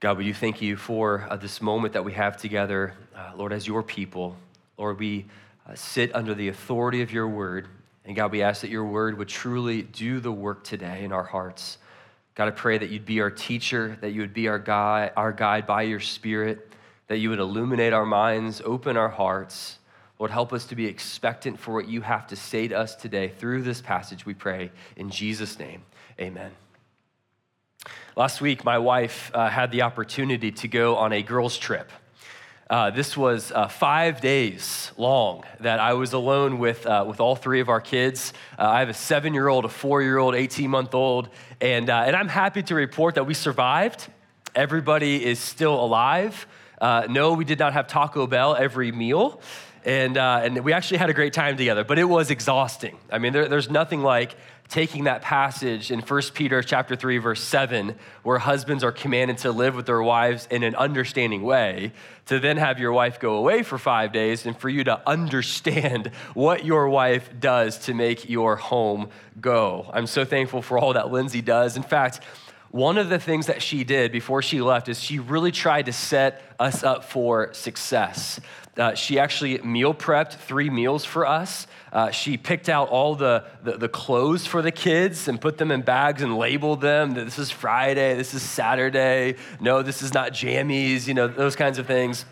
God, 0.00 0.16
we 0.16 0.24
do 0.24 0.32
thank 0.32 0.62
you 0.62 0.78
for 0.78 1.26
uh, 1.28 1.36
this 1.36 1.60
moment 1.60 1.92
that 1.92 2.06
we 2.06 2.14
have 2.14 2.38
together, 2.38 2.94
uh, 3.14 3.32
Lord, 3.36 3.52
as 3.52 3.66
your 3.66 3.82
people. 3.82 4.34
Lord, 4.78 4.98
we 4.98 5.26
uh, 5.68 5.74
sit 5.74 6.14
under 6.14 6.34
the 6.34 6.48
authority 6.48 7.02
of 7.02 7.12
your 7.12 7.28
word. 7.28 7.68
And 8.06 8.16
God, 8.16 8.32
we 8.32 8.40
ask 8.40 8.62
that 8.62 8.70
your 8.70 8.86
word 8.86 9.18
would 9.18 9.28
truly 9.28 9.82
do 9.82 10.18
the 10.18 10.32
work 10.32 10.64
today 10.64 11.04
in 11.04 11.12
our 11.12 11.22
hearts. 11.22 11.76
God, 12.34 12.48
I 12.48 12.52
pray 12.52 12.78
that 12.78 12.88
you'd 12.88 13.04
be 13.04 13.20
our 13.20 13.30
teacher, 13.30 13.98
that 14.00 14.12
you 14.12 14.22
would 14.22 14.32
be 14.32 14.48
our 14.48 14.58
guide, 14.58 15.12
our 15.18 15.32
guide 15.32 15.66
by 15.66 15.82
your 15.82 16.00
spirit, 16.00 16.72
that 17.08 17.18
you 17.18 17.28
would 17.28 17.38
illuminate 17.38 17.92
our 17.92 18.06
minds, 18.06 18.62
open 18.64 18.96
our 18.96 19.10
hearts. 19.10 19.76
Lord, 20.18 20.30
help 20.30 20.54
us 20.54 20.64
to 20.66 20.74
be 20.74 20.86
expectant 20.86 21.58
for 21.58 21.74
what 21.74 21.88
you 21.88 22.00
have 22.00 22.26
to 22.28 22.36
say 22.36 22.68
to 22.68 22.74
us 22.74 22.96
today 22.96 23.28
through 23.28 23.64
this 23.64 23.82
passage, 23.82 24.24
we 24.24 24.32
pray. 24.32 24.70
In 24.96 25.10
Jesus' 25.10 25.58
name, 25.58 25.82
amen. 26.18 26.52
Last 28.16 28.40
week, 28.40 28.64
my 28.64 28.78
wife 28.78 29.30
uh, 29.34 29.48
had 29.48 29.70
the 29.70 29.82
opportunity 29.82 30.50
to 30.50 30.66
go 30.66 30.96
on 30.96 31.12
a 31.12 31.22
girls' 31.22 31.56
trip. 31.56 31.92
Uh, 32.68 32.90
this 32.90 33.16
was 33.16 33.52
uh, 33.52 33.68
five 33.68 34.20
days 34.20 34.90
long 34.96 35.44
that 35.60 35.78
I 35.78 35.92
was 35.92 36.12
alone 36.12 36.58
with, 36.58 36.86
uh, 36.86 37.04
with 37.06 37.20
all 37.20 37.36
three 37.36 37.60
of 37.60 37.68
our 37.68 37.80
kids. 37.80 38.32
Uh, 38.58 38.68
I 38.68 38.80
have 38.80 38.88
a 38.88 38.94
seven 38.94 39.32
year 39.32 39.46
old, 39.46 39.64
a 39.64 39.68
four 39.68 40.02
year 40.02 40.18
old, 40.18 40.34
18 40.34 40.68
month 40.68 40.92
old, 40.92 41.28
and, 41.60 41.88
uh, 41.88 42.02
and 42.04 42.16
I'm 42.16 42.26
happy 42.26 42.64
to 42.64 42.74
report 42.74 43.14
that 43.14 43.28
we 43.28 43.34
survived. 43.34 44.08
Everybody 44.56 45.24
is 45.24 45.38
still 45.38 45.80
alive. 45.80 46.48
no, 46.82 47.34
we 47.34 47.44
did 47.44 47.60
not 47.60 47.74
have 47.74 47.86
Taco 47.86 48.26
Bell 48.26 48.56
every 48.56 48.90
meal. 48.90 49.40
And, 49.84 50.16
and 50.18 50.64
we 50.64 50.72
actually 50.72 50.98
had 50.98 51.10
a 51.10 51.14
great 51.14 51.32
time 51.32 51.56
together, 51.56 51.84
but 51.84 51.98
it 51.98 52.04
was 52.04 52.30
exhausting. 52.30 52.98
I 53.10 53.18
mean, 53.18 53.32
there, 53.32 53.48
there's 53.48 53.70
nothing 53.70 54.02
like 54.02 54.34
taking 54.70 55.04
that 55.04 55.20
passage 55.20 55.90
in 55.90 56.00
1 56.00 56.22
Peter 56.32 56.62
chapter 56.62 56.94
3 56.94 57.18
verse 57.18 57.42
7 57.42 57.96
where 58.22 58.38
husbands 58.38 58.84
are 58.84 58.92
commanded 58.92 59.36
to 59.36 59.50
live 59.50 59.74
with 59.74 59.84
their 59.84 60.00
wives 60.00 60.46
in 60.50 60.62
an 60.62 60.76
understanding 60.76 61.42
way 61.42 61.92
to 62.26 62.38
then 62.38 62.56
have 62.56 62.78
your 62.78 62.92
wife 62.92 63.18
go 63.18 63.34
away 63.34 63.64
for 63.64 63.78
5 63.78 64.12
days 64.12 64.46
and 64.46 64.56
for 64.56 64.68
you 64.68 64.84
to 64.84 65.00
understand 65.08 66.12
what 66.34 66.64
your 66.64 66.88
wife 66.88 67.28
does 67.40 67.78
to 67.78 67.94
make 67.94 68.30
your 68.30 68.54
home 68.56 69.08
go. 69.40 69.90
I'm 69.92 70.06
so 70.06 70.24
thankful 70.24 70.62
for 70.62 70.78
all 70.78 70.92
that 70.92 71.10
Lindsay 71.10 71.42
does. 71.42 71.76
In 71.76 71.82
fact, 71.82 72.20
one 72.70 72.98
of 72.98 73.08
the 73.08 73.18
things 73.18 73.46
that 73.46 73.62
she 73.62 73.82
did 73.82 74.12
before 74.12 74.42
she 74.42 74.60
left 74.60 74.88
is 74.88 75.00
she 75.00 75.18
really 75.18 75.50
tried 75.50 75.86
to 75.86 75.92
set 75.92 76.42
us 76.60 76.84
up 76.84 77.04
for 77.04 77.52
success. 77.52 78.40
Uh, 78.76 78.94
she 78.94 79.18
actually 79.18 79.58
meal 79.58 79.92
prepped 79.92 80.34
three 80.34 80.70
meals 80.70 81.04
for 81.04 81.26
us. 81.26 81.66
Uh, 81.92 82.10
she 82.12 82.36
picked 82.36 82.68
out 82.68 82.88
all 82.88 83.16
the, 83.16 83.44
the, 83.64 83.76
the, 83.76 83.88
clothes 83.88 84.46
for 84.46 84.62
the 84.62 84.70
kids 84.70 85.26
and 85.26 85.40
put 85.40 85.58
them 85.58 85.72
in 85.72 85.82
bags 85.82 86.22
and 86.22 86.38
labeled 86.38 86.80
them. 86.80 87.12
This 87.12 87.40
is 87.40 87.50
Friday, 87.50 88.14
this 88.14 88.32
is 88.32 88.42
Saturday. 88.42 89.34
No, 89.60 89.82
this 89.82 90.00
is 90.02 90.14
not 90.14 90.32
jammies, 90.32 91.08
you 91.08 91.14
know, 91.14 91.26
those 91.26 91.56
kinds 91.56 91.78
of 91.78 91.86
things. 91.86 92.24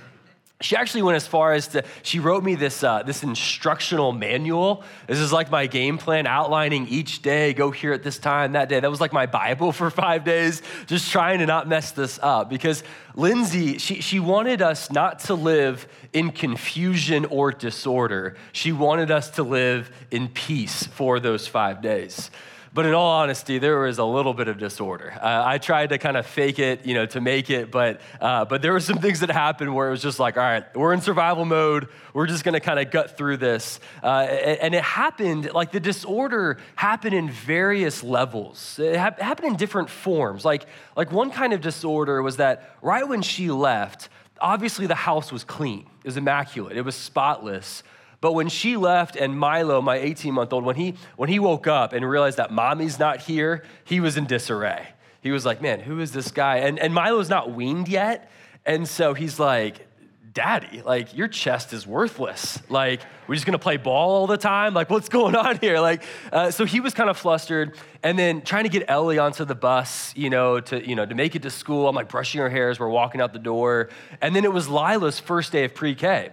She 0.60 0.74
actually 0.74 1.02
went 1.02 1.14
as 1.14 1.26
far 1.26 1.52
as 1.52 1.68
to, 1.68 1.84
she 2.02 2.18
wrote 2.18 2.42
me 2.42 2.56
this, 2.56 2.82
uh, 2.82 3.04
this 3.04 3.22
instructional 3.22 4.10
manual. 4.10 4.82
This 5.06 5.20
is 5.20 5.32
like 5.32 5.52
my 5.52 5.68
game 5.68 5.98
plan 5.98 6.26
outlining 6.26 6.88
each 6.88 7.22
day, 7.22 7.54
go 7.54 7.70
here 7.70 7.92
at 7.92 8.02
this 8.02 8.18
time, 8.18 8.52
that 8.52 8.68
day. 8.68 8.80
That 8.80 8.90
was 8.90 9.00
like 9.00 9.12
my 9.12 9.26
Bible 9.26 9.70
for 9.78 9.88
five 9.88 10.24
days, 10.24 10.60
just 10.86 11.12
trying 11.12 11.38
to 11.38 11.46
not 11.46 11.68
mess 11.68 11.92
this 11.92 12.18
up. 12.20 12.50
Because 12.50 12.82
Lindsay, 13.14 13.78
she, 13.78 14.00
she 14.00 14.18
wanted 14.18 14.60
us 14.60 14.90
not 14.90 15.20
to 15.20 15.34
live 15.34 15.86
in 16.12 16.32
confusion 16.32 17.24
or 17.26 17.52
disorder. 17.52 18.36
She 18.50 18.72
wanted 18.72 19.12
us 19.12 19.30
to 19.30 19.44
live 19.44 19.92
in 20.10 20.26
peace 20.26 20.84
for 20.84 21.20
those 21.20 21.46
five 21.46 21.80
days. 21.82 22.32
But 22.72 22.86
in 22.86 22.92
all 22.92 23.10
honesty, 23.10 23.58
there 23.58 23.78
was 23.80 23.98
a 23.98 24.04
little 24.04 24.34
bit 24.34 24.48
of 24.48 24.58
disorder. 24.58 25.14
Uh, 25.20 25.42
I 25.44 25.58
tried 25.58 25.88
to 25.90 25.98
kind 25.98 26.16
of 26.16 26.26
fake 26.26 26.58
it, 26.58 26.84
you 26.84 26.94
know, 26.94 27.06
to 27.06 27.20
make 27.20 27.50
it, 27.50 27.70
but, 27.70 28.00
uh, 28.20 28.44
but 28.44 28.60
there 28.62 28.72
were 28.72 28.80
some 28.80 28.98
things 28.98 29.20
that 29.20 29.30
happened 29.30 29.74
where 29.74 29.88
it 29.88 29.90
was 29.90 30.02
just 30.02 30.18
like, 30.18 30.36
all 30.36 30.42
right, 30.42 30.64
we're 30.76 30.92
in 30.92 31.00
survival 31.00 31.44
mode. 31.44 31.88
We're 32.12 32.26
just 32.26 32.44
going 32.44 32.54
to 32.54 32.60
kind 32.60 32.78
of 32.78 32.90
gut 32.90 33.16
through 33.16 33.38
this. 33.38 33.80
Uh, 34.02 34.20
and 34.60 34.74
it 34.74 34.82
happened, 34.82 35.50
like 35.54 35.72
the 35.72 35.80
disorder 35.80 36.58
happened 36.76 37.14
in 37.14 37.30
various 37.30 38.02
levels. 38.02 38.78
It 38.78 38.96
ha- 38.96 39.14
happened 39.18 39.48
in 39.48 39.56
different 39.56 39.88
forms. 39.88 40.44
Like, 40.44 40.66
like 40.96 41.10
one 41.10 41.30
kind 41.30 41.52
of 41.52 41.60
disorder 41.60 42.22
was 42.22 42.36
that 42.36 42.76
right 42.82 43.06
when 43.06 43.22
she 43.22 43.50
left, 43.50 44.10
obviously 44.40 44.86
the 44.86 44.94
house 44.94 45.32
was 45.32 45.42
clean. 45.44 45.86
It 46.04 46.06
was 46.06 46.16
immaculate. 46.16 46.76
It 46.76 46.82
was 46.82 46.94
spotless. 46.94 47.82
But 48.20 48.32
when 48.32 48.48
she 48.48 48.76
left 48.76 49.16
and 49.16 49.38
Milo, 49.38 49.80
my 49.80 49.96
18 49.96 50.34
month 50.34 50.52
old, 50.52 50.64
when 50.64 50.76
he, 50.76 50.94
when 51.16 51.28
he 51.28 51.38
woke 51.38 51.66
up 51.66 51.92
and 51.92 52.08
realized 52.08 52.38
that 52.38 52.52
mommy's 52.52 52.98
not 52.98 53.20
here, 53.20 53.64
he 53.84 54.00
was 54.00 54.16
in 54.16 54.26
disarray. 54.26 54.88
He 55.20 55.30
was 55.30 55.46
like, 55.46 55.62
man, 55.62 55.80
who 55.80 56.00
is 56.00 56.12
this 56.12 56.30
guy? 56.30 56.58
And, 56.58 56.78
and 56.78 56.92
Milo's 56.92 57.28
not 57.28 57.52
weaned 57.52 57.88
yet. 57.88 58.30
And 58.66 58.88
so 58.88 59.14
he's 59.14 59.38
like, 59.38 59.86
Daddy, 60.32 60.82
like 60.82 61.16
your 61.16 61.26
chest 61.26 61.72
is 61.72 61.86
worthless. 61.86 62.60
Like, 62.68 63.00
we're 63.26 63.34
just 63.34 63.46
gonna 63.46 63.58
play 63.58 63.76
ball 63.76 64.10
all 64.10 64.26
the 64.26 64.36
time? 64.36 64.74
Like, 64.74 64.90
what's 64.90 65.08
going 65.08 65.34
on 65.34 65.58
here? 65.58 65.80
Like, 65.80 66.02
uh, 66.32 66.50
so 66.50 66.64
he 66.64 66.80
was 66.80 66.94
kind 66.94 67.10
of 67.10 67.16
flustered. 67.16 67.76
And 68.02 68.18
then 68.18 68.42
trying 68.42 68.64
to 68.64 68.70
get 68.70 68.84
Ellie 68.88 69.18
onto 69.18 69.44
the 69.44 69.54
bus, 69.54 70.12
you 70.16 70.30
know, 70.30 70.60
to, 70.60 70.86
you 70.86 70.94
know, 70.94 71.06
to 71.06 71.14
make 71.14 71.34
it 71.34 71.42
to 71.42 71.50
school. 71.50 71.88
I'm 71.88 71.96
like 71.96 72.08
brushing 72.08 72.40
her 72.40 72.50
hair 72.50 72.70
as 72.70 72.78
we're 72.78 72.88
walking 72.88 73.20
out 73.20 73.32
the 73.32 73.38
door. 73.38 73.90
And 74.20 74.34
then 74.36 74.44
it 74.44 74.52
was 74.52 74.68
Lila's 74.68 75.18
first 75.18 75.50
day 75.50 75.64
of 75.64 75.74
pre 75.74 75.94
K. 75.94 76.30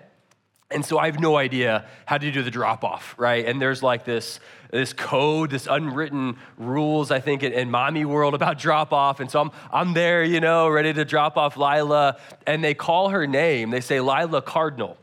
And 0.72 0.84
so 0.84 0.98
I 0.98 1.06
have 1.06 1.20
no 1.20 1.38
idea 1.38 1.86
how 2.06 2.18
to 2.18 2.32
do 2.32 2.42
the 2.42 2.50
drop 2.50 2.84
off, 2.84 3.14
right? 3.18 3.46
And 3.46 3.62
there's 3.62 3.84
like 3.84 4.04
this, 4.04 4.40
this 4.72 4.94
code, 4.94 5.52
this 5.52 5.68
unwritten 5.68 6.38
rules, 6.58 7.12
I 7.12 7.20
think, 7.20 7.44
in, 7.44 7.54
in 7.54 7.70
mommy 7.70 8.04
world 8.04 8.34
about 8.34 8.58
drop 8.58 8.92
off. 8.92 9.20
And 9.20 9.30
so 9.30 9.42
I'm, 9.42 9.52
I'm 9.72 9.94
there, 9.94 10.24
you 10.24 10.40
know, 10.40 10.68
ready 10.68 10.92
to 10.92 11.06
drop 11.06 11.38
off 11.38 11.56
Lila. 11.56 12.18
And 12.48 12.64
they 12.64 12.74
call 12.74 13.10
her 13.10 13.28
name. 13.28 13.70
They 13.70 13.82
say 13.82 14.00
Lila 14.00 14.42
Cardinal. 14.42 14.98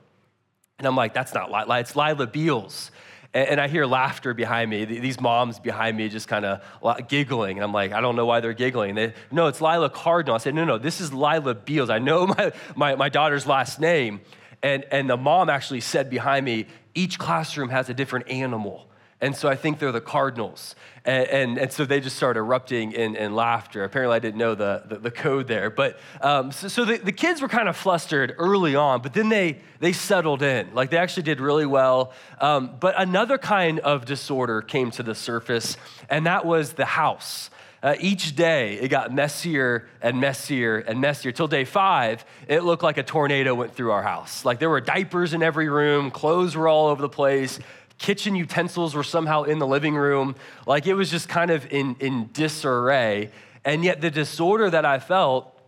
And 0.78 0.86
I'm 0.86 0.96
like, 0.96 1.14
that's 1.14 1.32
not 1.32 1.52
Lila, 1.52 1.78
it's 1.78 1.94
Lila 1.94 2.26
Beals. 2.26 2.90
And, 3.32 3.50
and 3.50 3.60
I 3.60 3.68
hear 3.68 3.86
laughter 3.86 4.34
behind 4.34 4.68
me. 4.68 4.84
These 4.84 5.20
moms 5.20 5.60
behind 5.60 5.96
me 5.96 6.08
just 6.08 6.26
kind 6.26 6.44
of 6.44 6.60
giggling. 7.06 7.58
And 7.58 7.64
I'm 7.64 7.72
like, 7.72 7.92
I 7.92 8.00
don't 8.00 8.16
know 8.16 8.26
why 8.26 8.40
they're 8.40 8.52
giggling. 8.52 8.96
They, 8.96 9.14
no, 9.30 9.46
it's 9.46 9.60
Lila 9.60 9.90
Cardinal. 9.90 10.34
I 10.34 10.38
said, 10.38 10.56
no, 10.56 10.64
no, 10.64 10.76
this 10.76 11.00
is 11.00 11.14
Lila 11.14 11.54
Beals. 11.54 11.88
I 11.88 12.00
know 12.00 12.26
my, 12.38 12.52
my, 12.74 12.96
my 12.96 13.08
daughter's 13.08 13.46
last 13.46 13.78
name. 13.78 14.22
And, 14.62 14.84
and 14.90 15.10
the 15.10 15.16
mom 15.16 15.50
actually 15.50 15.80
said 15.80 16.08
behind 16.08 16.44
me, 16.44 16.66
each 16.94 17.18
classroom 17.18 17.70
has 17.70 17.88
a 17.88 17.94
different 17.94 18.28
animal. 18.28 18.86
And 19.20 19.36
so 19.36 19.48
I 19.48 19.54
think 19.54 19.78
they're 19.78 19.92
the 19.92 20.00
Cardinals. 20.00 20.74
And, 21.04 21.28
and, 21.28 21.58
and 21.58 21.72
so 21.72 21.84
they 21.84 22.00
just 22.00 22.16
start 22.16 22.36
erupting 22.36 22.90
in, 22.90 23.14
in 23.14 23.36
laughter. 23.36 23.84
Apparently, 23.84 24.16
I 24.16 24.18
didn't 24.18 24.38
know 24.38 24.56
the, 24.56 24.82
the, 24.84 24.98
the 24.98 25.10
code 25.12 25.46
there. 25.46 25.70
But 25.70 26.00
um, 26.20 26.50
so, 26.50 26.66
so 26.66 26.84
the, 26.84 26.98
the 26.98 27.12
kids 27.12 27.40
were 27.40 27.48
kind 27.48 27.68
of 27.68 27.76
flustered 27.76 28.34
early 28.36 28.74
on, 28.74 29.00
but 29.00 29.14
then 29.14 29.28
they, 29.28 29.60
they 29.78 29.92
settled 29.92 30.42
in. 30.42 30.74
Like 30.74 30.90
they 30.90 30.96
actually 30.96 31.22
did 31.22 31.40
really 31.40 31.66
well. 31.66 32.12
Um, 32.40 32.76
but 32.80 33.00
another 33.00 33.38
kind 33.38 33.78
of 33.78 34.04
disorder 34.06 34.60
came 34.60 34.90
to 34.92 35.04
the 35.04 35.14
surface, 35.14 35.76
and 36.10 36.26
that 36.26 36.44
was 36.44 36.72
the 36.72 36.84
house. 36.84 37.48
Uh, 37.82 37.96
each 37.98 38.36
day, 38.36 38.74
it 38.74 38.88
got 38.88 39.12
messier 39.12 39.88
and 40.00 40.20
messier 40.20 40.78
and 40.78 41.00
messier. 41.00 41.32
Till 41.32 41.48
day 41.48 41.64
five, 41.64 42.24
it 42.46 42.62
looked 42.62 42.84
like 42.84 42.96
a 42.96 43.02
tornado 43.02 43.56
went 43.56 43.74
through 43.74 43.90
our 43.90 44.04
house. 44.04 44.44
Like 44.44 44.60
there 44.60 44.70
were 44.70 44.80
diapers 44.80 45.34
in 45.34 45.42
every 45.42 45.68
room, 45.68 46.12
clothes 46.12 46.54
were 46.54 46.68
all 46.68 46.86
over 46.86 47.02
the 47.02 47.08
place, 47.08 47.58
kitchen 47.98 48.36
utensils 48.36 48.94
were 48.94 49.02
somehow 49.02 49.42
in 49.42 49.58
the 49.58 49.66
living 49.66 49.96
room. 49.96 50.36
Like 50.64 50.86
it 50.86 50.94
was 50.94 51.10
just 51.10 51.28
kind 51.28 51.50
of 51.50 51.72
in, 51.72 51.96
in 51.98 52.30
disarray. 52.32 53.30
And 53.64 53.84
yet, 53.84 54.00
the 54.00 54.10
disorder 54.10 54.70
that 54.70 54.84
I 54.84 55.00
felt 55.00 55.58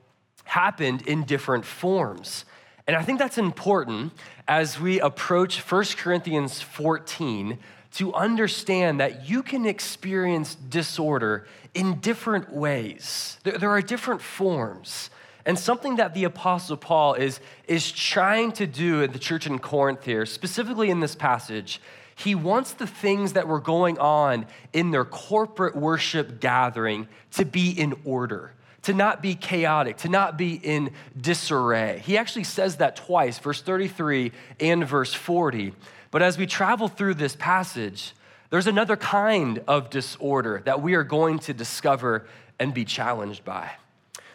happened 0.44 1.02
in 1.02 1.24
different 1.24 1.64
forms. 1.64 2.44
And 2.86 2.96
I 2.96 3.02
think 3.02 3.18
that's 3.18 3.38
important 3.38 4.12
as 4.46 4.78
we 4.78 5.00
approach 5.00 5.58
1 5.60 5.84
Corinthians 5.96 6.60
14 6.60 7.58
to 7.94 8.12
understand 8.14 9.00
that 9.00 9.28
you 9.28 9.42
can 9.42 9.66
experience 9.66 10.54
disorder 10.54 11.46
in 11.74 12.00
different 12.00 12.52
ways. 12.52 13.38
There, 13.44 13.58
there, 13.58 13.70
are 13.70 13.82
different 13.82 14.20
forms. 14.20 15.10
And 15.46 15.58
something 15.58 15.96
that 15.96 16.14
the 16.14 16.24
Apostle 16.24 16.76
Paul 16.76 17.14
is, 17.14 17.40
is 17.68 17.92
trying 17.92 18.52
to 18.52 18.66
do 18.66 19.02
at 19.02 19.12
the 19.12 19.18
church 19.18 19.46
in 19.46 19.58
Corinth 19.58 20.04
here, 20.04 20.26
specifically 20.26 20.90
in 20.90 21.00
this 21.00 21.14
passage, 21.14 21.80
he 22.16 22.34
wants 22.34 22.72
the 22.72 22.86
things 22.86 23.34
that 23.34 23.46
were 23.46 23.60
going 23.60 23.98
on 23.98 24.46
in 24.72 24.90
their 24.90 25.04
corporate 25.04 25.76
worship 25.76 26.40
gathering 26.40 27.08
to 27.32 27.44
be 27.44 27.70
in 27.70 27.94
order 28.04 28.52
to 28.84 28.92
not 28.92 29.22
be 29.22 29.34
chaotic, 29.34 29.96
to 29.96 30.10
not 30.10 30.36
be 30.36 30.54
in 30.54 30.90
disarray. 31.18 32.02
He 32.04 32.18
actually 32.18 32.44
says 32.44 32.76
that 32.76 32.96
twice, 32.96 33.38
verse 33.38 33.62
33 33.62 34.30
and 34.60 34.86
verse 34.86 35.14
40. 35.14 35.72
But 36.14 36.22
as 36.22 36.38
we 36.38 36.46
travel 36.46 36.86
through 36.86 37.14
this 37.14 37.34
passage, 37.34 38.12
there's 38.50 38.68
another 38.68 38.96
kind 38.96 39.60
of 39.66 39.90
disorder 39.90 40.62
that 40.64 40.80
we 40.80 40.94
are 40.94 41.02
going 41.02 41.40
to 41.40 41.52
discover 41.52 42.28
and 42.60 42.72
be 42.72 42.84
challenged 42.84 43.44
by. 43.44 43.72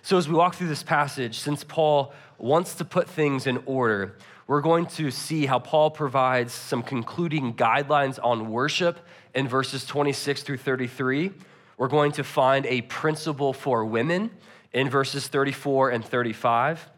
So, 0.01 0.17
as 0.17 0.27
we 0.27 0.35
walk 0.35 0.55
through 0.55 0.67
this 0.67 0.83
passage, 0.83 1.39
since 1.39 1.63
Paul 1.63 2.13
wants 2.37 2.75
to 2.75 2.83
put 2.83 3.07
things 3.07 3.47
in 3.47 3.63
order, 3.65 4.17
we're 4.45 4.59
going 4.59 4.87
to 4.87 5.09
see 5.09 5.45
how 5.45 5.57
Paul 5.59 5.89
provides 5.89 6.51
some 6.51 6.83
concluding 6.83 7.53
guidelines 7.53 8.19
on 8.21 8.51
worship 8.51 8.99
in 9.33 9.47
verses 9.47 9.85
26 9.85 10.43
through 10.43 10.57
33. 10.57 11.31
We're 11.77 11.87
going 11.87 12.11
to 12.11 12.25
find 12.25 12.65
a 12.65 12.81
principle 12.81 13.53
for 13.53 13.85
women 13.85 14.31
in 14.73 14.89
verses 14.89 15.29
34 15.29 15.91
and 15.91 16.03
35. 16.03 16.89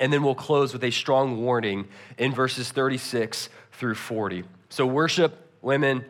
And 0.00 0.10
then 0.10 0.24
we'll 0.24 0.34
close 0.34 0.72
with 0.72 0.82
a 0.82 0.90
strong 0.90 1.42
warning 1.42 1.86
in 2.18 2.32
verses 2.32 2.72
36 2.72 3.50
through 3.80 3.94
40. 3.94 4.44
So, 4.68 4.86
worship, 4.86 5.34
women, 5.62 6.04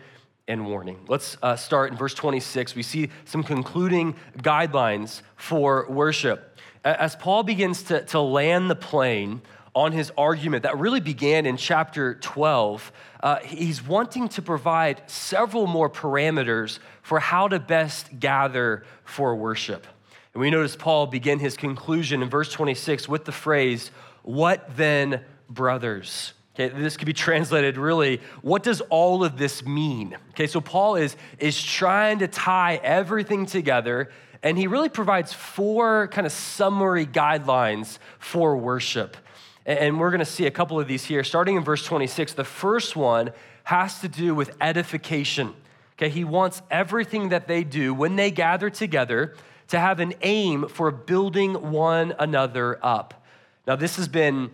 and 0.49 0.67
warning. 0.67 0.99
Let's 1.07 1.39
uh, 1.41 1.55
start 1.55 1.93
in 1.93 1.97
verse 1.97 2.13
26. 2.15 2.75
We 2.75 2.83
see 2.83 3.11
some 3.25 3.45
concluding 3.45 4.17
guidelines 4.39 5.23
for 5.37 5.87
worship. 5.89 6.59
As 6.85 7.15
Paul 7.15 7.45
begins 7.45 7.85
to, 7.85 8.05
to 8.07 8.21
land 8.21 8.69
the 8.69 8.75
plane 8.75 9.41
on 9.73 9.93
his 9.93 10.11
argument 10.19 10.65
that 10.65 10.77
really 10.79 10.99
began 10.99 11.47
in 11.47 11.57
chapter 11.57 12.17
12, 12.17 12.91
uh, 13.23 13.37
he's 13.45 13.87
wanting 13.87 14.29
to 14.31 14.43
provide 14.43 15.09
several 15.09 15.69
more 15.69 15.89
parameters 15.89 16.81
for 17.03 17.21
how 17.21 17.47
to 17.47 17.61
best 17.61 18.19
gather 18.19 18.85
for 19.05 19.37
worship. 19.37 19.87
And 20.35 20.41
we 20.41 20.51
notice 20.51 20.75
Paul 20.75 21.07
begin 21.07 21.39
his 21.39 21.57
conclusion 21.57 22.21
in 22.21 22.29
verse 22.29 22.51
26 22.53 23.09
with 23.09 23.25
the 23.25 23.33
phrase, 23.33 23.93
What 24.25 24.77
then, 24.77 25.21
brothers? 25.49 26.33
Okay, 26.55 26.69
this 26.69 26.97
could 26.97 27.07
be 27.07 27.13
translated 27.13 27.77
really, 27.77 28.21
what 28.43 28.63
does 28.63 28.81
all 28.83 29.23
of 29.23 29.39
this 29.39 29.65
mean? 29.65 30.17
Okay, 30.31 30.47
so 30.47 30.61
Paul 30.61 30.97
is, 30.97 31.17
is 31.39 31.63
trying 31.63 32.19
to 32.19 32.29
tie 32.29 32.81
everything 32.83 33.47
together, 33.47 34.11
and 34.43 34.59
he 34.59 34.67
really 34.67 34.89
provides 34.89 35.33
four 35.33 36.09
kind 36.09 36.27
of 36.27 36.33
summary 36.33 37.07
guidelines 37.07 37.99
for 38.19 38.57
worship. 38.57 39.17
And 39.65 40.01
we're 40.01 40.11
going 40.11 40.21
to 40.21 40.25
see 40.25 40.47
a 40.47 40.51
couple 40.51 40.81
of 40.81 40.89
these 40.89 41.05
here. 41.05 41.23
Starting 41.23 41.57
in 41.57 41.63
verse 41.63 41.85
26, 41.85 42.33
the 42.33 42.45
first 42.45 42.97
one 42.97 43.31
has 43.65 44.01
to 44.01 44.09
do 44.09 44.35
with 44.35 44.57
edification. 44.61 45.55
Okay, 45.97 46.09
he 46.09 46.25
wants 46.25 46.63
everything 46.71 47.29
that 47.29 47.47
they 47.47 47.63
do 47.63 47.95
when 47.95 48.17
they 48.17 48.31
gather 48.31 48.71
together 48.71 49.37
to 49.69 49.79
have 49.79 50.01
an 50.01 50.15
aim 50.23 50.67
for 50.67 50.91
building 50.91 51.71
one 51.71 52.15
another 52.19 52.85
up. 52.85 53.25
Now, 53.67 53.77
this 53.77 53.97
has 53.97 54.09
been 54.09 54.51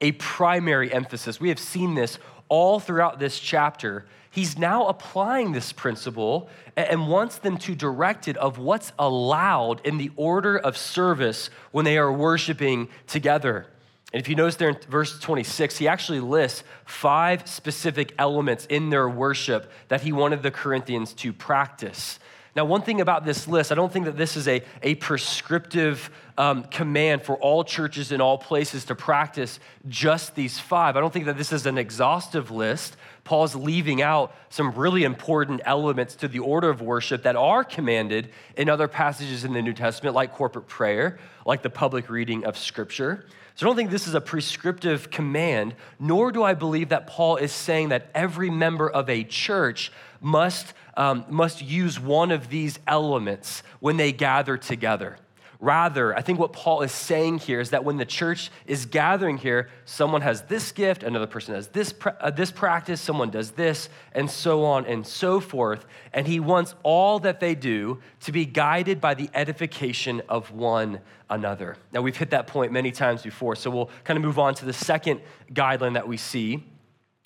a 0.00 0.12
primary 0.12 0.92
emphasis. 0.92 1.40
We 1.40 1.48
have 1.48 1.58
seen 1.58 1.94
this 1.94 2.18
all 2.48 2.80
throughout 2.80 3.18
this 3.18 3.38
chapter. 3.38 4.06
He's 4.30 4.56
now 4.56 4.86
applying 4.86 5.52
this 5.52 5.72
principle 5.72 6.48
and 6.76 7.08
wants 7.08 7.38
them 7.38 7.58
to 7.58 7.74
direct 7.74 8.28
it 8.28 8.36
of 8.36 8.58
what's 8.58 8.92
allowed 8.98 9.84
in 9.84 9.98
the 9.98 10.12
order 10.16 10.56
of 10.56 10.76
service 10.76 11.50
when 11.72 11.84
they 11.84 11.98
are 11.98 12.12
worshiping 12.12 12.88
together. 13.06 13.66
And 14.12 14.20
if 14.20 14.28
you 14.28 14.36
notice 14.36 14.56
there 14.56 14.68
in 14.68 14.76
verse 14.88 15.18
26, 15.18 15.78
he 15.78 15.88
actually 15.88 16.20
lists 16.20 16.62
five 16.84 17.48
specific 17.48 18.12
elements 18.18 18.66
in 18.66 18.90
their 18.90 19.08
worship 19.08 19.70
that 19.88 20.02
he 20.02 20.12
wanted 20.12 20.42
the 20.42 20.50
Corinthians 20.50 21.12
to 21.14 21.32
practice. 21.32 22.19
Now, 22.56 22.64
one 22.64 22.82
thing 22.82 23.00
about 23.00 23.24
this 23.24 23.46
list, 23.46 23.70
I 23.70 23.76
don't 23.76 23.92
think 23.92 24.06
that 24.06 24.16
this 24.16 24.36
is 24.36 24.48
a, 24.48 24.62
a 24.82 24.96
prescriptive 24.96 26.10
um, 26.36 26.64
command 26.64 27.22
for 27.22 27.36
all 27.36 27.62
churches 27.62 28.10
in 28.10 28.20
all 28.20 28.38
places 28.38 28.84
to 28.86 28.94
practice 28.96 29.60
just 29.88 30.34
these 30.34 30.58
five. 30.58 30.96
I 30.96 31.00
don't 31.00 31.12
think 31.12 31.26
that 31.26 31.38
this 31.38 31.52
is 31.52 31.66
an 31.66 31.78
exhaustive 31.78 32.50
list. 32.50 32.96
Paul's 33.22 33.54
leaving 33.54 34.02
out 34.02 34.34
some 34.48 34.72
really 34.72 35.04
important 35.04 35.60
elements 35.64 36.16
to 36.16 36.28
the 36.28 36.40
order 36.40 36.70
of 36.70 36.80
worship 36.80 37.22
that 37.22 37.36
are 37.36 37.62
commanded 37.62 38.30
in 38.56 38.68
other 38.68 38.88
passages 38.88 39.44
in 39.44 39.52
the 39.52 39.62
New 39.62 39.74
Testament, 39.74 40.16
like 40.16 40.34
corporate 40.34 40.66
prayer, 40.66 41.20
like 41.46 41.62
the 41.62 41.70
public 41.70 42.10
reading 42.10 42.44
of 42.44 42.58
Scripture. 42.58 43.26
So 43.54 43.66
I 43.66 43.68
don't 43.68 43.76
think 43.76 43.90
this 43.90 44.08
is 44.08 44.14
a 44.14 44.20
prescriptive 44.20 45.10
command, 45.10 45.74
nor 45.98 46.32
do 46.32 46.42
I 46.42 46.54
believe 46.54 46.88
that 46.88 47.06
Paul 47.06 47.36
is 47.36 47.52
saying 47.52 47.90
that 47.90 48.10
every 48.14 48.48
member 48.48 48.88
of 48.88 49.10
a 49.10 49.22
church 49.22 49.92
must 50.20 50.74
um, 50.96 51.24
must 51.28 51.62
use 51.62 51.98
one 51.98 52.30
of 52.30 52.48
these 52.50 52.78
elements 52.86 53.62
when 53.80 53.96
they 53.96 54.12
gather 54.12 54.56
together. 54.56 55.16
Rather, 55.62 56.16
I 56.16 56.22
think 56.22 56.38
what 56.38 56.54
Paul 56.54 56.80
is 56.80 56.90
saying 56.90 57.38
here 57.38 57.60
is 57.60 57.70
that 57.70 57.84
when 57.84 57.98
the 57.98 58.06
church 58.06 58.50
is 58.66 58.86
gathering 58.86 59.36
here, 59.36 59.68
someone 59.84 60.22
has 60.22 60.42
this 60.42 60.72
gift, 60.72 61.02
another 61.02 61.26
person 61.26 61.54
has 61.54 61.68
this, 61.68 61.92
uh, 62.18 62.30
this 62.30 62.50
practice, 62.50 62.98
someone 62.98 63.28
does 63.28 63.50
this, 63.50 63.90
and 64.14 64.30
so 64.30 64.64
on 64.64 64.86
and 64.86 65.06
so 65.06 65.38
forth. 65.38 65.84
And 66.14 66.26
he 66.26 66.40
wants 66.40 66.74
all 66.82 67.18
that 67.20 67.40
they 67.40 67.54
do 67.54 68.00
to 68.20 68.32
be 68.32 68.46
guided 68.46 69.02
by 69.02 69.12
the 69.12 69.28
edification 69.34 70.22
of 70.30 70.50
one 70.50 71.00
another. 71.28 71.76
Now, 71.92 72.00
we've 72.00 72.16
hit 72.16 72.30
that 72.30 72.46
point 72.46 72.72
many 72.72 72.90
times 72.90 73.22
before, 73.22 73.54
so 73.54 73.70
we'll 73.70 73.90
kind 74.04 74.16
of 74.16 74.22
move 74.22 74.38
on 74.38 74.54
to 74.56 74.64
the 74.64 74.72
second 74.72 75.20
guideline 75.52 75.92
that 75.92 76.08
we 76.08 76.16
see 76.16 76.64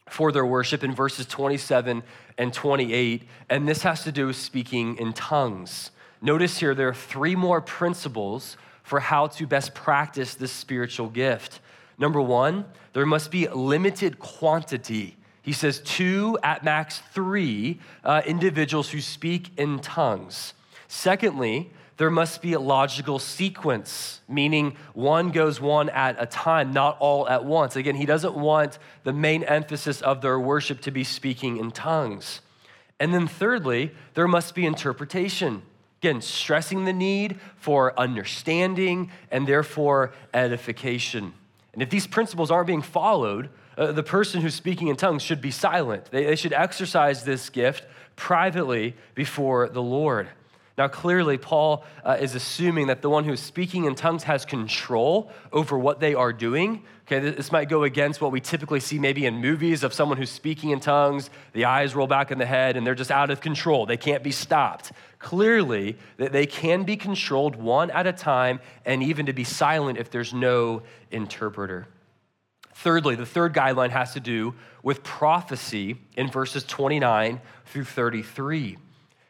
for 0.08 0.32
their 0.32 0.44
worship 0.44 0.84
in 0.84 0.94
verses 0.94 1.26
27 1.26 2.02
and 2.38 2.52
28. 2.52 3.22
And 3.48 3.68
this 3.68 3.82
has 3.82 4.04
to 4.04 4.12
do 4.12 4.26
with 4.26 4.36
speaking 4.36 4.96
in 4.98 5.12
tongues. 5.12 5.90
Notice 6.20 6.58
here 6.58 6.74
there 6.74 6.88
are 6.88 6.94
three 6.94 7.36
more 7.36 7.60
principles 7.60 8.56
for 8.82 9.00
how 9.00 9.26
to 9.26 9.46
best 9.46 9.74
practice 9.74 10.34
this 10.34 10.52
spiritual 10.52 11.08
gift. 11.08 11.60
Number 11.98 12.20
one, 12.20 12.64
there 12.92 13.06
must 13.06 13.30
be 13.30 13.48
limited 13.48 14.18
quantity. 14.18 15.16
He 15.42 15.52
says 15.52 15.80
two, 15.80 16.38
at 16.42 16.64
max 16.64 17.00
three 17.12 17.80
uh, 18.02 18.22
individuals 18.26 18.90
who 18.90 19.00
speak 19.00 19.50
in 19.58 19.80
tongues. 19.80 20.54
Secondly, 20.88 21.70
there 21.96 22.10
must 22.10 22.42
be 22.42 22.54
a 22.54 22.60
logical 22.60 23.18
sequence, 23.18 24.20
meaning 24.28 24.76
one 24.94 25.30
goes 25.30 25.60
one 25.60 25.88
at 25.90 26.16
a 26.20 26.26
time, 26.26 26.72
not 26.72 26.96
all 26.98 27.28
at 27.28 27.44
once. 27.44 27.76
Again, 27.76 27.94
he 27.94 28.06
doesn't 28.06 28.34
want 28.34 28.78
the 29.04 29.12
main 29.12 29.44
emphasis 29.44 30.00
of 30.02 30.20
their 30.20 30.38
worship 30.40 30.80
to 30.82 30.90
be 30.90 31.04
speaking 31.04 31.58
in 31.58 31.70
tongues. 31.70 32.40
And 32.98 33.14
then, 33.14 33.28
thirdly, 33.28 33.92
there 34.14 34.26
must 34.26 34.54
be 34.54 34.66
interpretation. 34.66 35.62
Again, 36.02 36.20
stressing 36.20 36.84
the 36.84 36.92
need 36.92 37.38
for 37.56 37.98
understanding 37.98 39.10
and 39.30 39.46
therefore 39.46 40.12
edification. 40.32 41.32
And 41.72 41.82
if 41.82 41.90
these 41.90 42.06
principles 42.06 42.50
aren't 42.50 42.66
being 42.66 42.82
followed, 42.82 43.50
uh, 43.76 43.92
the 43.92 44.02
person 44.02 44.40
who's 44.40 44.54
speaking 44.54 44.88
in 44.88 44.96
tongues 44.96 45.22
should 45.22 45.40
be 45.40 45.50
silent. 45.50 46.06
They, 46.10 46.24
they 46.24 46.36
should 46.36 46.52
exercise 46.52 47.24
this 47.24 47.50
gift 47.50 47.86
privately 48.16 48.94
before 49.14 49.68
the 49.68 49.82
Lord. 49.82 50.28
Now, 50.76 50.88
clearly, 50.88 51.38
Paul 51.38 51.84
uh, 52.04 52.16
is 52.20 52.34
assuming 52.34 52.88
that 52.88 53.00
the 53.00 53.08
one 53.08 53.22
who's 53.22 53.38
speaking 53.38 53.84
in 53.84 53.94
tongues 53.94 54.24
has 54.24 54.44
control 54.44 55.30
over 55.52 55.78
what 55.78 56.00
they 56.00 56.14
are 56.14 56.32
doing. 56.32 56.82
Okay, 57.06 57.20
this 57.20 57.52
might 57.52 57.68
go 57.68 57.84
against 57.84 58.20
what 58.20 58.32
we 58.32 58.40
typically 58.40 58.80
see 58.80 58.98
maybe 58.98 59.24
in 59.24 59.36
movies 59.36 59.84
of 59.84 59.94
someone 59.94 60.18
who's 60.18 60.30
speaking 60.30 60.70
in 60.70 60.80
tongues, 60.80 61.30
the 61.52 61.66
eyes 61.66 61.94
roll 61.94 62.08
back 62.08 62.32
in 62.32 62.38
the 62.38 62.46
head, 62.46 62.76
and 62.76 62.84
they're 62.84 62.96
just 62.96 63.12
out 63.12 63.30
of 63.30 63.40
control. 63.40 63.86
They 63.86 63.96
can't 63.96 64.24
be 64.24 64.32
stopped. 64.32 64.90
Clearly, 65.20 65.96
that 66.16 66.32
they 66.32 66.46
can 66.46 66.82
be 66.82 66.96
controlled 66.96 67.54
one 67.54 67.90
at 67.92 68.08
a 68.08 68.12
time 68.12 68.58
and 68.84 69.00
even 69.02 69.26
to 69.26 69.32
be 69.32 69.44
silent 69.44 69.98
if 69.98 70.10
there's 70.10 70.34
no 70.34 70.82
interpreter. 71.12 71.86
Thirdly, 72.74 73.14
the 73.14 73.26
third 73.26 73.54
guideline 73.54 73.90
has 73.90 74.14
to 74.14 74.20
do 74.20 74.54
with 74.82 75.04
prophecy 75.04 75.96
in 76.16 76.28
verses 76.28 76.64
29 76.64 77.40
through 77.66 77.84
33. 77.84 78.78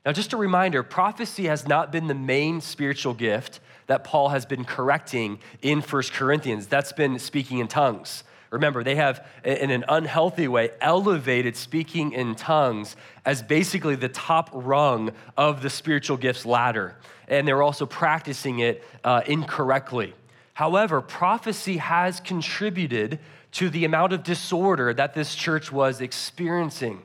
Now, 0.04 0.12
just 0.12 0.32
a 0.32 0.36
reminder 0.36 0.82
prophecy 0.82 1.44
has 1.46 1.66
not 1.66 1.90
been 1.90 2.08
the 2.08 2.14
main 2.14 2.60
spiritual 2.60 3.14
gift 3.14 3.60
that 3.86 4.04
Paul 4.04 4.28
has 4.30 4.44
been 4.44 4.64
correcting 4.64 5.38
in 5.62 5.80
1 5.80 6.02
Corinthians. 6.12 6.66
That's 6.66 6.92
been 6.92 7.18
speaking 7.18 7.58
in 7.58 7.68
tongues. 7.68 8.24
Remember, 8.50 8.84
they 8.84 8.94
have, 8.94 9.26
in 9.44 9.70
an 9.70 9.84
unhealthy 9.88 10.46
way, 10.46 10.70
elevated 10.80 11.56
speaking 11.56 12.12
in 12.12 12.36
tongues 12.36 12.94
as 13.24 13.42
basically 13.42 13.96
the 13.96 14.08
top 14.08 14.48
rung 14.52 15.10
of 15.36 15.60
the 15.62 15.70
spiritual 15.70 16.16
gifts 16.16 16.46
ladder. 16.46 16.96
And 17.26 17.48
they're 17.48 17.62
also 17.62 17.84
practicing 17.84 18.60
it 18.60 18.84
uh, 19.02 19.22
incorrectly. 19.26 20.14
However, 20.52 21.00
prophecy 21.00 21.78
has 21.78 22.20
contributed 22.20 23.18
to 23.52 23.70
the 23.70 23.84
amount 23.84 24.12
of 24.12 24.22
disorder 24.22 24.94
that 24.94 25.14
this 25.14 25.34
church 25.34 25.72
was 25.72 26.00
experiencing. 26.00 27.02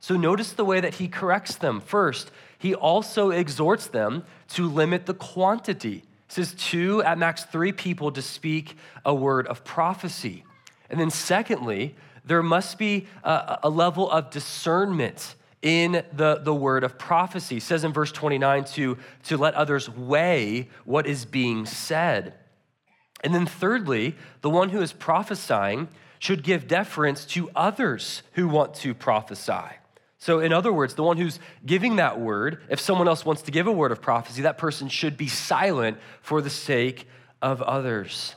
So 0.00 0.16
notice 0.16 0.52
the 0.52 0.64
way 0.64 0.80
that 0.80 0.94
he 0.94 1.08
corrects 1.08 1.56
them. 1.56 1.80
First, 1.80 2.30
he 2.58 2.74
also 2.74 3.30
exhorts 3.30 3.86
them 3.86 4.24
to 4.48 4.68
limit 4.68 5.06
the 5.06 5.14
quantity. 5.14 6.02
He 6.28 6.34
says 6.34 6.54
two, 6.54 7.02
at 7.02 7.18
max 7.18 7.44
three 7.44 7.72
people 7.72 8.10
to 8.12 8.22
speak 8.22 8.76
a 9.04 9.14
word 9.14 9.46
of 9.46 9.62
prophecy. 9.62 10.44
And 10.88 10.98
then, 10.98 11.10
secondly, 11.10 11.94
there 12.24 12.42
must 12.42 12.78
be 12.78 13.06
a, 13.22 13.60
a 13.64 13.70
level 13.70 14.10
of 14.10 14.30
discernment 14.30 15.34
in 15.62 16.02
the, 16.12 16.40
the 16.42 16.54
word 16.54 16.84
of 16.84 16.98
prophecy. 16.98 17.56
He 17.56 17.60
says 17.60 17.84
in 17.84 17.92
verse 17.92 18.10
29 18.12 18.64
to, 18.64 18.98
to 19.24 19.36
let 19.36 19.54
others 19.54 19.88
weigh 19.88 20.68
what 20.84 21.06
is 21.06 21.26
being 21.26 21.66
said. 21.66 22.34
And 23.22 23.34
then, 23.34 23.44
thirdly, 23.44 24.16
the 24.40 24.50
one 24.50 24.70
who 24.70 24.80
is 24.80 24.94
prophesying 24.94 25.88
should 26.18 26.42
give 26.42 26.66
deference 26.66 27.24
to 27.26 27.50
others 27.54 28.22
who 28.32 28.48
want 28.48 28.74
to 28.76 28.94
prophesy. 28.94 29.79
So, 30.20 30.40
in 30.40 30.52
other 30.52 30.72
words, 30.72 30.94
the 30.94 31.02
one 31.02 31.16
who's 31.16 31.40
giving 31.64 31.96
that 31.96 32.20
word, 32.20 32.60
if 32.68 32.78
someone 32.78 33.08
else 33.08 33.24
wants 33.24 33.40
to 33.42 33.50
give 33.50 33.66
a 33.66 33.72
word 33.72 33.90
of 33.90 34.02
prophecy, 34.02 34.42
that 34.42 34.58
person 34.58 34.88
should 34.88 35.16
be 35.16 35.28
silent 35.28 35.96
for 36.20 36.42
the 36.42 36.50
sake 36.50 37.08
of 37.40 37.62
others. 37.62 38.34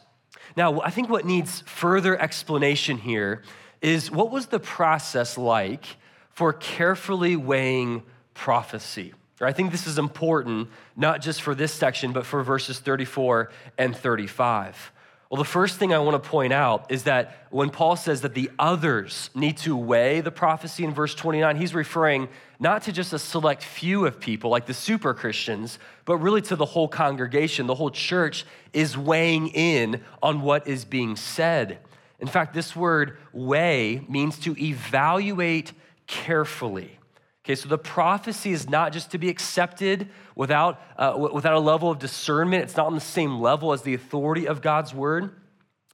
Now, 0.56 0.80
I 0.80 0.92
think 0.92 1.10
what 1.10 1.26
needs 1.26 1.62
further 1.66 2.18
explanation 2.18 2.98
here 2.98 3.44
is 3.82 4.10
what 4.10 4.32
was 4.32 4.48
the 4.48 4.60
process 4.60 5.38
like 5.38 5.86
for 6.30 6.54
carefully 6.54 7.36
weighing 7.36 8.04
prophecy? 8.34 9.14
I 9.42 9.52
think 9.52 9.72
this 9.72 9.86
is 9.86 9.98
important, 9.98 10.70
not 10.96 11.22
just 11.22 11.42
for 11.42 11.54
this 11.54 11.74
section, 11.74 12.14
but 12.14 12.26
for 12.26 12.42
verses 12.44 12.80
34 12.80 13.52
and 13.78 13.94
35. 13.94 14.93
Well, 15.34 15.42
the 15.42 15.50
first 15.50 15.80
thing 15.80 15.92
I 15.92 15.98
want 15.98 16.22
to 16.22 16.30
point 16.30 16.54
out 16.54 16.92
is 16.92 17.06
that 17.06 17.48
when 17.50 17.72
Paul 17.72 17.96
says 17.96 18.22
that 18.22 18.36
the 18.36 18.52
others 18.60 19.32
need 19.34 19.58
to 19.58 19.76
weigh 19.76 20.22
the 20.22 20.30
prophecy 20.30 20.84
in 20.84 20.94
verse 20.94 21.16
29, 21.16 21.56
he's 21.56 21.74
referring 21.74 22.30
not 22.60 22.84
to 22.84 22.92
just 22.92 23.14
a 23.14 23.18
select 23.18 23.64
few 23.64 24.06
of 24.06 24.20
people 24.20 24.52
like 24.52 24.68
the 24.68 24.76
super 24.76 25.12
Christians, 25.16 25.80
but 26.06 26.18
really 26.18 26.44
to 26.44 26.56
the 26.56 26.66
whole 26.66 26.88
congregation. 26.88 27.66
The 27.66 27.74
whole 27.74 27.90
church 27.90 28.46
is 28.74 28.96
weighing 28.96 29.48
in 29.48 30.04
on 30.22 30.44
what 30.44 30.68
is 30.68 30.86
being 30.86 31.16
said. 31.16 31.80
In 32.20 32.28
fact, 32.28 32.54
this 32.54 32.76
word 32.76 33.18
weigh 33.32 34.06
means 34.08 34.38
to 34.42 34.56
evaluate 34.64 35.74
carefully. 36.06 37.00
Okay, 37.44 37.56
so 37.56 37.68
the 37.68 37.78
prophecy 37.78 38.54
is 38.54 38.70
not 38.70 38.94
just 38.94 39.12
to 39.12 39.18
be 39.18 39.28
accepted 39.28 40.08
without, 40.34 40.82
uh, 40.98 41.28
without 41.34 41.54
a 41.54 41.60
level 41.60 41.92
of 41.92 42.00
discernment. 42.00 42.64
It's 42.64 42.78
not 42.78 42.88
on 42.88 42.96
the 42.96 43.02
same 43.02 43.42
level 43.42 43.74
as 43.74 43.82
the 43.82 43.94
authority 43.94 44.48
of 44.48 44.62
God's 44.62 44.94
word. 44.94 45.36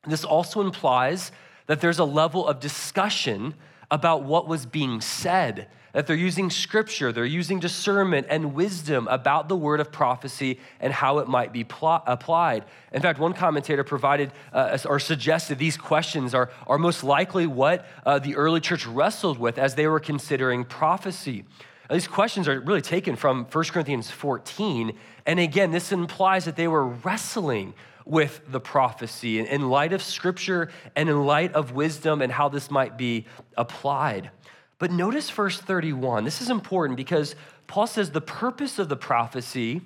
This 0.06 0.24
also 0.24 0.62
implies 0.62 1.32
that 1.66 1.82
there's 1.82 1.98
a 1.98 2.06
level 2.06 2.48
of 2.48 2.60
discussion 2.60 3.56
about 3.90 4.24
what 4.24 4.48
was 4.48 4.68
being 4.68 5.02
said 5.02 5.68
that 5.94 6.08
they're 6.08 6.16
using 6.16 6.50
scripture, 6.50 7.12
they're 7.12 7.26
using 7.26 7.60
discernment 7.60 8.28
and 8.30 8.54
wisdom 8.54 9.08
about 9.10 9.50
the 9.50 9.56
word 9.56 9.80
of 9.80 9.92
prophecy 9.92 10.60
and 10.80 10.94
how 10.94 11.20
it 11.20 11.28
might 11.28 11.52
be 11.52 11.64
pl- 11.64 12.04
applied. 12.06 12.66
In 12.92 13.02
fact, 13.02 13.20
one 13.20 13.34
commentator 13.34 13.84
provided 13.84 14.32
uh, 14.54 14.78
or 14.86 15.00
suggested 15.00 15.58
these 15.58 15.78
questions 15.78 16.34
are, 16.34 16.52
are 16.68 16.78
most 16.78 17.04
likely 17.04 17.48
what 17.48 17.86
uh, 18.06 18.20
the 18.20 18.36
early 18.36 18.60
church 18.60 18.86
wrestled 18.86 19.38
with 19.38 19.58
as 19.58 19.76
they 19.76 19.88
were 19.88 20.00
considering 20.00 20.64
prophecy. 20.64 21.46
Now, 21.90 21.96
these 21.96 22.08
questions 22.08 22.48
are 22.48 22.60
really 22.60 22.82
taken 22.82 23.16
from 23.16 23.46
1 23.46 23.64
Corinthians 23.66 24.12
14. 24.12 24.94
And 25.26 25.40
again, 25.40 25.72
this 25.72 25.92
implies 25.92 26.46
that 26.46 26.56
they 26.56 26.68
were 26.68 26.86
wrestling 26.86 27.74
with 28.06 28.42
the 28.48 28.60
prophecy 28.60 29.40
in 29.40 29.70
light 29.70 29.94
of 29.94 30.02
scripture 30.02 30.70
and 30.96 31.10
in 31.10 31.26
light 31.26 31.54
of 31.54 31.74
wisdom 31.74 32.22
and 32.22 32.32
how 32.32 32.50
this 32.50 32.72
might 32.72 32.98
be 32.98 33.26
applied. 33.56 34.32
But 34.80 34.92
notice 34.92 35.30
verse 35.30 35.60
31. 35.60 36.24
This 36.24 36.42
is 36.42 36.50
important 36.50 36.98
because 36.98 37.36
Paul 37.68 37.86
says 37.86 38.12
the 38.12 38.22
purpose 38.22 38.80
of 38.80 38.90
the 38.90 38.96
prophecy 38.96 39.82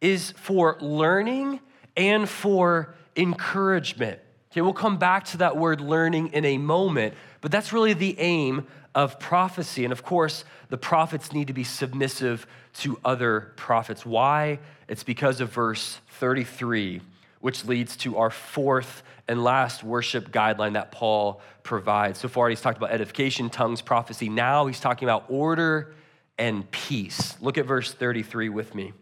is 0.00 0.32
for 0.32 0.78
learning 0.80 1.60
and 1.96 2.28
for 2.28 2.94
encouragement. 3.16 4.20
Okay, 4.52 4.60
we'll 4.60 4.72
come 4.72 4.98
back 4.98 5.24
to 5.26 5.38
that 5.38 5.56
word 5.56 5.80
learning 5.80 6.28
in 6.28 6.44
a 6.44 6.58
moment, 6.58 7.14
but 7.40 7.50
that's 7.50 7.72
really 7.72 7.92
the 7.92 8.18
aim 8.18 8.66
of 8.94 9.18
prophecy. 9.18 9.84
And 9.84 9.92
of 9.92 10.02
course, 10.02 10.44
the 10.70 10.78
prophets 10.78 11.32
need 11.32 11.48
to 11.48 11.52
be 11.52 11.64
submissive 11.64 12.46
to 12.74 12.98
other 13.04 13.52
prophets. 13.56 14.06
Why? 14.06 14.58
It's 14.88 15.02
because 15.02 15.40
of 15.40 15.50
verse 15.50 16.00
33, 16.20 17.02
which 17.46 17.64
leads 17.64 17.96
to 17.96 18.16
our 18.16 18.28
fourth 18.28 19.04
and 19.28 19.44
last 19.44 19.84
worship 19.84 20.32
guideline 20.32 20.72
that 20.72 20.90
Paul 20.90 21.40
provides. 21.62 22.18
So 22.18 22.26
far, 22.26 22.48
he's 22.48 22.60
talked 22.60 22.76
about 22.76 22.90
edification, 22.90 23.50
tongues, 23.50 23.80
prophecy. 23.80 24.28
Now 24.28 24.66
he's 24.66 24.80
talking 24.80 25.06
about 25.06 25.26
order 25.28 25.94
and 26.38 26.68
peace. 26.72 27.36
Look 27.40 27.56
at 27.56 27.64
verse 27.64 27.92
33 27.92 28.48
with 28.48 28.74
me. 28.74 28.94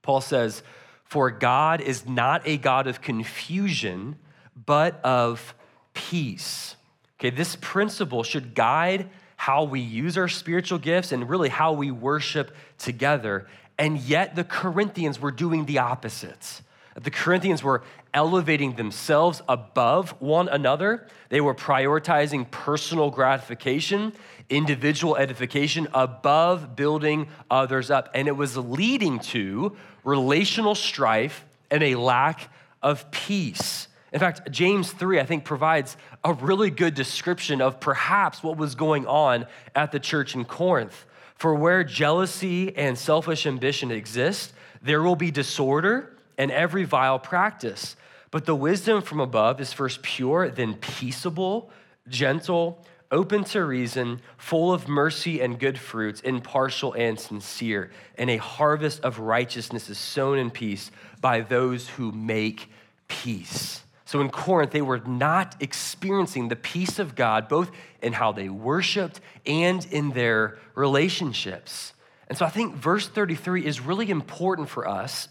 Paul 0.00 0.22
says, 0.22 0.62
For 1.04 1.30
God 1.30 1.82
is 1.82 2.06
not 2.06 2.40
a 2.46 2.56
God 2.56 2.86
of 2.86 3.02
confusion, 3.02 4.16
but 4.64 4.98
of 5.04 5.54
peace. 5.92 6.76
Okay, 7.18 7.28
this 7.28 7.58
principle 7.60 8.22
should 8.22 8.54
guide 8.54 9.10
how 9.36 9.64
we 9.64 9.80
use 9.80 10.16
our 10.16 10.28
spiritual 10.28 10.78
gifts 10.78 11.12
and 11.12 11.28
really 11.28 11.50
how 11.50 11.74
we 11.74 11.90
worship 11.90 12.56
together. 12.78 13.46
And 13.78 13.98
yet, 13.98 14.34
the 14.34 14.44
Corinthians 14.44 15.20
were 15.20 15.30
doing 15.30 15.66
the 15.66 15.80
opposite. 15.80 16.62
The 16.96 17.10
Corinthians 17.10 17.62
were 17.62 17.82
elevating 18.12 18.74
themselves 18.74 19.42
above 19.48 20.10
one 20.20 20.48
another. 20.48 21.06
They 21.28 21.40
were 21.40 21.54
prioritizing 21.54 22.50
personal 22.50 23.10
gratification, 23.10 24.12
individual 24.48 25.16
edification 25.16 25.86
above 25.94 26.74
building 26.74 27.28
others 27.50 27.90
up. 27.90 28.10
And 28.14 28.26
it 28.26 28.36
was 28.36 28.56
leading 28.56 29.20
to 29.20 29.76
relational 30.02 30.74
strife 30.74 31.44
and 31.70 31.82
a 31.82 31.94
lack 31.94 32.50
of 32.82 33.10
peace. 33.12 33.86
In 34.12 34.18
fact, 34.18 34.50
James 34.50 34.90
3, 34.92 35.20
I 35.20 35.24
think, 35.24 35.44
provides 35.44 35.96
a 36.24 36.32
really 36.32 36.70
good 36.70 36.94
description 36.94 37.62
of 37.62 37.78
perhaps 37.78 38.42
what 38.42 38.56
was 38.56 38.74
going 38.74 39.06
on 39.06 39.46
at 39.76 39.92
the 39.92 40.00
church 40.00 40.34
in 40.34 40.44
Corinth. 40.44 41.06
For 41.36 41.54
where 41.54 41.84
jealousy 41.84 42.76
and 42.76 42.98
selfish 42.98 43.46
ambition 43.46 43.92
exist, 43.92 44.52
there 44.82 45.02
will 45.02 45.14
be 45.14 45.30
disorder 45.30 46.16
and 46.40 46.50
every 46.50 46.84
vile 46.84 47.18
practice. 47.18 47.96
But 48.30 48.46
the 48.46 48.54
wisdom 48.54 49.02
from 49.02 49.20
above 49.20 49.60
is 49.60 49.74
first 49.74 50.02
pure, 50.02 50.48
then 50.48 50.72
peaceable, 50.72 51.70
gentle, 52.08 52.82
open 53.10 53.44
to 53.44 53.62
reason, 53.62 54.22
full 54.38 54.72
of 54.72 54.88
mercy 54.88 55.42
and 55.42 55.58
good 55.58 55.78
fruits, 55.78 56.22
impartial 56.22 56.94
and 56.94 57.20
sincere. 57.20 57.90
And 58.16 58.30
a 58.30 58.38
harvest 58.38 59.04
of 59.04 59.18
righteousness 59.18 59.90
is 59.90 59.98
sown 59.98 60.38
in 60.38 60.50
peace 60.50 60.90
by 61.20 61.42
those 61.42 61.88
who 61.90 62.10
make 62.10 62.70
peace. 63.06 63.82
So 64.06 64.22
in 64.22 64.30
Corinth, 64.30 64.70
they 64.70 64.80
were 64.80 65.00
not 65.00 65.56
experiencing 65.60 66.48
the 66.48 66.56
peace 66.56 66.98
of 66.98 67.14
God, 67.14 67.50
both 67.50 67.70
in 68.00 68.14
how 68.14 68.32
they 68.32 68.48
worshiped 68.48 69.20
and 69.44 69.86
in 69.90 70.12
their 70.12 70.58
relationships. 70.74 71.92
And 72.28 72.38
so 72.38 72.46
I 72.46 72.48
think 72.48 72.76
verse 72.76 73.06
33 73.08 73.66
is 73.66 73.82
really 73.82 74.08
important 74.08 74.70
for 74.70 74.88
us 74.88 75.28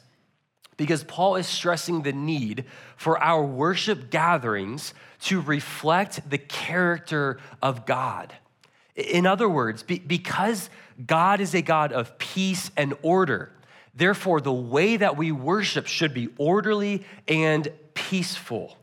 because 0.80 1.04
Paul 1.04 1.36
is 1.36 1.46
stressing 1.46 2.04
the 2.04 2.14
need 2.14 2.64
for 2.96 3.22
our 3.22 3.44
worship 3.44 4.10
gatherings 4.10 4.94
to 5.24 5.42
reflect 5.42 6.30
the 6.30 6.38
character 6.38 7.38
of 7.62 7.86
God. 7.86 8.34
In 8.96 9.28
other 9.28 9.50
words, 9.50 9.84
because 9.84 10.70
God 11.06 11.42
is 11.42 11.54
a 11.54 11.62
God 11.62 11.92
of 11.92 12.18
peace 12.18 12.72
and 12.78 12.94
order, 13.02 13.52
therefore, 13.94 14.40
the 14.40 14.54
way 14.54 14.96
that 14.96 15.18
we 15.18 15.34
worship 15.34 15.86
should 15.86 16.14
be 16.14 16.30
orderly 16.38 17.04
and 17.28 17.68
peaceful. 17.94 18.78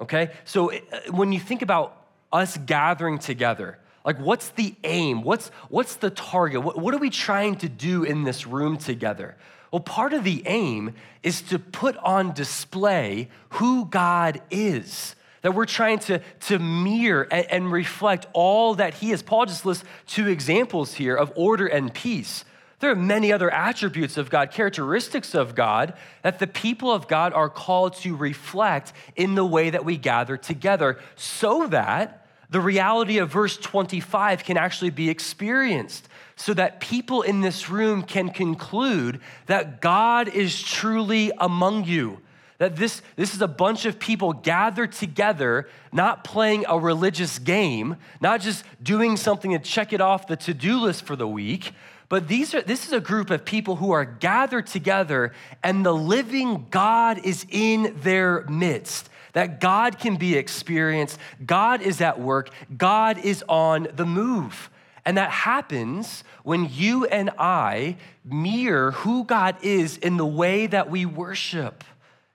Okay? 0.00 0.32
So 0.44 0.72
uh, 0.72 0.78
when 1.12 1.30
you 1.30 1.38
think 1.38 1.62
about 1.62 2.04
us 2.32 2.56
gathering 2.56 3.20
together, 3.20 3.78
like 4.04 4.18
what's 4.18 4.48
the 4.48 4.74
aim? 4.82 5.22
What's, 5.22 5.50
what's 5.68 5.94
the 5.94 6.10
target? 6.10 6.64
What, 6.64 6.80
what 6.80 6.94
are 6.94 6.98
we 6.98 7.10
trying 7.10 7.54
to 7.58 7.68
do 7.68 8.02
in 8.02 8.24
this 8.24 8.44
room 8.44 8.76
together? 8.76 9.36
Well, 9.70 9.80
part 9.80 10.12
of 10.12 10.24
the 10.24 10.42
aim 10.46 10.94
is 11.22 11.42
to 11.42 11.58
put 11.58 11.96
on 11.98 12.32
display 12.32 13.28
who 13.50 13.84
God 13.86 14.40
is. 14.50 15.14
That 15.42 15.54
we're 15.54 15.66
trying 15.66 16.00
to, 16.00 16.20
to 16.46 16.58
mirror 16.58 17.28
and, 17.30 17.46
and 17.50 17.72
reflect 17.72 18.26
all 18.32 18.74
that 18.76 18.94
He 18.94 19.12
is. 19.12 19.22
Paul 19.22 19.46
just 19.46 19.64
lists 19.66 19.84
two 20.06 20.28
examples 20.28 20.94
here 20.94 21.14
of 21.14 21.32
order 21.36 21.66
and 21.66 21.92
peace. 21.92 22.44
There 22.80 22.90
are 22.90 22.96
many 22.96 23.32
other 23.32 23.50
attributes 23.50 24.16
of 24.16 24.30
God, 24.30 24.52
characteristics 24.52 25.34
of 25.34 25.54
God, 25.54 25.94
that 26.22 26.38
the 26.38 26.46
people 26.46 26.92
of 26.92 27.08
God 27.08 27.32
are 27.32 27.48
called 27.48 27.96
to 27.96 28.16
reflect 28.16 28.92
in 29.16 29.34
the 29.34 29.44
way 29.44 29.70
that 29.70 29.84
we 29.84 29.96
gather 29.96 30.36
together 30.36 30.98
so 31.16 31.66
that 31.68 32.26
the 32.50 32.60
reality 32.60 33.18
of 33.18 33.30
verse 33.30 33.56
25 33.56 34.44
can 34.44 34.56
actually 34.56 34.90
be 34.90 35.10
experienced 35.10 36.08
so 36.38 36.54
that 36.54 36.78
people 36.78 37.22
in 37.22 37.40
this 37.40 37.68
room 37.68 38.02
can 38.02 38.30
conclude 38.30 39.20
that 39.46 39.80
God 39.80 40.28
is 40.28 40.62
truly 40.62 41.32
among 41.36 41.84
you. 41.84 42.20
That 42.58 42.76
this, 42.76 43.02
this 43.16 43.34
is 43.34 43.42
a 43.42 43.48
bunch 43.48 43.86
of 43.86 43.98
people 43.98 44.32
gathered 44.32 44.92
together, 44.92 45.68
not 45.92 46.22
playing 46.22 46.64
a 46.68 46.78
religious 46.78 47.40
game, 47.40 47.96
not 48.20 48.40
just 48.40 48.64
doing 48.80 49.16
something 49.16 49.50
to 49.50 49.58
check 49.58 49.92
it 49.92 50.00
off 50.00 50.28
the 50.28 50.36
to 50.36 50.54
do 50.54 50.78
list 50.78 51.04
for 51.04 51.16
the 51.16 51.28
week, 51.28 51.72
but 52.08 52.28
these 52.28 52.54
are, 52.54 52.62
this 52.62 52.86
is 52.86 52.92
a 52.92 53.00
group 53.00 53.30
of 53.30 53.44
people 53.44 53.76
who 53.76 53.90
are 53.90 54.04
gathered 54.04 54.68
together, 54.68 55.32
and 55.62 55.84
the 55.84 55.94
living 55.94 56.66
God 56.70 57.24
is 57.24 57.46
in 57.50 57.94
their 58.02 58.44
midst. 58.48 59.10
That 59.34 59.60
God 59.60 59.98
can 59.98 60.16
be 60.16 60.36
experienced, 60.36 61.18
God 61.44 61.82
is 61.82 62.00
at 62.00 62.18
work, 62.18 62.50
God 62.76 63.18
is 63.18 63.44
on 63.48 63.88
the 63.94 64.06
move. 64.06 64.70
And 65.04 65.16
that 65.16 65.30
happens 65.30 66.24
when 66.42 66.68
you 66.70 67.06
and 67.06 67.30
I 67.38 67.96
mirror 68.24 68.92
who 68.92 69.24
God 69.24 69.56
is 69.62 69.96
in 69.96 70.16
the 70.16 70.26
way 70.26 70.66
that 70.66 70.90
we 70.90 71.06
worship. 71.06 71.84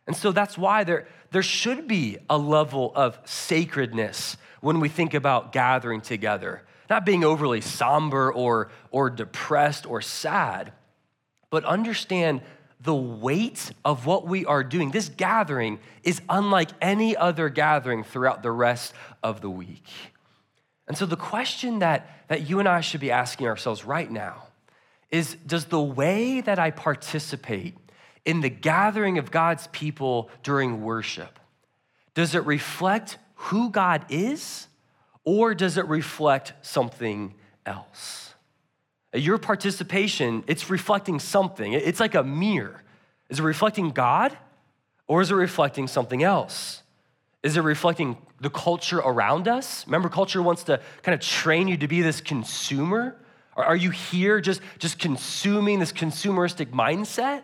And 0.08 0.16
so 0.16 0.32
that's 0.32 0.58
why 0.58 0.84
there, 0.84 1.08
there 1.32 1.44
should 1.44 1.88
be 1.88 2.18
a 2.30 2.38
level 2.38 2.92
of 2.96 3.20
sacredness 3.26 4.38
when 4.62 4.80
we 4.80 4.90
think 4.90 5.14
about 5.14 5.52
gathering 5.52 6.02
together, 6.02 6.64
not 6.90 7.06
being 7.06 7.24
overly 7.24 7.62
somber 7.62 8.32
or, 8.32 8.72
or 8.92 9.10
depressed 9.10 9.86
or 9.86 10.02
sad, 10.02 10.72
but 11.50 11.66
understand 11.66 12.42
the 12.80 12.94
weight 12.94 13.72
of 13.86 14.06
what 14.06 14.28
we 14.28 14.46
are 14.46 14.64
doing. 14.64 14.92
This 14.92 15.10
gathering 15.10 15.80
is 16.04 16.22
unlike 16.28 16.70
any 16.82 17.16
other 17.16 17.48
gathering 17.50 18.04
throughout 18.04 18.44
the 18.44 18.52
rest 18.52 18.94
of 19.22 19.40
the 19.40 19.50
week. 19.50 19.86
And 20.88 20.98
so, 20.98 21.06
the 21.06 21.16
question 21.16 21.80
that, 21.80 22.28
that 22.28 22.50
you 22.50 22.60
and 22.60 22.68
I 22.68 22.82
should 22.82 23.02
be 23.02 23.12
asking 23.12 23.48
ourselves 23.48 23.86
right 23.86 24.10
now 24.10 24.44
is 25.12 25.36
does 25.46 25.66
the 25.66 25.82
way 25.82 26.42
that 26.42 26.60
I 26.60 26.72
participate 26.72 27.78
in 28.26 28.42
the 28.42 28.50
gathering 28.50 29.18
of 29.18 29.32
God's 29.32 29.68
people 29.68 30.30
during 30.44 30.82
worship, 30.82 31.40
does 32.14 32.36
it 32.36 32.46
reflect 32.46 33.18
who 33.36 33.70
God 33.70 34.06
is 34.10 34.68
or 35.26 35.54
does 35.54 35.78
it 35.78 35.88
reflect 35.88 36.54
something 36.62 37.34
else? 37.66 38.34
Your 39.14 39.38
participation, 39.38 40.44
it's 40.48 40.70
reflecting 40.70 41.20
something. 41.20 41.74
It's 41.74 42.00
like 42.00 42.16
a 42.16 42.24
mirror. 42.24 42.82
Is 43.30 43.40
it 43.40 43.44
reflecting 43.44 43.92
God 43.92 44.38
or 45.08 45.22
is 45.22 45.32
it 45.32 45.36
reflecting 45.36 45.88
something 45.88 46.24
else? 46.24 46.83
Is 47.44 47.58
it 47.58 47.62
reflecting 47.62 48.18
the 48.40 48.50
culture 48.50 49.00
around 49.00 49.50
us? 49.50 49.86
Remember, 49.86 50.08
culture 50.08 50.42
wants 50.42 50.64
to 50.64 50.80
kind 51.02 51.14
of 51.14 51.20
train 51.20 51.68
you 51.68 51.78
to 51.78 51.88
be 51.88 52.02
this 52.02 52.22
consumer. 52.22 53.18
Are 53.56 53.76
you 53.76 53.92
here 53.92 54.40
just, 54.42 54.62
just 54.80 54.98
consuming 54.98 55.80
this 55.80 55.92
consumeristic 55.92 56.68
mindset? 56.68 57.44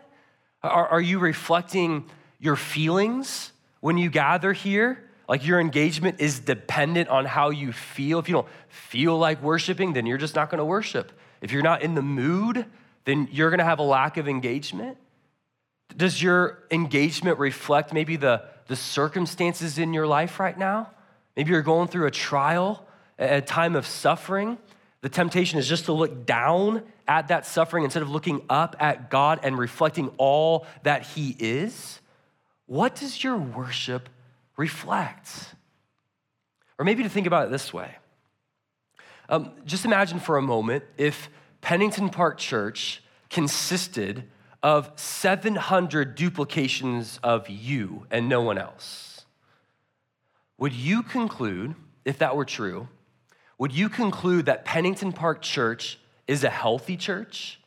Are, 0.62 0.88
are 0.88 1.00
you 1.00 1.18
reflecting 1.18 2.08
your 2.38 2.56
feelings 2.56 3.52
when 3.80 3.98
you 3.98 4.10
gather 4.10 4.52
here? 4.54 5.04
Like 5.28 5.46
your 5.46 5.60
engagement 5.60 6.20
is 6.20 6.40
dependent 6.40 7.08
on 7.08 7.26
how 7.26 7.50
you 7.50 7.72
feel. 7.72 8.18
If 8.18 8.28
you 8.28 8.32
don't 8.32 8.48
feel 8.68 9.16
like 9.16 9.40
worshiping, 9.42 9.92
then 9.92 10.06
you're 10.06 10.18
just 10.18 10.34
not 10.34 10.50
gonna 10.50 10.64
worship. 10.64 11.12
If 11.40 11.52
you're 11.52 11.62
not 11.62 11.82
in 11.82 11.94
the 11.94 12.02
mood, 12.02 12.64
then 13.04 13.28
you're 13.30 13.50
gonna 13.50 13.64
have 13.64 13.78
a 13.78 13.84
lack 13.84 14.16
of 14.16 14.28
engagement. 14.28 14.96
Does 15.96 16.22
your 16.22 16.64
engagement 16.70 17.38
reflect 17.38 17.92
maybe 17.92 18.16
the, 18.16 18.42
the 18.70 18.76
circumstances 18.76 19.78
in 19.78 19.92
your 19.92 20.06
life 20.06 20.38
right 20.38 20.56
now? 20.56 20.88
Maybe 21.36 21.50
you're 21.50 21.60
going 21.60 21.88
through 21.88 22.06
a 22.06 22.10
trial, 22.10 22.86
a 23.18 23.40
time 23.40 23.74
of 23.74 23.84
suffering. 23.84 24.58
The 25.00 25.08
temptation 25.08 25.58
is 25.58 25.68
just 25.68 25.86
to 25.86 25.92
look 25.92 26.24
down 26.24 26.82
at 27.08 27.28
that 27.28 27.46
suffering 27.46 27.84
instead 27.84 28.02
of 28.02 28.10
looking 28.10 28.42
up 28.48 28.76
at 28.78 29.10
God 29.10 29.40
and 29.42 29.58
reflecting 29.58 30.12
all 30.18 30.66
that 30.84 31.02
He 31.02 31.34
is. 31.38 32.00
What 32.66 32.94
does 32.94 33.24
your 33.24 33.36
worship 33.36 34.08
reflect? 34.56 35.54
Or 36.78 36.84
maybe 36.84 37.02
to 37.02 37.08
think 37.08 37.26
about 37.26 37.48
it 37.48 37.50
this 37.50 37.72
way 37.72 37.96
um, 39.28 39.52
just 39.64 39.84
imagine 39.84 40.20
for 40.20 40.36
a 40.36 40.42
moment 40.42 40.84
if 40.96 41.30
Pennington 41.60 42.10
Park 42.10 42.38
Church 42.38 43.02
consisted 43.30 44.24
of 44.62 44.90
700 44.96 46.14
duplications 46.14 47.18
of 47.22 47.48
you 47.48 48.06
and 48.10 48.28
no 48.28 48.42
one 48.42 48.58
else. 48.58 49.24
Would 50.58 50.74
you 50.74 51.02
conclude, 51.02 51.74
if 52.04 52.18
that 52.18 52.36
were 52.36 52.44
true, 52.44 52.88
would 53.58 53.72
you 53.72 53.88
conclude 53.88 54.46
that 54.46 54.64
Pennington 54.64 55.12
Park 55.12 55.42
Church 55.42 55.98
is 56.26 56.44
a 56.44 56.50
healthy 56.50 56.96
church? 56.96 57.58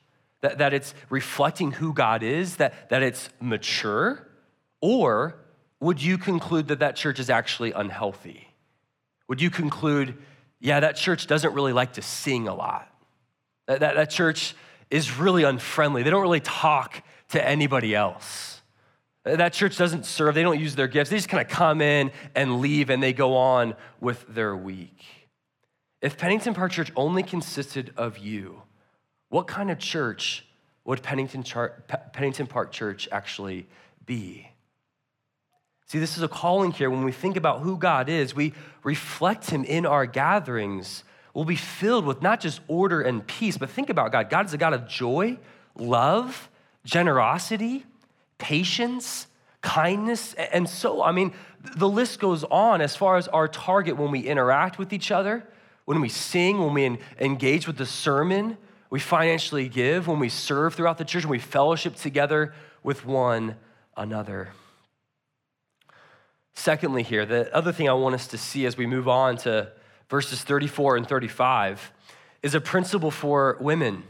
That, 0.41 0.57
that 0.57 0.73
it's 0.73 0.93
reflecting 1.09 1.71
who 1.71 1.93
God 1.93 2.21
is, 2.21 2.57
that, 2.57 2.89
that 2.89 3.01
it's 3.01 3.29
mature? 3.39 4.27
Or 4.81 5.35
would 5.79 6.01
you 6.01 6.17
conclude 6.17 6.67
that 6.67 6.79
that 6.79 6.95
church 6.95 7.19
is 7.19 7.29
actually 7.29 7.71
unhealthy? 7.71 8.50
Would 9.27 9.41
you 9.41 9.50
conclude, 9.50 10.17
yeah, 10.59 10.79
that 10.81 10.95
church 10.95 11.27
doesn't 11.27 11.53
really 11.53 11.73
like 11.73 11.93
to 11.93 12.01
sing 12.01 12.47
a 12.47 12.53
lot? 12.53 12.89
That, 13.67 13.79
that, 13.79 13.95
that 13.95 14.09
church 14.09 14.55
is 14.93 15.17
really 15.17 15.43
unfriendly. 15.43 16.03
They 16.03 16.12
don't 16.12 16.21
really 16.21 16.39
talk 16.39 17.01
to 17.29 17.43
anybody 17.43 17.95
else. 17.95 18.62
That 19.23 19.51
church 19.51 19.75
doesn't 19.75 20.05
serve, 20.05 20.35
they 20.35 20.43
don't 20.43 20.59
use 20.59 20.75
their 20.75 20.88
gifts. 20.88 21.09
They 21.09 21.15
just 21.15 21.29
kind 21.29 21.41
of 21.41 21.50
come 21.51 21.81
in 21.81 22.12
and 22.35 22.59
leave 22.59 22.91
and 22.91 23.01
they 23.01 23.12
go 23.12 23.35
on 23.35 23.73
with 24.00 24.23
their 24.29 24.55
week. 24.55 25.03
If 26.00 26.19
Pennington 26.19 26.53
Park 26.53 26.73
Church 26.73 26.91
only 26.95 27.23
consisted 27.23 27.91
of 27.97 28.19
you, 28.19 28.62
what 29.29 29.47
kind 29.47 29.71
of 29.71 29.79
church 29.79 30.45
would 30.85 31.01
Pennington, 31.01 31.41
Char- 31.41 31.83
Pennington 32.12 32.45
Park 32.45 32.71
Church 32.71 33.09
actually 33.12 33.65
be? 34.05 34.47
See, 35.88 35.97
this 35.97 36.17
is 36.17 36.23
a 36.23 36.27
calling 36.27 36.71
here. 36.71 36.91
When 36.91 37.03
we 37.03 37.12
think 37.12 37.35
about 37.35 37.62
who 37.62 37.77
God 37.77 38.09
is, 38.09 38.35
we 38.35 38.53
reflect 38.83 39.49
Him 39.49 39.63
in 39.63 39.88
our 39.88 40.06
gatherings. 40.06 41.03
We'll 41.34 41.46
be 41.46 41.56
filled 41.56 42.06
with 42.06 42.22
not 42.22 42.39
just 42.39 42.62
order 42.67 43.02
and 43.02 43.26
peace, 43.26 43.58
but 43.58 43.69
think 43.69 43.89
about 43.89 44.12
God. 44.12 44.30
God 44.30 44.46
is 44.46 44.54
a 44.54 44.58
God 44.58 44.74
of 44.74 44.88
joy, 44.88 45.38
love, 45.78 46.50
generosity, 46.86 47.86
patience, 48.38 49.28
kindness, 49.62 50.34
and 50.34 50.69
so, 50.69 51.02
I 51.02 51.12
mean, 51.12 51.34
the 51.78 51.88
list 51.88 52.19
goes 52.19 52.43
on 52.43 52.82
as 52.82 52.96
far 52.96 53.17
as 53.17 53.28
our 53.30 53.48
target 53.48 53.98
when 53.98 54.12
we 54.12 54.19
interact 54.19 54.78
with 54.78 54.91
each 54.93 55.10
other 55.10 55.48
when 55.86 56.00
we 56.00 56.10
sing, 56.10 56.60
when 56.60 56.74
we 56.74 56.98
engage 57.19 57.67
with 57.67 57.78
the 57.78 57.86
sermon, 57.86 58.58
we 58.89 59.00
financially 59.00 59.67
give, 59.67 60.08
when 60.08 60.19
we 60.19 60.30
serve 60.30 60.76
throughout 60.76 60.98
the 60.98 61.06
church, 61.06 61.26
when 61.26 61.32
we 61.32 61.39
fellowship 61.39 61.96
together 61.96 62.54
with 62.84 63.06
one 63.06 63.56
another. 63.98 64.50
Secondly, 66.54 67.04
here, 67.04 67.26
the 67.26 67.54
other 67.54 67.72
thing 67.72 67.89
I 67.89 67.93
want 67.93 68.15
us 68.15 68.28
to 68.28 68.38
see 68.38 68.65
as 68.65 68.78
we 68.78 68.86
move 68.86 69.08
on 69.08 69.38
to 69.38 69.72
verses 70.13 70.43
34 70.43 70.97
and 70.97 71.10
35 71.10 71.91
is 72.43 72.54
a 72.54 72.62
principle 72.62 73.10
for 73.10 73.58
women. 73.60 74.04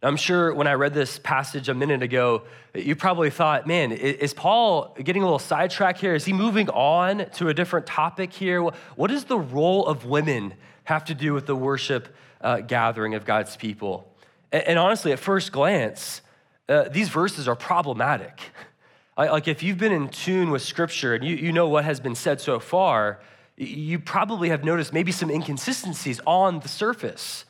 I'm 0.00 0.16
sure 0.16 0.54
when 0.54 0.68
I 0.68 0.74
read 0.74 0.94
this 0.94 1.18
passage 1.18 1.68
a 1.68 1.74
minute 1.74 2.04
ago, 2.04 2.44
you 2.72 2.94
probably 2.94 3.30
thought, 3.30 3.66
man, 3.66 3.90
is 3.90 4.32
Paul 4.32 4.94
getting 5.02 5.22
a 5.22 5.24
little 5.24 5.40
sidetracked 5.40 5.98
here? 5.98 6.14
Is 6.14 6.24
he 6.24 6.32
moving 6.32 6.68
on 6.68 7.28
to 7.30 7.48
a 7.48 7.52
different 7.52 7.84
topic 7.84 8.32
here? 8.32 8.62
What 8.62 9.08
does 9.08 9.24
the 9.24 9.40
role 9.40 9.88
of 9.88 10.04
women 10.04 10.54
have 10.84 11.04
to 11.06 11.16
do 11.16 11.34
with 11.34 11.46
the 11.46 11.56
worship 11.56 12.14
uh, 12.40 12.60
gathering 12.60 13.16
of 13.16 13.24
God's 13.24 13.56
people? 13.56 14.14
And, 14.52 14.62
and, 14.62 14.78
honestly, 14.78 15.10
at 15.10 15.18
first 15.18 15.50
glance, 15.50 16.22
uh, 16.68 16.88
these 16.90 17.08
verses 17.08 17.48
are 17.48 17.56
problematic. 17.56 18.38
like 19.18 19.48
if 19.48 19.64
you've 19.64 19.78
been 19.78 19.90
in 19.90 20.10
tune 20.10 20.52
with 20.52 20.62
Scripture 20.62 21.16
and 21.16 21.24
you, 21.24 21.34
you 21.34 21.50
know 21.50 21.66
what 21.66 21.84
has 21.84 21.98
been 21.98 22.14
said 22.14 22.40
so 22.40 22.60
far, 22.60 23.18
you 23.60 23.98
probably 23.98 24.48
have 24.48 24.64
noticed 24.64 24.92
maybe 24.92 25.12
some 25.12 25.30
inconsistencies 25.30 26.18
on 26.26 26.60
the 26.60 26.68
surface. 26.68 27.44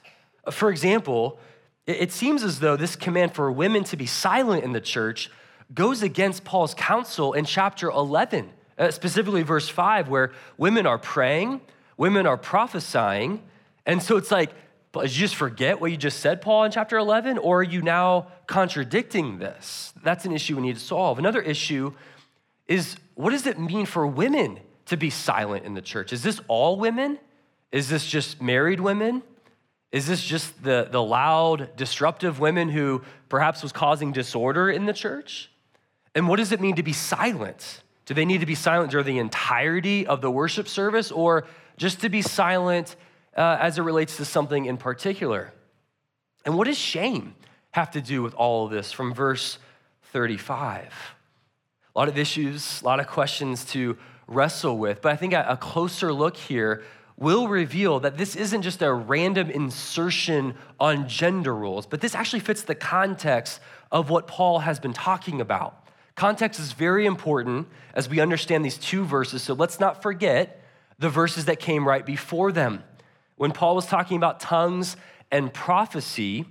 For 0.50 0.68
example, 0.68 1.38
it 1.86 2.10
seems 2.10 2.42
as 2.42 2.58
though 2.58 2.76
this 2.76 2.96
command 2.96 3.32
for 3.32 3.50
women 3.52 3.84
to 3.84 3.96
be 3.96 4.06
silent 4.06 4.64
in 4.64 4.72
the 4.72 4.80
church 4.80 5.30
goes 5.72 6.02
against 6.02 6.42
Paul's 6.42 6.74
counsel 6.74 7.32
in 7.32 7.44
chapter 7.44 7.88
11, 7.88 8.50
uh, 8.76 8.90
specifically 8.90 9.42
verse 9.42 9.68
5, 9.68 10.08
where 10.08 10.32
women 10.58 10.84
are 10.84 10.98
praying, 10.98 11.60
women 11.96 12.26
are 12.26 12.36
prophesying. 12.36 13.42
And 13.86 14.02
so 14.02 14.16
it's 14.16 14.32
like, 14.32 14.50
did 14.92 15.02
you 15.02 15.20
just 15.20 15.36
forget 15.36 15.80
what 15.80 15.92
you 15.92 15.96
just 15.96 16.18
said, 16.18 16.42
Paul, 16.42 16.64
in 16.64 16.72
chapter 16.72 16.98
11? 16.98 17.38
Or 17.38 17.60
are 17.60 17.62
you 17.62 17.82
now 17.82 18.26
contradicting 18.48 19.38
this? 19.38 19.94
That's 20.02 20.24
an 20.24 20.32
issue 20.32 20.56
we 20.56 20.62
need 20.62 20.76
to 20.76 20.84
solve. 20.84 21.20
Another 21.20 21.40
issue 21.40 21.94
is 22.66 22.96
what 23.14 23.30
does 23.30 23.46
it 23.46 23.60
mean 23.60 23.86
for 23.86 24.04
women 24.08 24.58
to 24.90 24.96
be 24.96 25.11
silent 25.11 25.64
in 25.64 25.74
the 25.74 25.81
church? 25.81 26.12
Is 26.12 26.22
this 26.22 26.40
all 26.48 26.76
women? 26.76 27.18
Is 27.72 27.88
this 27.88 28.07
just 28.07 28.42
married 28.42 28.81
women? 28.81 29.22
Is 29.92 30.07
this 30.07 30.22
just 30.22 30.62
the, 30.62 30.88
the 30.90 31.03
loud, 31.03 31.76
disruptive 31.76 32.38
women 32.38 32.68
who 32.68 33.03
perhaps 33.29 33.62
was 33.62 33.72
causing 33.72 34.12
disorder 34.12 34.68
in 34.68 34.87
the 34.87 34.92
church? 34.92 35.50
And 36.14 36.29
what 36.29 36.37
does 36.37 36.53
it 36.53 36.61
mean 36.61 36.76
to 36.76 36.83
be 36.83 36.92
silent? 36.92 37.83
Do 38.05 38.14
they 38.14 38.24
need 38.24 38.40
to 38.40 38.46
be 38.46 38.57
silent 38.57 38.90
during 38.90 39.07
the 39.07 39.18
entirety 39.18 40.07
of 40.07 40.20
the 40.20 40.31
worship 40.31 40.66
service 40.66 41.12
or 41.12 41.46
just 41.76 42.00
to 42.00 42.09
be 42.09 42.22
silent 42.22 42.96
uh, 43.37 43.59
as 43.61 43.79
it 43.79 43.83
relates 43.83 44.16
to 44.16 44.24
something 44.24 44.66
in 44.66 44.76
particular? 44.76 45.53
And 46.44 46.57
what 46.57 46.66
does 46.66 46.79
shame 46.79 47.35
have 47.70 47.92
to 47.92 48.00
do 48.00 48.22
with 48.22 48.35
all 48.35 48.66
of 48.66 48.72
this 48.72 48.90
from 48.90 49.14
verse 49.14 49.59
35? 50.12 50.92
A 51.94 51.98
lot 51.98 52.09
of 52.09 52.18
issues, 52.18 52.83
a 52.83 52.85
lot 52.85 52.98
of 52.98 53.07
questions 53.07 53.64
to 53.66 53.96
wrestle 54.30 54.78
with, 54.78 55.02
but 55.02 55.12
I 55.12 55.16
think 55.16 55.34
a 55.34 55.58
closer 55.60 56.12
look 56.12 56.36
here 56.36 56.82
will 57.16 57.48
reveal 57.48 58.00
that 58.00 58.16
this 58.16 58.34
isn't 58.34 58.62
just 58.62 58.80
a 58.80 58.92
random 58.92 59.50
insertion 59.50 60.54
on 60.80 61.06
gender 61.06 61.54
roles, 61.54 61.84
but 61.84 62.00
this 62.00 62.14
actually 62.14 62.40
fits 62.40 62.62
the 62.62 62.74
context 62.74 63.60
of 63.92 64.08
what 64.08 64.26
Paul 64.26 64.60
has 64.60 64.80
been 64.80 64.94
talking 64.94 65.40
about. 65.40 65.86
Context 66.14 66.58
is 66.58 66.72
very 66.72 67.04
important 67.04 67.68
as 67.94 68.08
we 68.08 68.20
understand 68.20 68.64
these 68.64 68.78
two 68.78 69.04
verses, 69.04 69.42
so 69.42 69.52
let's 69.52 69.78
not 69.78 70.02
forget 70.02 70.62
the 70.98 71.10
verses 71.10 71.44
that 71.44 71.60
came 71.60 71.86
right 71.86 72.06
before 72.06 72.52
them. 72.52 72.82
When 73.36 73.52
Paul 73.52 73.74
was 73.74 73.86
talking 73.86 74.16
about 74.16 74.40
tongues 74.40 74.96
and 75.30 75.52
prophecy, 75.52 76.46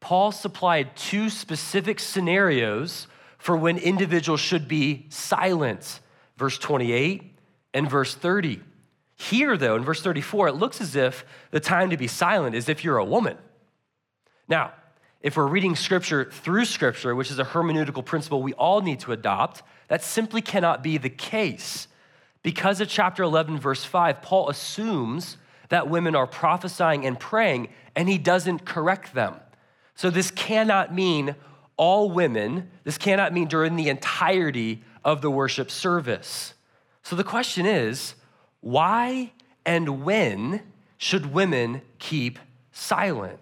Paul 0.00 0.32
supplied 0.32 0.96
two 0.96 1.30
specific 1.30 2.00
scenarios 2.00 3.06
for 3.38 3.56
when 3.56 3.78
individuals 3.78 4.40
should 4.40 4.66
be 4.66 5.06
silent 5.10 6.00
verse 6.38 6.56
28 6.56 7.36
and 7.74 7.90
verse 7.90 8.14
30. 8.14 8.62
Here, 9.16 9.56
though, 9.56 9.74
in 9.74 9.82
verse 9.82 10.00
34, 10.00 10.48
it 10.48 10.52
looks 10.52 10.80
as 10.80 10.94
if 10.94 11.24
the 11.50 11.60
time 11.60 11.90
to 11.90 11.96
be 11.96 12.06
silent 12.06 12.54
is 12.54 12.68
if 12.68 12.84
you're 12.84 12.98
a 12.98 13.04
woman. 13.04 13.36
Now, 14.46 14.72
if 15.20 15.36
we're 15.36 15.48
reading 15.48 15.74
scripture 15.74 16.30
through 16.30 16.64
scripture, 16.64 17.14
which 17.16 17.32
is 17.32 17.40
a 17.40 17.44
hermeneutical 17.44 18.04
principle 18.04 18.40
we 18.40 18.54
all 18.54 18.80
need 18.80 19.00
to 19.00 19.12
adopt, 19.12 19.64
that 19.88 20.04
simply 20.04 20.40
cannot 20.40 20.82
be 20.82 20.96
the 20.96 21.10
case. 21.10 21.88
Because 22.44 22.80
of 22.80 22.88
chapter 22.88 23.24
11, 23.24 23.58
verse 23.58 23.84
5, 23.84 24.22
Paul 24.22 24.48
assumes 24.48 25.36
that 25.70 25.90
women 25.90 26.14
are 26.14 26.28
prophesying 26.28 27.04
and 27.04 27.18
praying, 27.18 27.68
and 27.96 28.08
he 28.08 28.16
doesn't 28.16 28.64
correct 28.64 29.12
them. 29.12 29.34
So 29.96 30.08
this 30.08 30.30
cannot 30.30 30.94
mean 30.94 31.34
all 31.76 32.08
women. 32.08 32.70
This 32.84 32.98
cannot 32.98 33.32
mean 33.32 33.48
during 33.48 33.74
the 33.74 33.88
entirety 33.88 34.84
of 35.08 35.22
the 35.22 35.30
worship 35.30 35.70
service. 35.70 36.52
So 37.02 37.16
the 37.16 37.24
question 37.24 37.64
is 37.64 38.14
why 38.60 39.32
and 39.64 40.04
when 40.04 40.60
should 40.98 41.32
women 41.32 41.80
keep 41.98 42.38
silent? 42.72 43.38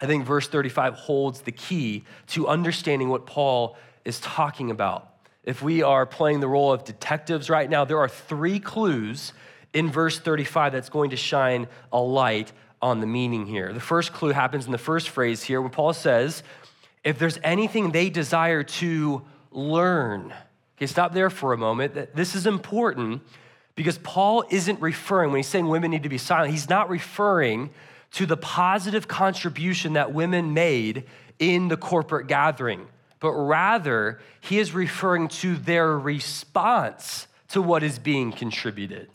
I 0.00 0.06
think 0.06 0.24
verse 0.24 0.46
35 0.46 0.94
holds 0.94 1.40
the 1.40 1.50
key 1.50 2.04
to 2.28 2.46
understanding 2.46 3.08
what 3.08 3.26
Paul 3.26 3.76
is 4.04 4.20
talking 4.20 4.70
about. 4.70 5.08
If 5.42 5.62
we 5.62 5.82
are 5.82 6.06
playing 6.06 6.38
the 6.38 6.46
role 6.46 6.72
of 6.72 6.84
detectives 6.84 7.50
right 7.50 7.68
now, 7.68 7.84
there 7.84 7.98
are 7.98 8.08
three 8.08 8.60
clues 8.60 9.32
in 9.72 9.90
verse 9.90 10.20
35 10.20 10.72
that's 10.72 10.90
going 10.90 11.10
to 11.10 11.16
shine 11.16 11.66
a 11.92 12.00
light 12.00 12.52
on 12.80 13.00
the 13.00 13.06
meaning 13.06 13.46
here. 13.46 13.72
The 13.72 13.80
first 13.80 14.12
clue 14.12 14.30
happens 14.30 14.66
in 14.66 14.70
the 14.70 14.78
first 14.78 15.08
phrase 15.08 15.42
here 15.42 15.60
when 15.60 15.72
Paul 15.72 15.92
says, 15.92 16.44
if 17.02 17.18
there's 17.18 17.40
anything 17.42 17.90
they 17.90 18.10
desire 18.10 18.62
to 18.62 19.22
learn. 19.50 20.32
Okay, 20.78 20.86
stop 20.86 21.12
there 21.12 21.28
for 21.28 21.52
a 21.52 21.58
moment. 21.58 22.14
This 22.14 22.36
is 22.36 22.46
important 22.46 23.22
because 23.74 23.98
Paul 23.98 24.44
isn't 24.48 24.80
referring, 24.80 25.32
when 25.32 25.40
he's 25.40 25.48
saying 25.48 25.66
women 25.66 25.90
need 25.90 26.04
to 26.04 26.08
be 26.08 26.18
silent, 26.18 26.52
he's 26.52 26.68
not 26.68 26.88
referring 26.88 27.70
to 28.12 28.26
the 28.26 28.36
positive 28.36 29.08
contribution 29.08 29.94
that 29.94 30.12
women 30.12 30.54
made 30.54 31.02
in 31.40 31.66
the 31.66 31.76
corporate 31.76 32.28
gathering, 32.28 32.86
but 33.18 33.32
rather 33.32 34.20
he 34.40 34.60
is 34.60 34.72
referring 34.72 35.26
to 35.26 35.56
their 35.56 35.98
response 35.98 37.26
to 37.48 37.60
what 37.60 37.82
is 37.82 37.98
being 37.98 38.30
contributed. 38.30 39.08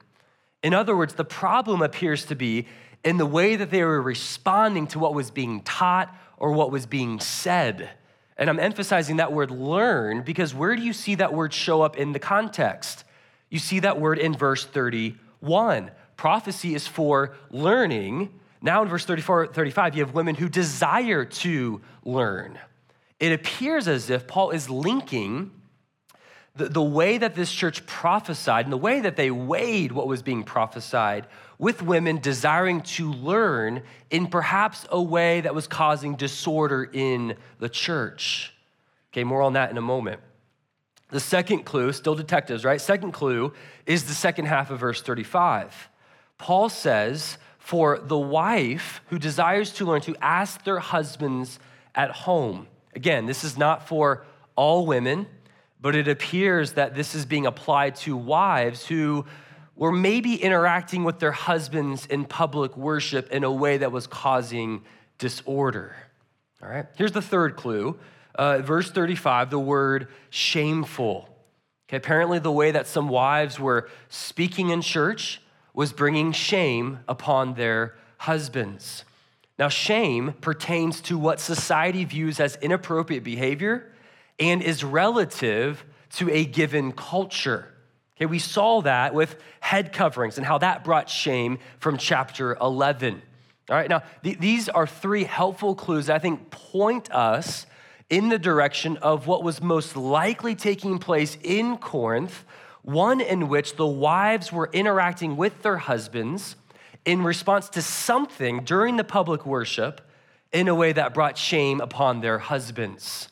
In 0.63 0.73
other 0.73 0.97
words, 0.97 1.13
the 1.13 1.23
problem 1.23 1.81
appears 1.81 2.25
to 2.25 2.35
be 2.35 2.67
in 3.05 3.15
the 3.15 3.25
way 3.25 3.55
that 3.55 3.71
they 3.71 3.85
were 3.85 4.01
responding 4.01 4.87
to 4.87 4.99
what 4.99 5.13
was 5.13 5.31
being 5.31 5.61
taught 5.61 6.13
or 6.37 6.51
what 6.51 6.71
was 6.71 6.85
being 6.85 7.21
said. 7.21 7.89
And 8.37 8.49
I'm 8.49 8.59
emphasizing 8.59 9.17
that 9.17 9.31
word 9.31 9.51
learn 9.51 10.23
because 10.23 10.53
where 10.53 10.75
do 10.75 10.81
you 10.81 10.93
see 10.93 11.15
that 11.15 11.33
word 11.33 11.53
show 11.53 11.81
up 11.81 11.97
in 11.97 12.13
the 12.13 12.19
context? 12.19 13.03
You 13.49 13.59
see 13.59 13.79
that 13.79 13.99
word 13.99 14.17
in 14.17 14.33
verse 14.33 14.65
31. 14.65 15.91
Prophecy 16.17 16.73
is 16.73 16.87
for 16.87 17.35
learning. 17.51 18.33
Now 18.61 18.81
in 18.81 18.87
verse 18.87 19.05
34, 19.05 19.47
35, 19.47 19.95
you 19.95 20.03
have 20.03 20.15
women 20.15 20.35
who 20.35 20.49
desire 20.49 21.25
to 21.25 21.81
learn. 22.03 22.57
It 23.19 23.31
appears 23.31 23.87
as 23.87 24.09
if 24.09 24.27
Paul 24.27 24.51
is 24.51 24.69
linking 24.69 25.51
the, 26.55 26.69
the 26.69 26.83
way 26.83 27.17
that 27.17 27.35
this 27.35 27.51
church 27.51 27.85
prophesied 27.85 28.65
and 28.65 28.73
the 28.73 28.77
way 28.77 28.99
that 29.01 29.15
they 29.15 29.31
weighed 29.31 29.91
what 29.91 30.07
was 30.07 30.21
being 30.21 30.43
prophesied 30.43 31.27
with 31.63 31.81
women 31.81 32.17
desiring 32.17 32.81
to 32.81 33.09
learn 33.09 33.81
in 34.09 34.27
perhaps 34.27 34.85
a 34.91 35.01
way 35.01 35.39
that 35.39 35.55
was 35.55 35.65
causing 35.65 36.13
disorder 36.15 36.83
in 36.91 37.37
the 37.59 37.69
church. 37.69 38.53
Okay, 39.13 39.23
more 39.23 39.41
on 39.41 39.53
that 39.53 39.71
in 39.71 39.77
a 39.77 39.81
moment. 39.81 40.19
The 41.09 41.21
second 41.21 41.63
clue, 41.63 41.93
still 41.93 42.15
detectives, 42.15 42.65
right? 42.65 42.81
Second 42.81 43.13
clue 43.13 43.53
is 43.85 44.03
the 44.03 44.13
second 44.13 44.47
half 44.47 44.71
of 44.71 44.79
verse 44.81 45.01
35. 45.01 45.87
Paul 46.37 46.67
says, 46.67 47.37
For 47.59 47.97
the 47.97 48.19
wife 48.19 48.99
who 49.07 49.17
desires 49.17 49.71
to 49.75 49.85
learn 49.85 50.01
to 50.01 50.17
ask 50.21 50.65
their 50.65 50.79
husbands 50.79 51.59
at 51.95 52.11
home. 52.11 52.67
Again, 52.93 53.25
this 53.25 53.45
is 53.45 53.57
not 53.57 53.87
for 53.87 54.25
all 54.57 54.85
women 54.85 55.27
but 55.83 55.97
it 55.97 56.07
appears 56.07 56.71
that 56.73 56.95
this 56.95 57.13
is 57.13 57.25
being 57.25 57.45
applied 57.45 57.93
to 57.93 58.15
wives 58.15 58.87
who 58.87 59.25
were 59.75 59.91
maybe 59.91 60.35
interacting 60.35 61.03
with 61.03 61.19
their 61.19 61.31
husbands 61.31 62.05
in 62.05 62.25
public 62.25 62.77
worship 62.77 63.31
in 63.31 63.43
a 63.43 63.51
way 63.51 63.77
that 63.77 63.91
was 63.91 64.07
causing 64.07 64.83
disorder. 65.17 65.95
All 66.61 66.69
right, 66.69 66.85
here's 66.95 67.11
the 67.11 67.21
third 67.21 67.55
clue. 67.55 67.97
Uh, 68.35 68.59
verse 68.59 68.89
35, 68.89 69.49
the 69.49 69.59
word 69.59 70.07
shameful. 70.29 71.29
Okay, 71.87 71.97
apparently, 71.97 72.39
the 72.39 72.51
way 72.51 72.71
that 72.71 72.87
some 72.87 73.09
wives 73.09 73.59
were 73.59 73.89
speaking 74.09 74.69
in 74.69 74.81
church 74.81 75.41
was 75.73 75.91
bringing 75.91 76.31
shame 76.31 76.99
upon 77.07 77.55
their 77.55 77.95
husbands. 78.17 79.05
Now, 79.59 79.69
shame 79.69 80.33
pertains 80.41 81.01
to 81.01 81.17
what 81.17 81.39
society 81.39 82.05
views 82.05 82.39
as 82.39 82.55
inappropriate 82.57 83.23
behavior 83.23 83.91
and 84.39 84.61
is 84.61 84.83
relative 84.83 85.85
to 86.11 86.29
a 86.31 86.45
given 86.45 86.91
culture. 86.91 87.72
Okay, 88.23 88.29
we 88.29 88.39
saw 88.39 88.79
that 88.83 89.13
with 89.13 89.35
head 89.59 89.91
coverings 89.91 90.37
and 90.37 90.47
how 90.47 90.57
that 90.59 90.85
brought 90.85 91.09
shame 91.09 91.59
from 91.79 91.97
chapter 91.97 92.55
11. 92.61 93.21
All 93.69 93.75
right, 93.75 93.89
now 93.89 94.01
th- 94.23 94.39
these 94.39 94.69
are 94.69 94.87
three 94.87 95.25
helpful 95.25 95.75
clues 95.75 96.05
that 96.05 96.15
I 96.15 96.19
think 96.19 96.49
point 96.49 97.11
us 97.11 97.65
in 98.09 98.29
the 98.29 98.39
direction 98.39 98.95
of 98.97 99.27
what 99.27 99.43
was 99.43 99.61
most 99.61 99.97
likely 99.97 100.55
taking 100.55 100.99
place 100.99 101.37
in 101.43 101.77
Corinth, 101.77 102.45
one 102.81 103.19
in 103.19 103.49
which 103.49 103.75
the 103.75 103.87
wives 103.87 104.53
were 104.53 104.69
interacting 104.71 105.35
with 105.35 105.61
their 105.61 105.77
husbands 105.77 106.55
in 107.03 107.23
response 107.23 107.67
to 107.69 107.81
something 107.81 108.63
during 108.63 108.95
the 108.95 109.03
public 109.03 109.45
worship 109.45 109.99
in 110.53 110.69
a 110.69 110.75
way 110.75 110.93
that 110.93 111.13
brought 111.13 111.37
shame 111.37 111.81
upon 111.81 112.21
their 112.21 112.39
husbands. 112.39 113.27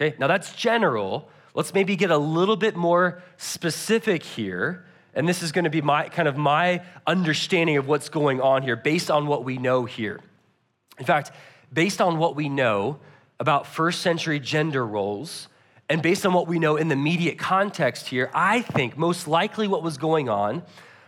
Okay, 0.00 0.16
now 0.20 0.28
that's 0.28 0.54
general. 0.54 1.28
Let's 1.56 1.72
maybe 1.72 1.96
get 1.96 2.10
a 2.10 2.18
little 2.18 2.54
bit 2.54 2.76
more 2.76 3.22
specific 3.38 4.22
here. 4.22 4.84
And 5.14 5.26
this 5.26 5.42
is 5.42 5.52
going 5.52 5.64
to 5.64 5.70
be 5.70 5.80
my 5.80 6.10
kind 6.10 6.28
of 6.28 6.36
my 6.36 6.82
understanding 7.06 7.78
of 7.78 7.88
what's 7.88 8.10
going 8.10 8.42
on 8.42 8.62
here 8.62 8.76
based 8.76 9.10
on 9.10 9.26
what 9.26 9.42
we 9.42 9.56
know 9.56 9.86
here. 9.86 10.20
In 10.98 11.06
fact, 11.06 11.32
based 11.72 12.02
on 12.02 12.18
what 12.18 12.36
we 12.36 12.50
know 12.50 12.98
about 13.40 13.66
first 13.66 14.02
century 14.02 14.38
gender 14.38 14.86
roles, 14.86 15.48
and 15.88 16.02
based 16.02 16.26
on 16.26 16.34
what 16.34 16.46
we 16.46 16.58
know 16.58 16.76
in 16.76 16.88
the 16.88 16.92
immediate 16.92 17.38
context 17.38 18.08
here, 18.08 18.30
I 18.34 18.60
think 18.60 18.98
most 18.98 19.26
likely 19.26 19.66
what 19.66 19.82
was 19.82 19.96
going 19.96 20.28
on 20.28 20.62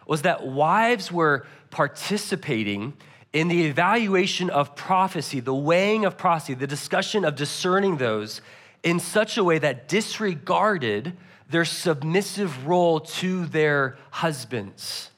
was 0.06 0.22
that 0.22 0.46
wives 0.46 1.12
were 1.12 1.46
participating 1.70 2.94
in 3.34 3.48
the 3.48 3.66
evaluation 3.66 4.48
of 4.48 4.74
prophecy, 4.74 5.40
the 5.40 5.54
weighing 5.54 6.06
of 6.06 6.16
prophecy, 6.16 6.54
the 6.54 6.66
discussion 6.66 7.26
of 7.26 7.34
discerning 7.34 7.98
those 7.98 8.40
in 8.88 9.00
such 9.00 9.36
a 9.36 9.44
way 9.44 9.58
that 9.58 9.86
disregarded 9.86 11.12
their 11.50 11.64
submissive 11.64 12.66
role 12.66 13.00
to 13.00 13.44
their 13.46 13.98
husbands. 14.10 15.10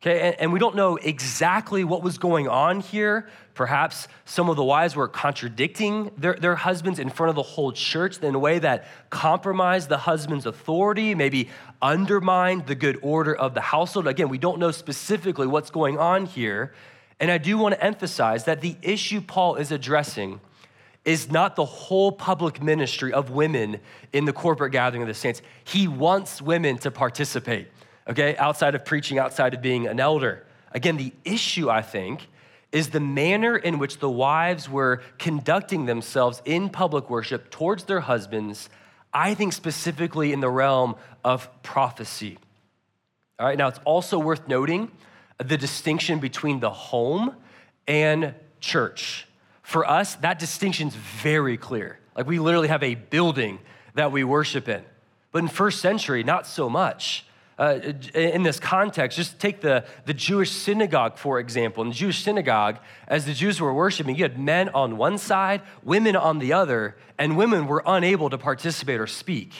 Okay, 0.00 0.36
and, 0.38 0.52
we 0.52 0.60
don't 0.60 0.76
know 0.76 0.94
exactly 0.94 1.82
what 1.82 2.04
was 2.04 2.18
going 2.18 2.46
on 2.46 2.78
here. 2.78 3.28
Perhaps 3.54 4.06
some 4.24 4.48
of 4.48 4.54
the 4.54 4.62
wives 4.62 4.94
were 4.94 5.08
contradicting 5.08 6.12
their, 6.16 6.34
their 6.34 6.54
husbands 6.54 7.00
in 7.00 7.10
front 7.10 7.30
of 7.30 7.34
the 7.34 7.42
whole 7.42 7.72
church 7.72 8.18
in 8.18 8.36
a 8.36 8.38
way 8.38 8.60
that 8.60 8.86
compromised 9.10 9.88
the 9.88 9.98
husband's 9.98 10.46
authority, 10.46 11.16
maybe 11.16 11.48
undermined 11.82 12.68
the 12.68 12.76
good 12.76 13.00
order 13.02 13.34
of 13.34 13.54
the 13.54 13.60
household. 13.60 14.06
Again, 14.06 14.28
we 14.28 14.38
don't 14.38 14.60
know 14.60 14.70
specifically 14.70 15.48
what's 15.48 15.70
going 15.70 15.98
on 15.98 16.26
here. 16.26 16.72
And 17.18 17.32
I 17.32 17.38
do 17.38 17.58
want 17.58 17.74
to 17.74 17.82
emphasize 17.82 18.44
that 18.44 18.60
the 18.60 18.76
issue 18.82 19.20
Paul 19.20 19.56
is 19.56 19.72
addressing 19.72 20.40
is 21.08 21.30
not 21.30 21.56
the 21.56 21.64
whole 21.64 22.12
public 22.12 22.62
ministry 22.62 23.14
of 23.14 23.30
women 23.30 23.80
in 24.12 24.26
the 24.26 24.32
corporate 24.32 24.72
gathering 24.72 25.00
of 25.00 25.08
the 25.08 25.14
saints. 25.14 25.40
He 25.64 25.88
wants 25.88 26.42
women 26.42 26.76
to 26.80 26.90
participate, 26.90 27.68
okay, 28.06 28.36
outside 28.36 28.74
of 28.74 28.84
preaching, 28.84 29.18
outside 29.18 29.54
of 29.54 29.62
being 29.62 29.86
an 29.86 30.00
elder. 30.00 30.44
Again, 30.72 30.98
the 30.98 31.14
issue, 31.24 31.70
I 31.70 31.80
think, 31.80 32.28
is 32.72 32.90
the 32.90 33.00
manner 33.00 33.56
in 33.56 33.78
which 33.78 34.00
the 34.00 34.10
wives 34.10 34.68
were 34.68 35.00
conducting 35.16 35.86
themselves 35.86 36.42
in 36.44 36.68
public 36.68 37.08
worship 37.08 37.48
towards 37.48 37.84
their 37.84 38.00
husbands, 38.00 38.68
I 39.10 39.32
think 39.32 39.54
specifically 39.54 40.34
in 40.34 40.40
the 40.40 40.50
realm 40.50 40.94
of 41.24 41.48
prophecy. 41.62 42.36
All 43.38 43.46
right, 43.46 43.56
now 43.56 43.68
it's 43.68 43.80
also 43.86 44.18
worth 44.18 44.46
noting 44.46 44.90
the 45.42 45.56
distinction 45.56 46.18
between 46.18 46.60
the 46.60 46.68
home 46.68 47.34
and 47.86 48.34
church. 48.60 49.27
For 49.68 49.86
us, 49.86 50.14
that 50.14 50.38
distinction's 50.38 50.94
very 50.94 51.58
clear. 51.58 51.98
Like 52.16 52.26
we 52.26 52.38
literally 52.38 52.68
have 52.68 52.82
a 52.82 52.94
building 52.94 53.58
that 53.92 54.12
we 54.12 54.24
worship 54.24 54.66
in. 54.66 54.82
But 55.30 55.40
in 55.40 55.48
first 55.48 55.82
century, 55.82 56.24
not 56.24 56.46
so 56.46 56.70
much. 56.70 57.26
Uh, 57.58 57.78
in 58.14 58.44
this 58.44 58.58
context, 58.58 59.18
just 59.18 59.38
take 59.38 59.60
the, 59.60 59.84
the 60.06 60.14
Jewish 60.14 60.52
synagogue, 60.52 61.18
for 61.18 61.38
example. 61.38 61.82
In 61.82 61.90
the 61.90 61.94
Jewish 61.94 62.24
synagogue, 62.24 62.78
as 63.06 63.26
the 63.26 63.34
Jews 63.34 63.60
were 63.60 63.74
worshiping, 63.74 64.16
you 64.16 64.24
had 64.24 64.38
men 64.38 64.70
on 64.70 64.96
one 64.96 65.18
side, 65.18 65.60
women 65.82 66.16
on 66.16 66.38
the 66.38 66.54
other, 66.54 66.96
and 67.18 67.36
women 67.36 67.66
were 67.66 67.82
unable 67.84 68.30
to 68.30 68.38
participate 68.38 68.98
or 68.98 69.06
speak. 69.06 69.52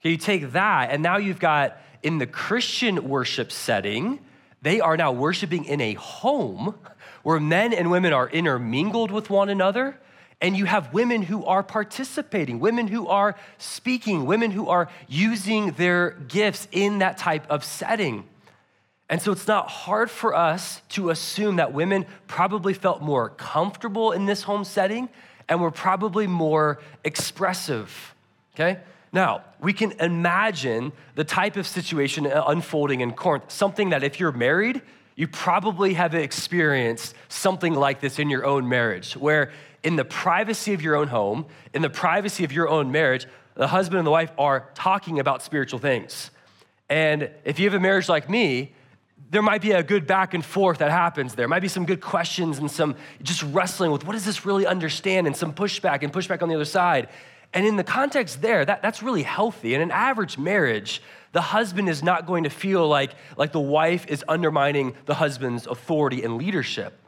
Okay, 0.00 0.10
you 0.10 0.16
take 0.16 0.50
that, 0.54 0.90
and 0.90 1.04
now 1.04 1.18
you've 1.18 1.38
got 1.38 1.80
in 2.02 2.18
the 2.18 2.26
Christian 2.26 3.08
worship 3.08 3.52
setting, 3.52 4.18
they 4.60 4.80
are 4.80 4.96
now 4.96 5.12
worshiping 5.12 5.66
in 5.66 5.80
a 5.80 5.94
home 5.94 6.74
where 7.26 7.40
men 7.40 7.72
and 7.72 7.90
women 7.90 8.12
are 8.12 8.28
intermingled 8.28 9.10
with 9.10 9.28
one 9.28 9.48
another, 9.48 9.98
and 10.40 10.56
you 10.56 10.64
have 10.64 10.94
women 10.94 11.22
who 11.22 11.44
are 11.44 11.60
participating, 11.60 12.60
women 12.60 12.86
who 12.86 13.08
are 13.08 13.34
speaking, 13.58 14.26
women 14.26 14.52
who 14.52 14.68
are 14.68 14.88
using 15.08 15.72
their 15.72 16.10
gifts 16.28 16.68
in 16.70 17.00
that 17.00 17.18
type 17.18 17.44
of 17.50 17.64
setting. 17.64 18.22
And 19.08 19.20
so 19.20 19.32
it's 19.32 19.48
not 19.48 19.68
hard 19.68 20.08
for 20.08 20.36
us 20.36 20.82
to 20.90 21.10
assume 21.10 21.56
that 21.56 21.72
women 21.72 22.06
probably 22.28 22.74
felt 22.74 23.02
more 23.02 23.30
comfortable 23.30 24.12
in 24.12 24.26
this 24.26 24.44
home 24.44 24.62
setting 24.62 25.08
and 25.48 25.60
we're 25.60 25.72
probably 25.72 26.28
more 26.28 26.80
expressive, 27.02 28.14
okay? 28.54 28.78
Now, 29.12 29.42
we 29.60 29.72
can 29.72 29.90
imagine 29.98 30.92
the 31.16 31.24
type 31.24 31.56
of 31.56 31.66
situation 31.66 32.24
unfolding 32.26 33.00
in 33.00 33.14
Corinth, 33.14 33.50
something 33.50 33.90
that 33.90 34.04
if 34.04 34.20
you're 34.20 34.30
married, 34.30 34.80
you 35.16 35.26
probably 35.26 35.94
have 35.94 36.14
experienced 36.14 37.14
something 37.28 37.74
like 37.74 38.00
this 38.00 38.18
in 38.18 38.30
your 38.30 38.44
own 38.44 38.68
marriage, 38.68 39.14
where 39.14 39.50
in 39.82 39.96
the 39.96 40.04
privacy 40.04 40.74
of 40.74 40.82
your 40.82 40.94
own 40.94 41.08
home, 41.08 41.46
in 41.72 41.82
the 41.82 41.90
privacy 41.90 42.44
of 42.44 42.52
your 42.52 42.68
own 42.68 42.92
marriage, 42.92 43.26
the 43.54 43.66
husband 43.66 43.98
and 43.98 44.06
the 44.06 44.10
wife 44.10 44.30
are 44.38 44.68
talking 44.74 45.18
about 45.18 45.42
spiritual 45.42 45.78
things. 45.78 46.30
And 46.90 47.30
if 47.44 47.58
you 47.58 47.64
have 47.64 47.74
a 47.74 47.80
marriage 47.80 48.08
like 48.08 48.28
me, 48.28 48.74
there 49.30 49.42
might 49.42 49.62
be 49.62 49.72
a 49.72 49.82
good 49.82 50.06
back 50.06 50.34
and 50.34 50.44
forth 50.44 50.78
that 50.78 50.90
happens 50.90 51.34
there. 51.34 51.48
Might 51.48 51.60
be 51.60 51.68
some 51.68 51.86
good 51.86 52.00
questions 52.00 52.58
and 52.58 52.70
some 52.70 52.94
just 53.22 53.42
wrestling 53.42 53.90
with 53.90 54.04
what 54.04 54.12
does 54.12 54.24
this 54.24 54.44
really 54.44 54.66
understand 54.66 55.26
and 55.26 55.34
some 55.34 55.52
pushback 55.52 56.02
and 56.02 56.12
pushback 56.12 56.42
on 56.42 56.48
the 56.48 56.54
other 56.54 56.66
side. 56.66 57.08
And 57.52 57.66
in 57.66 57.76
the 57.76 57.84
context 57.84 58.42
there, 58.42 58.64
that, 58.64 58.82
that's 58.82 59.02
really 59.02 59.22
healthy. 59.22 59.74
In 59.74 59.80
an 59.80 59.90
average 59.90 60.36
marriage, 60.36 61.02
the 61.32 61.40
husband 61.40 61.88
is 61.88 62.02
not 62.02 62.26
going 62.26 62.44
to 62.44 62.50
feel 62.50 62.86
like, 62.88 63.12
like 63.36 63.52
the 63.52 63.60
wife 63.60 64.06
is 64.08 64.24
undermining 64.28 64.94
the 65.06 65.14
husband's 65.14 65.66
authority 65.66 66.22
and 66.22 66.36
leadership. 66.36 66.98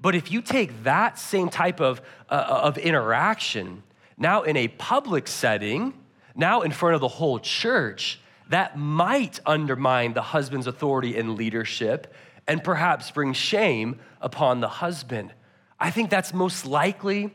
But 0.00 0.14
if 0.14 0.32
you 0.32 0.42
take 0.42 0.84
that 0.84 1.18
same 1.18 1.48
type 1.48 1.80
of, 1.80 2.00
uh, 2.28 2.60
of 2.62 2.78
interaction, 2.78 3.82
now 4.16 4.42
in 4.42 4.56
a 4.56 4.68
public 4.68 5.28
setting, 5.28 5.94
now 6.34 6.62
in 6.62 6.72
front 6.72 6.94
of 6.94 7.00
the 7.00 7.08
whole 7.08 7.38
church, 7.38 8.20
that 8.48 8.76
might 8.76 9.38
undermine 9.46 10.14
the 10.14 10.22
husband's 10.22 10.66
authority 10.66 11.16
and 11.16 11.36
leadership 11.36 12.12
and 12.48 12.64
perhaps 12.64 13.10
bring 13.10 13.32
shame 13.32 14.00
upon 14.20 14.60
the 14.60 14.68
husband. 14.68 15.32
I 15.78 15.90
think 15.90 16.10
that's 16.10 16.34
most 16.34 16.66
likely 16.66 17.34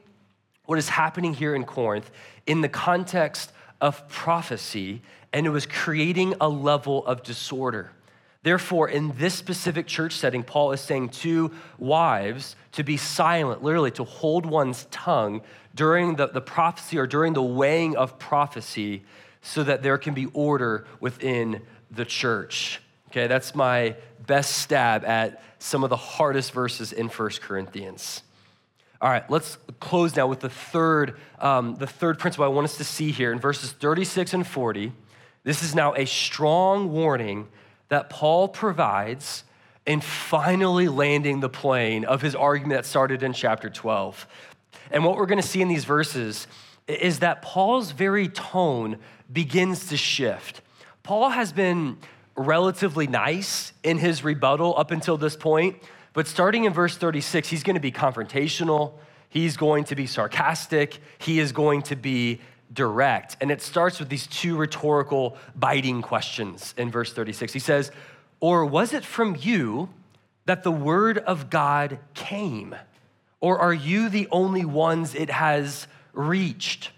what 0.65 0.77
is 0.77 0.89
happening 0.89 1.33
here 1.33 1.55
in 1.55 1.63
Corinth 1.63 2.11
in 2.45 2.61
the 2.61 2.69
context 2.69 3.51
of 3.79 4.07
prophecy, 4.09 5.01
and 5.35 5.45
it 5.45 5.49
was 5.49 5.65
creating 5.65 6.33
a 6.39 6.47
level 6.47 7.05
of 7.05 7.21
disorder. 7.21 7.91
Therefore, 8.43 8.87
in 8.87 9.11
this 9.17 9.33
specific 9.33 9.85
church 9.85 10.13
setting, 10.13 10.43
Paul 10.43 10.71
is 10.71 10.79
saying 10.79 11.09
to 11.09 11.51
wives 11.77 12.55
to 12.71 12.85
be 12.85 12.95
silent, 12.95 13.61
literally 13.61 13.91
to 13.91 14.05
hold 14.05 14.45
one's 14.45 14.85
tongue 14.91 15.41
during 15.75 16.15
the, 16.15 16.27
the 16.27 16.39
prophecy 16.39 16.97
or 16.97 17.05
during 17.05 17.33
the 17.33 17.43
weighing 17.43 17.97
of 17.97 18.17
prophecy 18.17 19.03
so 19.41 19.61
that 19.63 19.83
there 19.83 19.97
can 19.97 20.13
be 20.13 20.27
order 20.27 20.87
within 21.01 21.61
the 21.91 22.05
church. 22.05 22.79
Okay, 23.09 23.27
that's 23.27 23.53
my 23.53 23.97
best 24.25 24.59
stab 24.59 25.03
at 25.03 25.43
some 25.59 25.83
of 25.83 25.89
the 25.89 25.97
hardest 25.97 26.53
verses 26.53 26.93
in 26.93 27.09
First 27.09 27.41
Corinthians. 27.41 28.23
All 29.01 29.09
right, 29.09 29.29
let's 29.29 29.57
close 29.81 30.15
now 30.15 30.27
with 30.27 30.39
the 30.39 30.49
third, 30.49 31.19
um, 31.39 31.75
the 31.75 31.87
third 31.87 32.19
principle 32.19 32.45
I 32.45 32.47
want 32.47 32.63
us 32.63 32.77
to 32.77 32.85
see 32.85 33.11
here 33.11 33.33
in 33.33 33.39
verses 33.39 33.73
36 33.73 34.33
and 34.33 34.47
40. 34.47 34.93
This 35.45 35.62
is 35.62 35.75
now 35.75 35.93
a 35.93 36.05
strong 36.05 36.91
warning 36.91 37.47
that 37.89 38.10
Paul 38.10 38.47
provides 38.47 39.43
in 39.86 40.01
finally 40.01 40.88
landing 40.88 41.39
the 41.39 41.49
plane 41.49 42.03
of 42.03 42.23
his 42.23 42.34
argument 42.34 42.79
that 42.79 42.86
started 42.88 43.21
in 43.21 43.31
chapter 43.31 43.69
12. 43.69 44.27
And 44.89 45.05
what 45.05 45.17
we're 45.17 45.27
going 45.27 45.41
to 45.41 45.47
see 45.47 45.62
in 45.62 45.67
these 45.67 45.86
verses 45.86 46.47
is 46.88 47.19
that 47.19 47.43
Paul's 47.43 47.91
very 47.91 48.27
tone 48.27 48.97
begins 49.31 49.89
to 49.89 49.97
shift. 49.97 50.62
Paul 51.03 51.29
has 51.29 51.53
been 51.53 51.97
relatively 52.36 53.05
nice 53.05 53.71
in 53.84 53.99
his 53.99 54.23
rebuttal 54.23 54.73
up 54.75 54.89
until 54.89 55.15
this 55.15 55.36
point. 55.36 55.77
But 56.13 56.27
starting 56.27 56.63
in 56.63 56.73
verse 56.73 56.97
36, 56.97 57.47
he's 57.49 57.62
going 57.62 57.75
to 57.75 57.79
be 57.79 57.91
confrontational, 57.91 58.93
he's 59.29 59.58
going 59.58 59.84
to 59.86 59.95
be 59.95 60.08
sarcastic, 60.08 60.97
he 61.19 61.39
is 61.39 61.51
going 61.51 61.84
to 61.84 61.95
be 61.95 62.41
direct. 62.75 63.38
And 63.41 63.49
it 63.49 63.61
starts 63.61 63.99
with 63.99 64.09
these 64.09 64.27
two 64.27 64.57
rhetorical, 64.57 65.38
biting 65.55 66.01
questions 66.01 66.75
in 66.77 66.91
verse 66.91 67.11
36. 67.13 67.53
He 67.53 67.59
says, 67.59 67.91
Or 68.39 68.65
was 68.65 68.93
it 68.93 69.03
from 69.03 69.35
you 69.39 69.89
that 70.45 70.63
the 70.63 70.71
word 70.71 71.17
of 71.17 71.49
God 71.49 71.97
came? 72.13 72.75
Or 73.39 73.57
are 73.57 73.73
you 73.73 74.09
the 74.09 74.27
only 74.31 74.65
ones 74.65 75.15
it 75.15 75.29
has 75.29 75.88
reached? 76.13 76.91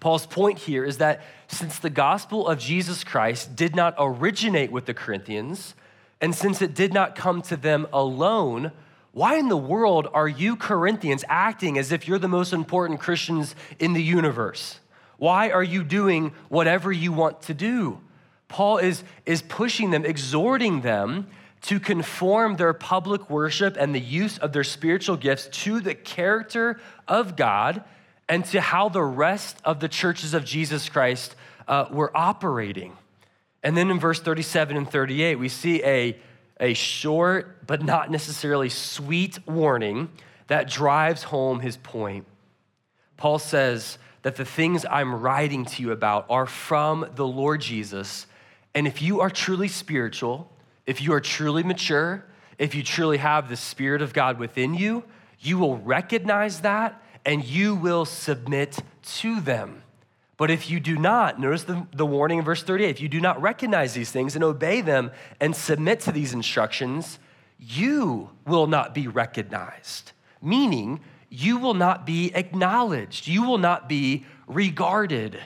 Paul's 0.00 0.26
point 0.26 0.58
here 0.58 0.84
is 0.84 0.98
that 0.98 1.22
since 1.48 1.78
the 1.78 1.90
gospel 1.90 2.46
of 2.46 2.58
Jesus 2.58 3.02
Christ 3.04 3.56
did 3.56 3.74
not 3.74 3.94
originate 3.98 4.70
with 4.70 4.86
the 4.86 4.94
Corinthians, 4.94 5.74
and 6.20 6.34
since 6.34 6.62
it 6.62 6.74
did 6.74 6.92
not 6.92 7.14
come 7.14 7.42
to 7.42 7.56
them 7.56 7.86
alone, 7.92 8.72
why 9.12 9.36
in 9.36 9.48
the 9.48 9.56
world 9.56 10.08
are 10.12 10.28
you 10.28 10.56
Corinthians 10.56 11.24
acting 11.28 11.78
as 11.78 11.90
if 11.90 12.06
you're 12.06 12.18
the 12.18 12.28
most 12.28 12.52
important 12.52 13.00
Christians 13.00 13.54
in 13.78 13.92
the 13.92 14.02
universe? 14.02 14.78
Why 15.18 15.50
are 15.50 15.62
you 15.62 15.84
doing 15.84 16.32
whatever 16.48 16.90
you 16.90 17.12
want 17.12 17.42
to 17.42 17.54
do? 17.54 18.00
Paul 18.48 18.78
is, 18.78 19.04
is 19.26 19.42
pushing 19.42 19.90
them, 19.90 20.06
exhorting 20.06 20.80
them 20.80 21.26
to 21.62 21.80
conform 21.80 22.56
their 22.56 22.72
public 22.72 23.28
worship 23.28 23.76
and 23.78 23.94
the 23.94 24.00
use 24.00 24.38
of 24.38 24.52
their 24.52 24.64
spiritual 24.64 25.16
gifts 25.16 25.48
to 25.64 25.80
the 25.80 25.94
character 25.94 26.80
of 27.06 27.36
God 27.36 27.82
and 28.28 28.44
to 28.46 28.60
how 28.60 28.88
the 28.88 29.02
rest 29.02 29.58
of 29.64 29.80
the 29.80 29.88
churches 29.88 30.34
of 30.34 30.44
Jesus 30.44 30.88
Christ 30.88 31.34
uh, 31.66 31.86
were 31.90 32.16
operating. 32.16 32.96
And 33.62 33.76
then 33.76 33.90
in 33.90 33.98
verse 33.98 34.20
37 34.20 34.76
and 34.76 34.88
38, 34.88 35.34
we 35.36 35.48
see 35.48 35.82
a, 35.82 36.16
a 36.60 36.74
short 36.74 37.66
but 37.66 37.82
not 37.82 38.10
necessarily 38.10 38.68
sweet 38.68 39.38
warning 39.46 40.10
that 40.46 40.70
drives 40.70 41.24
home 41.24 41.60
his 41.60 41.76
point. 41.76 42.24
Paul 43.16 43.38
says 43.38 43.98
that 44.22 44.36
the 44.36 44.44
things 44.44 44.84
I'm 44.90 45.14
writing 45.14 45.64
to 45.64 45.82
you 45.82 45.92
about 45.92 46.26
are 46.28 46.46
from 46.46 47.08
the 47.14 47.26
Lord 47.26 47.60
Jesus. 47.60 48.26
And 48.74 48.86
if 48.86 49.00
you 49.02 49.20
are 49.20 49.30
truly 49.30 49.68
spiritual, 49.68 50.50
if 50.86 51.00
you 51.00 51.12
are 51.12 51.20
truly 51.20 51.62
mature, 51.62 52.24
if 52.58 52.74
you 52.74 52.82
truly 52.82 53.18
have 53.18 53.48
the 53.48 53.56
Spirit 53.56 54.02
of 54.02 54.12
God 54.12 54.38
within 54.38 54.74
you, 54.74 55.04
you 55.40 55.58
will 55.58 55.78
recognize 55.78 56.60
that 56.60 57.00
and 57.24 57.44
you 57.44 57.74
will 57.74 58.04
submit 58.04 58.78
to 59.02 59.40
them. 59.40 59.82
But 60.36 60.50
if 60.50 60.70
you 60.70 60.80
do 60.80 60.96
not, 60.96 61.40
notice 61.40 61.64
the, 61.64 61.86
the 61.92 62.06
warning 62.06 62.38
in 62.38 62.44
verse 62.44 62.62
38 62.62 62.90
if 62.90 63.00
you 63.00 63.08
do 63.08 63.20
not 63.20 63.42
recognize 63.42 63.92
these 63.92 64.10
things 64.10 64.34
and 64.34 64.44
obey 64.44 64.80
them 64.80 65.10
and 65.40 65.54
submit 65.54 66.00
to 66.00 66.12
these 66.12 66.32
instructions, 66.32 67.18
you 67.58 68.30
will 68.46 68.66
not 68.66 68.94
be 68.94 69.08
recognized. 69.08 70.12
Meaning, 70.40 71.00
you 71.30 71.58
will 71.58 71.74
not 71.74 72.06
be 72.06 72.32
acknowledged, 72.34 73.26
you 73.26 73.42
will 73.42 73.58
not 73.58 73.88
be 73.88 74.24
regarded. 74.46 75.38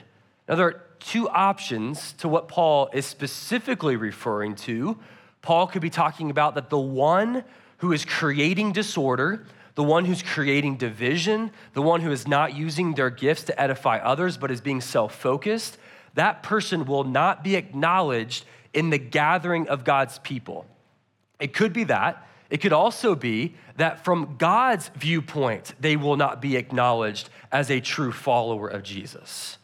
Now, 0.47 0.55
there 0.55 0.67
are 0.67 0.83
two 0.99 1.27
options 1.29 2.13
to 2.13 2.27
what 2.27 2.47
Paul 2.47 2.89
is 2.93 3.05
specifically 3.05 3.95
referring 3.95 4.55
to. 4.55 4.97
Paul 5.41 5.67
could 5.67 5.81
be 5.81 5.89
talking 5.89 6.29
about 6.29 6.55
that 6.55 6.69
the 6.69 6.79
one 6.79 7.43
who 7.77 7.91
is 7.91 8.05
creating 8.05 8.71
disorder, 8.71 9.45
the 9.75 9.83
one 9.83 10.05
who's 10.05 10.23
creating 10.23 10.77
division, 10.77 11.51
the 11.73 11.81
one 11.81 12.01
who 12.01 12.11
is 12.11 12.27
not 12.27 12.55
using 12.55 12.93
their 12.93 13.09
gifts 13.09 13.43
to 13.43 13.61
edify 13.61 13.97
others, 13.97 14.37
but 14.37 14.51
is 14.51 14.61
being 14.61 14.79
self 14.79 15.15
focused, 15.15 15.77
that 16.13 16.43
person 16.43 16.85
will 16.85 17.03
not 17.03 17.43
be 17.43 17.55
acknowledged 17.55 18.45
in 18.73 18.89
the 18.89 18.97
gathering 18.97 19.67
of 19.67 19.83
God's 19.83 20.19
people. 20.19 20.65
It 21.39 21.53
could 21.53 21.73
be 21.73 21.83
that. 21.85 22.25
It 22.53 22.61
could 22.61 22.71
also 22.71 23.15
be 23.15 23.55
that 23.77 24.05
from 24.05 24.35
God's 24.37 24.89
viewpoint, 24.89 25.73
they 25.79 25.95
will 25.95 26.17
not 26.17 26.39
be 26.39 26.55
acknowledged 26.55 27.31
as 27.51 27.71
a 27.71 27.79
true 27.79 28.11
follower 28.11 28.67
of 28.67 28.83
Jesus. 28.83 29.57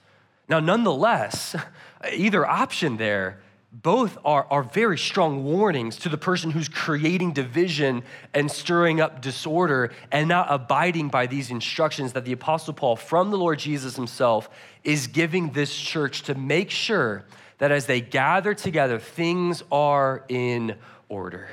Now, 0.47 0.59
nonetheless, 0.59 1.55
either 2.11 2.47
option 2.47 2.97
there 2.97 3.41
both 3.71 4.17
are, 4.25 4.47
are 4.49 4.63
very 4.63 4.97
strong 4.97 5.43
warnings 5.43 5.97
to 5.97 6.09
the 6.09 6.17
person 6.17 6.49
who's 6.49 6.67
creating 6.67 7.33
division 7.33 8.01
and 8.33 8.49
stirring 8.49 8.99
up 8.99 9.21
disorder 9.21 9.91
and 10.11 10.27
not 10.27 10.47
abiding 10.49 11.09
by 11.09 11.27
these 11.27 11.51
instructions 11.51 12.13
that 12.13 12.25
the 12.25 12.31
Apostle 12.31 12.73
Paul, 12.73 12.95
from 12.95 13.29
the 13.29 13.37
Lord 13.37 13.59
Jesus 13.59 13.95
himself, 13.95 14.49
is 14.83 15.05
giving 15.05 15.51
this 15.51 15.75
church 15.75 16.23
to 16.23 16.33
make 16.33 16.71
sure 16.71 17.23
that 17.59 17.71
as 17.71 17.85
they 17.85 18.01
gather 18.01 18.55
together, 18.55 18.97
things 18.97 19.63
are 19.71 20.25
in 20.27 20.75
order. 21.07 21.49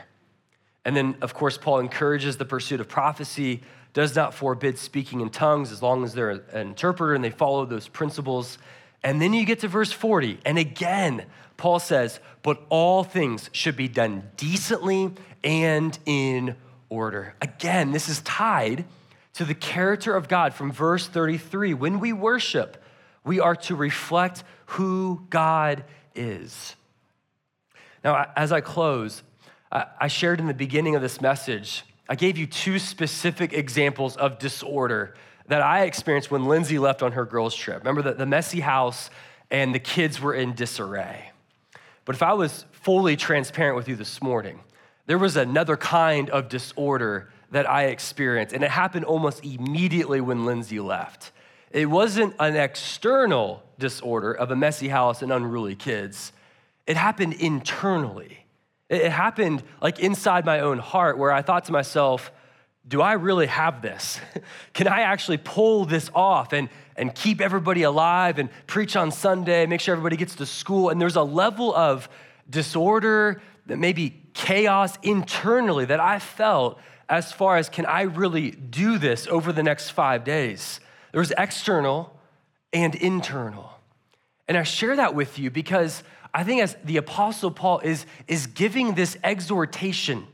And 0.86 0.96
then, 0.96 1.16
of 1.20 1.34
course, 1.34 1.58
Paul 1.58 1.80
encourages 1.80 2.36
the 2.36 2.44
pursuit 2.44 2.80
of 2.80 2.88
prophecy, 2.88 3.62
does 3.92 4.14
not 4.14 4.32
forbid 4.32 4.78
speaking 4.78 5.20
in 5.20 5.30
tongues 5.30 5.72
as 5.72 5.82
long 5.82 6.04
as 6.04 6.14
they're 6.14 6.30
an 6.30 6.68
interpreter 6.68 7.12
and 7.12 7.24
they 7.24 7.30
follow 7.30 7.66
those 7.66 7.88
principles. 7.88 8.56
And 9.02 9.20
then 9.20 9.32
you 9.32 9.44
get 9.44 9.58
to 9.60 9.68
verse 9.68 9.90
40, 9.90 10.38
and 10.46 10.58
again, 10.58 11.26
Paul 11.56 11.80
says, 11.80 12.20
but 12.42 12.64
all 12.68 13.02
things 13.02 13.50
should 13.52 13.76
be 13.76 13.88
done 13.88 14.30
decently 14.36 15.10
and 15.42 15.98
in 16.06 16.54
order. 16.88 17.34
Again, 17.42 17.90
this 17.90 18.08
is 18.08 18.20
tied 18.20 18.84
to 19.34 19.44
the 19.44 19.54
character 19.54 20.14
of 20.14 20.28
God 20.28 20.54
from 20.54 20.70
verse 20.70 21.08
33. 21.08 21.74
When 21.74 21.98
we 21.98 22.12
worship, 22.12 22.80
we 23.24 23.40
are 23.40 23.56
to 23.56 23.74
reflect 23.74 24.44
who 24.66 25.26
God 25.30 25.82
is. 26.14 26.76
Now, 28.04 28.30
as 28.36 28.52
I 28.52 28.60
close, 28.60 29.24
I 29.70 30.08
shared 30.08 30.40
in 30.40 30.46
the 30.46 30.54
beginning 30.54 30.94
of 30.94 31.02
this 31.02 31.20
message, 31.20 31.84
I 32.08 32.14
gave 32.14 32.38
you 32.38 32.46
two 32.46 32.78
specific 32.78 33.52
examples 33.52 34.16
of 34.16 34.38
disorder 34.38 35.14
that 35.48 35.60
I 35.60 35.82
experienced 35.82 36.30
when 36.30 36.46
Lindsay 36.46 36.78
left 36.78 37.02
on 37.02 37.12
her 37.12 37.24
girls' 37.24 37.54
trip. 37.54 37.78
Remember 37.78 38.02
the, 38.02 38.14
the 38.14 38.26
messy 38.26 38.60
house 38.60 39.10
and 39.50 39.74
the 39.74 39.78
kids 39.78 40.20
were 40.20 40.34
in 40.34 40.54
disarray. 40.54 41.30
But 42.04 42.14
if 42.14 42.22
I 42.22 42.32
was 42.32 42.64
fully 42.72 43.16
transparent 43.16 43.76
with 43.76 43.88
you 43.88 43.96
this 43.96 44.22
morning, 44.22 44.60
there 45.06 45.18
was 45.18 45.36
another 45.36 45.76
kind 45.76 46.30
of 46.30 46.48
disorder 46.48 47.30
that 47.50 47.68
I 47.68 47.86
experienced, 47.86 48.54
and 48.54 48.64
it 48.64 48.70
happened 48.70 49.04
almost 49.04 49.44
immediately 49.44 50.20
when 50.20 50.44
Lindsay 50.44 50.80
left. 50.80 51.32
It 51.70 51.86
wasn't 51.86 52.34
an 52.40 52.56
external 52.56 53.62
disorder 53.78 54.32
of 54.32 54.50
a 54.50 54.56
messy 54.56 54.88
house 54.88 55.22
and 55.22 55.32
unruly 55.32 55.76
kids, 55.76 56.32
it 56.86 56.96
happened 56.96 57.34
internally. 57.34 58.45
It 58.88 59.10
happened 59.10 59.62
like 59.80 59.98
inside 59.98 60.44
my 60.44 60.60
own 60.60 60.78
heart 60.78 61.18
where 61.18 61.32
I 61.32 61.42
thought 61.42 61.64
to 61.66 61.72
myself, 61.72 62.30
do 62.86 63.02
I 63.02 63.14
really 63.14 63.46
have 63.46 63.82
this? 63.82 64.20
Can 64.74 64.86
I 64.86 65.00
actually 65.00 65.38
pull 65.38 65.86
this 65.86 66.08
off 66.14 66.52
and, 66.52 66.68
and 66.96 67.14
keep 67.14 67.40
everybody 67.40 67.82
alive 67.82 68.38
and 68.38 68.48
preach 68.66 68.94
on 68.94 69.10
Sunday, 69.10 69.66
make 69.66 69.80
sure 69.80 69.92
everybody 69.92 70.16
gets 70.16 70.36
to 70.36 70.46
school? 70.46 70.90
And 70.90 71.00
there's 71.00 71.16
a 71.16 71.22
level 71.22 71.74
of 71.74 72.08
disorder, 72.48 73.42
that 73.66 73.78
maybe 73.78 74.22
chaos 74.34 74.96
internally 75.02 75.84
that 75.86 76.00
I 76.00 76.18
felt 76.18 76.78
as 77.08 77.32
far 77.32 77.56
as 77.56 77.68
can 77.68 77.86
I 77.86 78.02
really 78.02 78.50
do 78.50 78.98
this 78.98 79.26
over 79.26 79.52
the 79.52 79.62
next 79.62 79.90
five 79.90 80.24
days? 80.24 80.80
There 81.12 81.20
was 81.20 81.32
external 81.36 82.18
and 82.72 82.94
internal. 82.94 83.70
And 84.48 84.56
I 84.56 84.62
share 84.62 84.96
that 84.96 85.14
with 85.14 85.38
you 85.38 85.50
because 85.50 86.02
I 86.36 86.44
think 86.44 86.60
as 86.60 86.76
the 86.84 86.98
Apostle 86.98 87.50
Paul 87.50 87.78
is, 87.78 88.04
is 88.28 88.46
giving 88.46 88.92
this 88.92 89.16
exhortation 89.24 90.26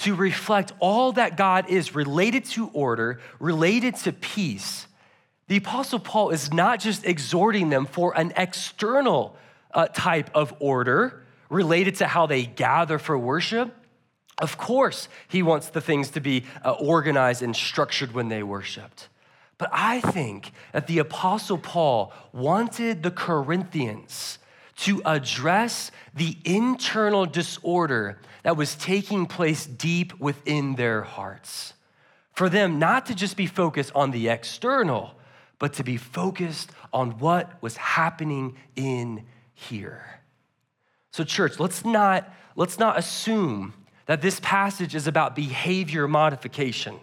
to 0.00 0.14
reflect 0.14 0.74
all 0.78 1.12
that 1.12 1.38
God 1.38 1.70
is 1.70 1.94
related 1.94 2.44
to 2.50 2.68
order, 2.74 3.18
related 3.40 3.96
to 3.96 4.12
peace, 4.12 4.86
the 5.46 5.56
Apostle 5.56 6.00
Paul 6.00 6.28
is 6.30 6.52
not 6.52 6.80
just 6.80 7.06
exhorting 7.06 7.70
them 7.70 7.86
for 7.86 8.14
an 8.14 8.34
external 8.36 9.36
uh, 9.72 9.86
type 9.86 10.28
of 10.34 10.52
order 10.60 11.24
related 11.48 11.94
to 11.96 12.06
how 12.06 12.26
they 12.26 12.44
gather 12.44 12.98
for 12.98 13.16
worship. 13.18 13.74
Of 14.36 14.58
course, 14.58 15.08
he 15.28 15.42
wants 15.42 15.70
the 15.70 15.80
things 15.80 16.10
to 16.10 16.20
be 16.20 16.44
uh, 16.62 16.72
organized 16.72 17.42
and 17.42 17.56
structured 17.56 18.12
when 18.12 18.28
they 18.28 18.42
worshiped. 18.42 19.08
But 19.56 19.70
I 19.72 20.02
think 20.02 20.52
that 20.72 20.88
the 20.88 20.98
Apostle 20.98 21.56
Paul 21.56 22.12
wanted 22.34 23.02
the 23.02 23.10
Corinthians 23.10 24.38
to 24.78 25.02
address 25.04 25.90
the 26.14 26.36
internal 26.44 27.26
disorder 27.26 28.20
that 28.44 28.56
was 28.56 28.76
taking 28.76 29.26
place 29.26 29.66
deep 29.66 30.18
within 30.20 30.76
their 30.76 31.02
hearts. 31.02 31.74
For 32.32 32.48
them 32.48 32.78
not 32.78 33.06
to 33.06 33.14
just 33.14 33.36
be 33.36 33.46
focused 33.46 33.90
on 33.94 34.12
the 34.12 34.28
external, 34.28 35.14
but 35.58 35.72
to 35.74 35.84
be 35.84 35.96
focused 35.96 36.70
on 36.92 37.18
what 37.18 37.60
was 37.60 37.76
happening 37.76 38.56
in 38.76 39.24
here. 39.52 40.20
So, 41.10 41.24
church, 41.24 41.58
let's 41.58 41.84
not, 41.84 42.32
let's 42.54 42.78
not 42.78 42.96
assume 42.96 43.74
that 44.06 44.22
this 44.22 44.38
passage 44.40 44.94
is 44.94 45.08
about 45.08 45.34
behavior 45.34 46.06
modification. 46.06 47.00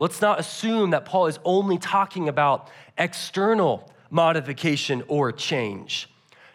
Let's 0.00 0.20
not 0.20 0.40
assume 0.40 0.90
that 0.90 1.04
Paul 1.04 1.26
is 1.26 1.38
only 1.44 1.78
talking 1.78 2.28
about 2.28 2.68
external 2.98 3.92
modification 4.10 5.04
or 5.06 5.30
change. 5.30 6.09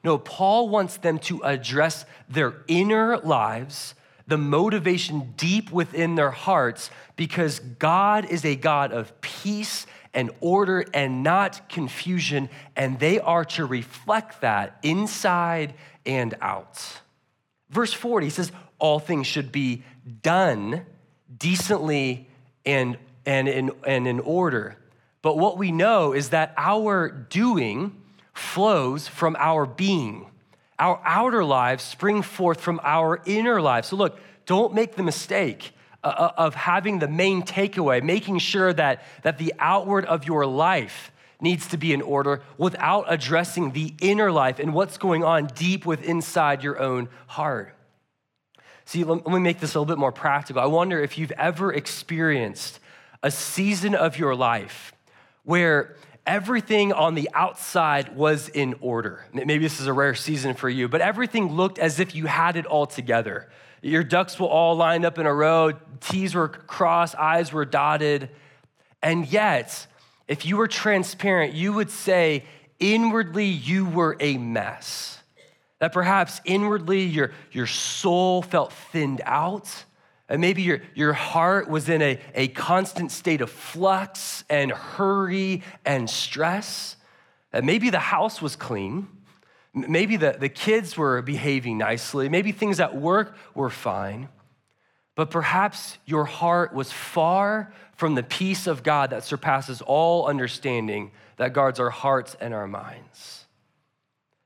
No, 0.06 0.20
Paul 0.20 0.70
wants 0.70 0.98
them 0.98 1.18
to 1.22 1.41
address 1.44 2.06
their 2.30 2.54
inner 2.68 3.18
lives, 3.18 3.96
the 4.28 4.38
motivation 4.38 5.34
deep 5.36 5.72
within 5.72 6.13
their 6.13 6.30
hearts, 6.30 6.91
because 7.15 7.60
God 7.60 8.26
is 8.26 8.46
a 8.46 8.56
God 8.56 8.91
of 8.91 9.20
peace 9.22 9.88
and 10.13 10.30
order 10.41 10.86
and 10.94 11.24
not 11.24 11.70
confusion, 11.70 12.50
and 12.76 13.00
they 13.00 13.20
are 13.20 13.46
to 13.46 13.65
reflect 13.65 14.41
that 14.41 14.78
inside 14.84 15.74
and 16.06 16.36
out. 16.39 17.02
Verse 17.72 17.91
40 17.91 18.30
says, 18.30 18.52
All 18.78 19.00
things 19.00 19.26
should 19.26 19.52
be 19.52 19.82
done 20.22 20.86
decently 21.36 22.30
and, 22.63 23.00
and, 23.26 23.48
in, 23.48 23.72
and 23.88 24.08
in 24.08 24.20
order. 24.20 24.78
But 25.24 25.39
what 25.39 25.58
we 25.58 25.72
know 25.72 26.13
is 26.13 26.30
that 26.30 26.54
our 26.58 27.10
doing, 27.10 28.04
flows 28.36 29.08
from 29.08 29.36
our 29.39 29.65
being. 29.65 30.28
Our 30.78 31.02
outer 31.04 31.43
lives 31.43 31.84
spring 31.84 32.21
forth 32.21 32.60
from 32.60 32.80
our 32.84 33.21
inner 33.26 33.62
lives. 33.62 33.88
So, 33.88 33.95
look, 33.95 34.19
don't 34.45 34.74
make 34.74 34.95
the 34.95 35.04
mistake 35.04 35.71
uh, 36.04 36.08
uh, 36.08 36.32
of 36.38 36.54
having 36.54 37.00
the 37.00 37.08
main 37.08 37.41
takeaway, 37.41 38.04
making 38.04 38.39
sure 38.39 38.74
that, 38.74 39.04
that 39.24 39.38
the 39.38 39.54
outward 39.58 40.06
of 40.06 40.26
your 40.26 40.45
life 40.45 41.12
needs 41.41 41.67
to 41.67 41.78
be 41.78 41.93
in 41.93 42.02
order 42.02 42.41
without 42.58 43.06
addressing 43.08 43.71
the 43.71 43.93
inner 44.02 44.32
life 44.32 44.60
and 44.60 44.74
what's 44.74 44.98
going 44.98 45.24
on 45.24 45.48
deep 45.48 45.86
within 45.86 46.12
inside 46.12 46.63
your 46.63 46.80
own 46.80 47.10
heart. 47.28 47.76
See, 48.86 49.04
let 49.04 49.26
me 49.26 49.39
make 49.39 49.60
this 49.60 49.74
a 49.74 49.80
little 49.80 49.91
bit 49.91 49.98
more 49.98 50.12
practical. 50.12 50.62
I 50.62 50.67
wonder 50.67 51.02
if 51.02 51.17
you've 51.17 51.32
ever 51.32 51.74
experienced 51.74 52.80
a 53.24 53.32
season 53.32 53.95
of 53.95 54.19
your 54.19 54.36
life 54.36 54.93
where 55.43 55.95
everything 56.26 56.92
on 56.94 57.16
the 57.16 57.30
outside 57.34 58.16
was 58.16 58.50
in 58.50 58.76
order. 58.82 59.26
Maybe 59.34 59.60
this 59.60 59.80
is 59.80 59.88
a 59.88 59.94
rare 59.94 60.16
season 60.16 60.56
for 60.56 60.70
you, 60.70 60.88
but 60.88 61.02
everything 61.02 61.54
looked 61.54 61.80
as 61.80 62.00
if 62.00 62.16
you 62.16 62.26
had 62.26 62.56
it 62.56 62.66
all 62.66 62.86
together. 62.86 63.50
Your 63.82 64.04
ducks 64.04 64.40
were 64.40 64.48
all 64.48 64.76
lined 64.76 65.06
up 65.06 65.20
in 65.20 65.26
a 65.26 65.34
row, 65.34 65.74
T's 66.00 66.34
were 66.34 66.50
crossed, 66.50 67.16
I's 67.18 67.54
were 67.54 67.66
dotted. 67.66 68.30
And 69.02 69.28
yet, 69.28 69.86
if 70.28 70.46
you 70.46 70.58
were 70.58 70.68
transparent, 70.68 71.54
you 71.54 71.74
would 71.74 71.92
say 71.92 72.46
inwardly 72.80 73.46
you 73.46 73.86
were 73.86 74.18
a 74.20 74.38
mess. 74.38 75.20
That 75.80 75.94
perhaps 75.94 76.42
inwardly 76.46 77.04
your, 77.04 77.32
your 77.52 77.68
soul 77.68 78.42
felt 78.42 78.74
thinned 78.74 79.22
out 79.24 79.86
and 80.28 80.42
maybe 80.42 80.64
your, 80.64 80.82
your 80.96 81.14
heart 81.14 81.70
was 81.70 81.88
in 81.88 82.02
a, 82.02 82.20
a 82.34 82.48
constant 82.50 83.12
state 83.12 83.42
of 83.42 83.50
flux 83.50 84.44
and 84.50 84.72
hurry 84.72 85.62
and 85.86 86.10
stress. 86.10 86.96
And 87.54 87.66
maybe 87.66 87.92
the 87.92 88.00
house 88.00 88.42
was 88.42 88.56
clean. 88.56 89.08
Maybe 89.74 90.18
the, 90.18 90.36
the 90.40 90.50
kids 90.50 90.98
were 90.98 91.22
behaving 91.22 91.78
nicely. 91.78 92.28
Maybe 92.28 92.52
things 92.52 92.80
at 92.80 92.96
work 92.96 93.38
were 93.54 93.70
fine. 93.70 94.30
But 95.14 95.30
perhaps 95.30 95.98
your 96.06 96.26
heart 96.26 96.74
was 96.74 96.92
far 96.92 97.72
from 97.96 98.16
the 98.16 98.24
peace 98.24 98.68
of 98.68 98.84
God 98.84 99.12
that 99.12 99.24
surpasses 99.24 99.82
all 99.82 100.26
understanding, 100.26 101.12
that 101.38 101.54
guards 101.54 101.80
our 101.80 101.92
hearts 101.92 102.36
and 102.42 102.54
our 102.54 102.68
minds. 102.68 103.46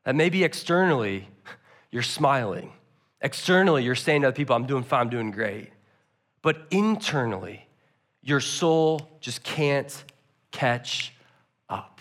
That 0.03 0.15
maybe 0.15 0.43
externally, 0.43 1.29
you're 1.91 2.03
smiling 2.03 2.73
Externally, 3.21 3.83
you're 3.83 3.95
saying 3.95 4.21
to 4.21 4.27
other 4.27 4.35
people, 4.35 4.55
I'm 4.55 4.65
doing 4.65 4.83
fine, 4.83 5.01
I'm 5.01 5.09
doing 5.09 5.31
great. 5.31 5.71
But 6.41 6.67
internally, 6.71 7.67
your 8.21 8.39
soul 8.39 9.09
just 9.19 9.43
can't 9.43 10.03
catch 10.51 11.13
up. 11.69 11.99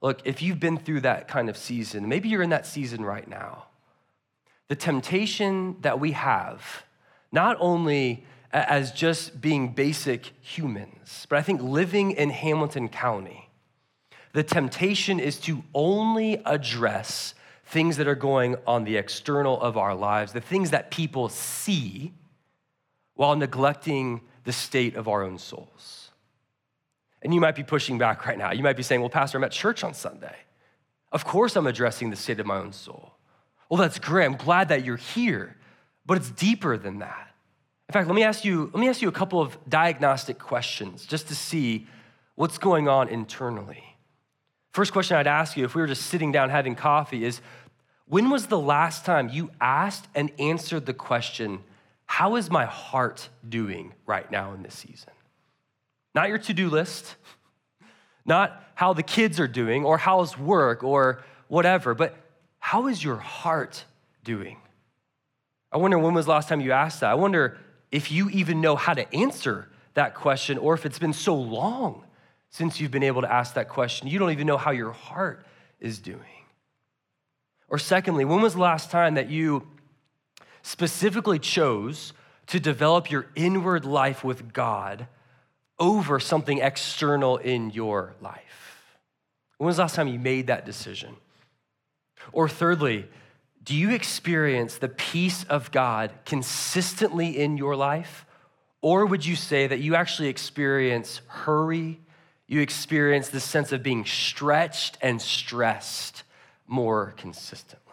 Look, 0.00 0.20
if 0.24 0.40
you've 0.42 0.60
been 0.60 0.78
through 0.78 1.00
that 1.00 1.28
kind 1.28 1.48
of 1.48 1.56
season, 1.56 2.08
maybe 2.08 2.28
you're 2.28 2.42
in 2.42 2.50
that 2.50 2.66
season 2.66 3.04
right 3.04 3.28
now. 3.28 3.66
The 4.68 4.76
temptation 4.76 5.76
that 5.80 5.98
we 5.98 6.12
have, 6.12 6.84
not 7.32 7.56
only 7.60 8.24
as 8.52 8.92
just 8.92 9.40
being 9.40 9.72
basic 9.72 10.32
humans, 10.40 11.26
but 11.28 11.38
I 11.38 11.42
think 11.42 11.60
living 11.60 12.12
in 12.12 12.30
Hamilton 12.30 12.88
County, 12.88 13.50
the 14.32 14.42
temptation 14.42 15.20
is 15.20 15.38
to 15.40 15.64
only 15.74 16.40
address 16.44 17.34
things 17.68 17.98
that 17.98 18.08
are 18.08 18.14
going 18.14 18.56
on 18.66 18.84
the 18.84 18.96
external 18.96 19.60
of 19.60 19.76
our 19.76 19.94
lives, 19.94 20.32
the 20.32 20.40
things 20.40 20.70
that 20.70 20.90
people 20.90 21.28
see, 21.28 22.12
while 23.14 23.36
neglecting 23.36 24.20
the 24.44 24.52
state 24.52 24.96
of 24.96 25.08
our 25.08 25.22
own 25.22 25.38
souls. 25.38 26.10
And 27.20 27.34
you 27.34 27.40
might 27.40 27.56
be 27.56 27.64
pushing 27.64 27.98
back 27.98 28.26
right 28.26 28.38
now. 28.38 28.52
You 28.52 28.62
might 28.62 28.76
be 28.76 28.82
saying, 28.82 29.00
Well, 29.00 29.10
Pastor, 29.10 29.38
I'm 29.38 29.44
at 29.44 29.52
church 29.52 29.82
on 29.84 29.92
Sunday. 29.92 30.36
Of 31.10 31.24
course, 31.24 31.56
I'm 31.56 31.66
addressing 31.66 32.10
the 32.10 32.16
state 32.16 32.38
of 32.38 32.46
my 32.46 32.56
own 32.56 32.72
soul. 32.72 33.12
Well, 33.68 33.80
that's 33.80 33.98
great. 33.98 34.24
I'm 34.24 34.36
glad 34.36 34.68
that 34.68 34.84
you're 34.84 34.96
here, 34.96 35.56
but 36.06 36.16
it's 36.16 36.30
deeper 36.30 36.76
than 36.76 37.00
that. 37.00 37.34
In 37.88 37.92
fact, 37.92 38.06
let 38.06 38.14
me 38.14 38.22
ask 38.22 38.44
you, 38.44 38.70
let 38.72 38.80
me 38.80 38.88
ask 38.88 39.02
you 39.02 39.08
a 39.08 39.12
couple 39.12 39.40
of 39.40 39.58
diagnostic 39.68 40.38
questions 40.38 41.06
just 41.06 41.28
to 41.28 41.34
see 41.34 41.86
what's 42.34 42.58
going 42.58 42.88
on 42.88 43.08
internally. 43.08 43.87
First 44.78 44.92
question 44.92 45.16
I'd 45.16 45.26
ask 45.26 45.56
you 45.56 45.64
if 45.64 45.74
we 45.74 45.80
were 45.80 45.88
just 45.88 46.06
sitting 46.06 46.30
down 46.30 46.50
having 46.50 46.76
coffee 46.76 47.24
is 47.24 47.40
when 48.06 48.30
was 48.30 48.46
the 48.46 48.60
last 48.60 49.04
time 49.04 49.28
you 49.28 49.50
asked 49.60 50.06
and 50.14 50.30
answered 50.38 50.86
the 50.86 50.94
question, 50.94 51.64
How 52.06 52.36
is 52.36 52.48
my 52.48 52.64
heart 52.64 53.28
doing 53.48 53.92
right 54.06 54.30
now 54.30 54.52
in 54.52 54.62
this 54.62 54.76
season? 54.76 55.10
Not 56.14 56.28
your 56.28 56.38
to 56.38 56.54
do 56.54 56.70
list, 56.70 57.16
not 58.24 58.62
how 58.76 58.92
the 58.92 59.02
kids 59.02 59.40
are 59.40 59.48
doing 59.48 59.84
or 59.84 59.98
how's 59.98 60.38
work 60.38 60.84
or 60.84 61.24
whatever, 61.48 61.92
but 61.92 62.14
how 62.60 62.86
is 62.86 63.02
your 63.02 63.16
heart 63.16 63.84
doing? 64.22 64.58
I 65.72 65.78
wonder 65.78 65.98
when 65.98 66.14
was 66.14 66.26
the 66.26 66.30
last 66.30 66.48
time 66.48 66.60
you 66.60 66.70
asked 66.70 67.00
that? 67.00 67.10
I 67.10 67.14
wonder 67.14 67.58
if 67.90 68.12
you 68.12 68.30
even 68.30 68.60
know 68.60 68.76
how 68.76 68.94
to 68.94 69.12
answer 69.12 69.68
that 69.94 70.14
question, 70.14 70.56
or 70.56 70.74
if 70.74 70.86
it's 70.86 71.00
been 71.00 71.12
so 71.12 71.34
long 71.34 72.04
since 72.50 72.80
you've 72.80 72.90
been 72.90 73.02
able 73.02 73.22
to 73.22 73.32
ask 73.32 73.54
that 73.54 73.68
question, 73.68 74.08
you 74.08 74.18
don't 74.18 74.30
even 74.30 74.46
know 74.46 74.56
how 74.56 74.70
your 74.70 74.92
heart 74.92 75.44
is 75.80 75.98
doing. 75.98 76.20
Or, 77.68 77.78
secondly, 77.78 78.24
when 78.24 78.40
was 78.40 78.54
the 78.54 78.60
last 78.60 78.90
time 78.90 79.14
that 79.14 79.28
you 79.28 79.66
specifically 80.62 81.38
chose 81.38 82.12
to 82.46 82.58
develop 82.58 83.10
your 83.10 83.26
inward 83.34 83.84
life 83.84 84.24
with 84.24 84.52
God 84.52 85.06
over 85.78 86.18
something 86.18 86.58
external 86.58 87.36
in 87.36 87.70
your 87.70 88.14
life? 88.20 88.98
When 89.58 89.66
was 89.66 89.76
the 89.76 89.82
last 89.82 89.96
time 89.96 90.08
you 90.08 90.18
made 90.18 90.46
that 90.46 90.64
decision? 90.64 91.16
Or, 92.32 92.48
thirdly, 92.48 93.06
do 93.62 93.74
you 93.74 93.90
experience 93.90 94.78
the 94.78 94.88
peace 94.88 95.44
of 95.44 95.70
God 95.70 96.10
consistently 96.24 97.38
in 97.38 97.58
your 97.58 97.76
life? 97.76 98.24
Or 98.80 99.04
would 99.04 99.26
you 99.26 99.36
say 99.36 99.66
that 99.66 99.80
you 99.80 99.94
actually 99.94 100.28
experience 100.28 101.20
hurry? 101.26 102.00
You 102.48 102.60
experience 102.60 103.28
the 103.28 103.40
sense 103.40 103.72
of 103.72 103.82
being 103.82 104.06
stretched 104.06 104.96
and 105.02 105.20
stressed 105.20 106.24
more 106.66 107.14
consistently. 107.18 107.84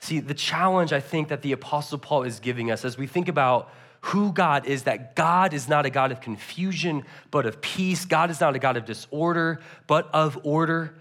See, 0.00 0.18
the 0.20 0.34
challenge 0.34 0.92
I 0.92 1.00
think 1.00 1.28
that 1.28 1.42
the 1.42 1.52
Apostle 1.52 1.98
Paul 1.98 2.24
is 2.24 2.40
giving 2.40 2.70
us 2.70 2.84
as 2.84 2.98
we 2.98 3.06
think 3.06 3.28
about 3.28 3.72
who 4.00 4.32
God 4.32 4.66
is, 4.66 4.84
that 4.84 5.16
God 5.16 5.52
is 5.52 5.68
not 5.68 5.86
a 5.86 5.90
God 5.90 6.12
of 6.12 6.20
confusion, 6.20 7.04
but 7.30 7.46
of 7.46 7.60
peace. 7.60 8.04
God 8.04 8.30
is 8.30 8.40
not 8.40 8.54
a 8.54 8.58
God 8.58 8.76
of 8.76 8.84
disorder, 8.84 9.60
but 9.86 10.08
of 10.12 10.38
order. 10.44 10.94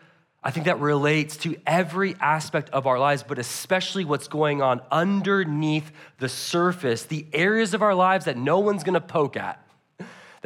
I 0.43 0.51
think 0.51 0.65
that 0.65 0.79
relates 0.79 1.37
to 1.37 1.57
every 1.65 2.15
aspect 2.19 2.69
of 2.69 2.87
our 2.87 2.97
lives, 2.97 3.23
but 3.23 3.37
especially 3.37 4.05
what's 4.05 4.27
going 4.27 4.61
on 4.61 4.81
underneath 4.91 5.91
the 6.19 6.29
surface, 6.29 7.03
the 7.03 7.25
areas 7.33 7.73
of 7.73 7.81
our 7.81 7.95
lives 7.95 8.25
that 8.25 8.37
no 8.37 8.59
one's 8.59 8.83
gonna 8.83 9.01
poke 9.01 9.37
at. 9.37 9.63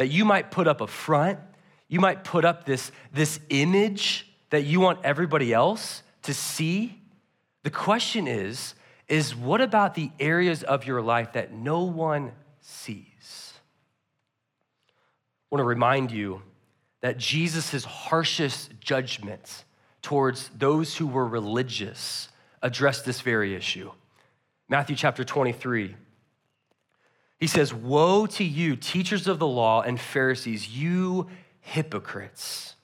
That 0.01 0.07
you 0.07 0.25
might 0.25 0.49
put 0.49 0.67
up 0.67 0.81
a 0.81 0.87
front, 0.87 1.37
you 1.87 1.99
might 1.99 2.23
put 2.23 2.43
up 2.43 2.65
this, 2.65 2.91
this 3.13 3.39
image 3.49 4.27
that 4.49 4.63
you 4.63 4.79
want 4.79 4.97
everybody 5.03 5.53
else 5.53 6.01
to 6.23 6.33
see? 6.33 6.99
The 7.61 7.69
question 7.69 8.27
is, 8.27 8.73
is 9.07 9.35
what 9.35 9.61
about 9.61 9.93
the 9.93 10.09
areas 10.19 10.63
of 10.63 10.87
your 10.87 11.03
life 11.03 11.33
that 11.33 11.53
no 11.53 11.83
one 11.83 12.31
sees? 12.61 13.53
I 14.87 15.55
want 15.55 15.59
to 15.59 15.65
remind 15.65 16.09
you 16.09 16.41
that 17.01 17.19
Jesus' 17.19 17.83
harshest 17.83 18.71
judgments 18.79 19.65
towards 20.01 20.49
those 20.57 20.97
who 20.97 21.05
were 21.05 21.27
religious 21.27 22.29
addressed 22.63 23.05
this 23.05 23.21
very 23.21 23.53
issue. 23.53 23.91
Matthew 24.67 24.95
chapter 24.95 25.23
23. 25.23 25.95
He 27.41 27.47
says, 27.47 27.73
Woe 27.73 28.27
to 28.27 28.43
you, 28.43 28.75
teachers 28.75 29.27
of 29.27 29.39
the 29.39 29.47
law 29.47 29.81
and 29.81 29.99
Pharisees, 29.99 30.69
you 30.69 31.27
hypocrites! 31.59 32.75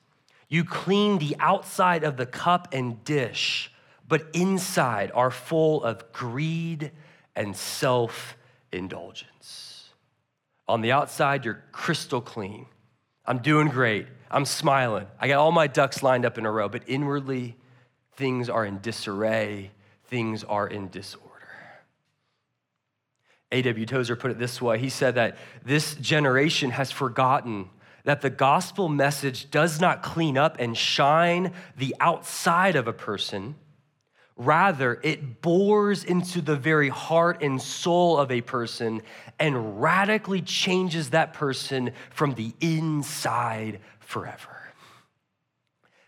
You 0.48 0.64
clean 0.64 1.18
the 1.18 1.36
outside 1.38 2.02
of 2.02 2.16
the 2.16 2.26
cup 2.26 2.68
and 2.72 3.04
dish, 3.04 3.70
but 4.08 4.26
inside 4.32 5.12
are 5.14 5.30
full 5.30 5.84
of 5.84 6.10
greed 6.12 6.90
and 7.36 7.56
self 7.56 8.36
indulgence. 8.72 9.90
On 10.66 10.80
the 10.80 10.90
outside, 10.90 11.44
you're 11.44 11.62
crystal 11.70 12.20
clean. 12.20 12.66
I'm 13.24 13.38
doing 13.38 13.68
great. 13.68 14.06
I'm 14.28 14.44
smiling. 14.44 15.06
I 15.20 15.28
got 15.28 15.38
all 15.38 15.52
my 15.52 15.68
ducks 15.68 16.02
lined 16.02 16.24
up 16.24 16.36
in 16.36 16.44
a 16.44 16.50
row, 16.50 16.68
but 16.68 16.82
inwardly, 16.88 17.56
things 18.16 18.48
are 18.48 18.64
in 18.64 18.80
disarray, 18.80 19.70
things 20.06 20.42
are 20.42 20.66
in 20.66 20.88
disorder. 20.88 21.27
A.W. 23.50 23.86
Tozer 23.86 24.16
put 24.16 24.30
it 24.30 24.38
this 24.38 24.60
way 24.60 24.78
He 24.78 24.88
said 24.88 25.14
that 25.14 25.36
this 25.64 25.94
generation 25.94 26.70
has 26.70 26.90
forgotten 26.90 27.70
that 28.04 28.20
the 28.20 28.30
gospel 28.30 28.88
message 28.88 29.50
does 29.50 29.80
not 29.80 30.02
clean 30.02 30.38
up 30.38 30.56
and 30.58 30.76
shine 30.76 31.52
the 31.76 31.94
outside 32.00 32.76
of 32.76 32.88
a 32.88 32.92
person. 32.92 33.54
Rather, 34.34 35.00
it 35.02 35.42
bores 35.42 36.04
into 36.04 36.40
the 36.40 36.56
very 36.56 36.88
heart 36.88 37.42
and 37.42 37.60
soul 37.60 38.16
of 38.16 38.30
a 38.30 38.40
person 38.40 39.02
and 39.38 39.82
radically 39.82 40.40
changes 40.40 41.10
that 41.10 41.34
person 41.34 41.90
from 42.10 42.34
the 42.34 42.54
inside 42.60 43.80
forever. 43.98 44.72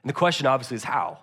And 0.02 0.08
the 0.08 0.14
question 0.14 0.46
obviously 0.46 0.76
is 0.76 0.84
how? 0.84 1.18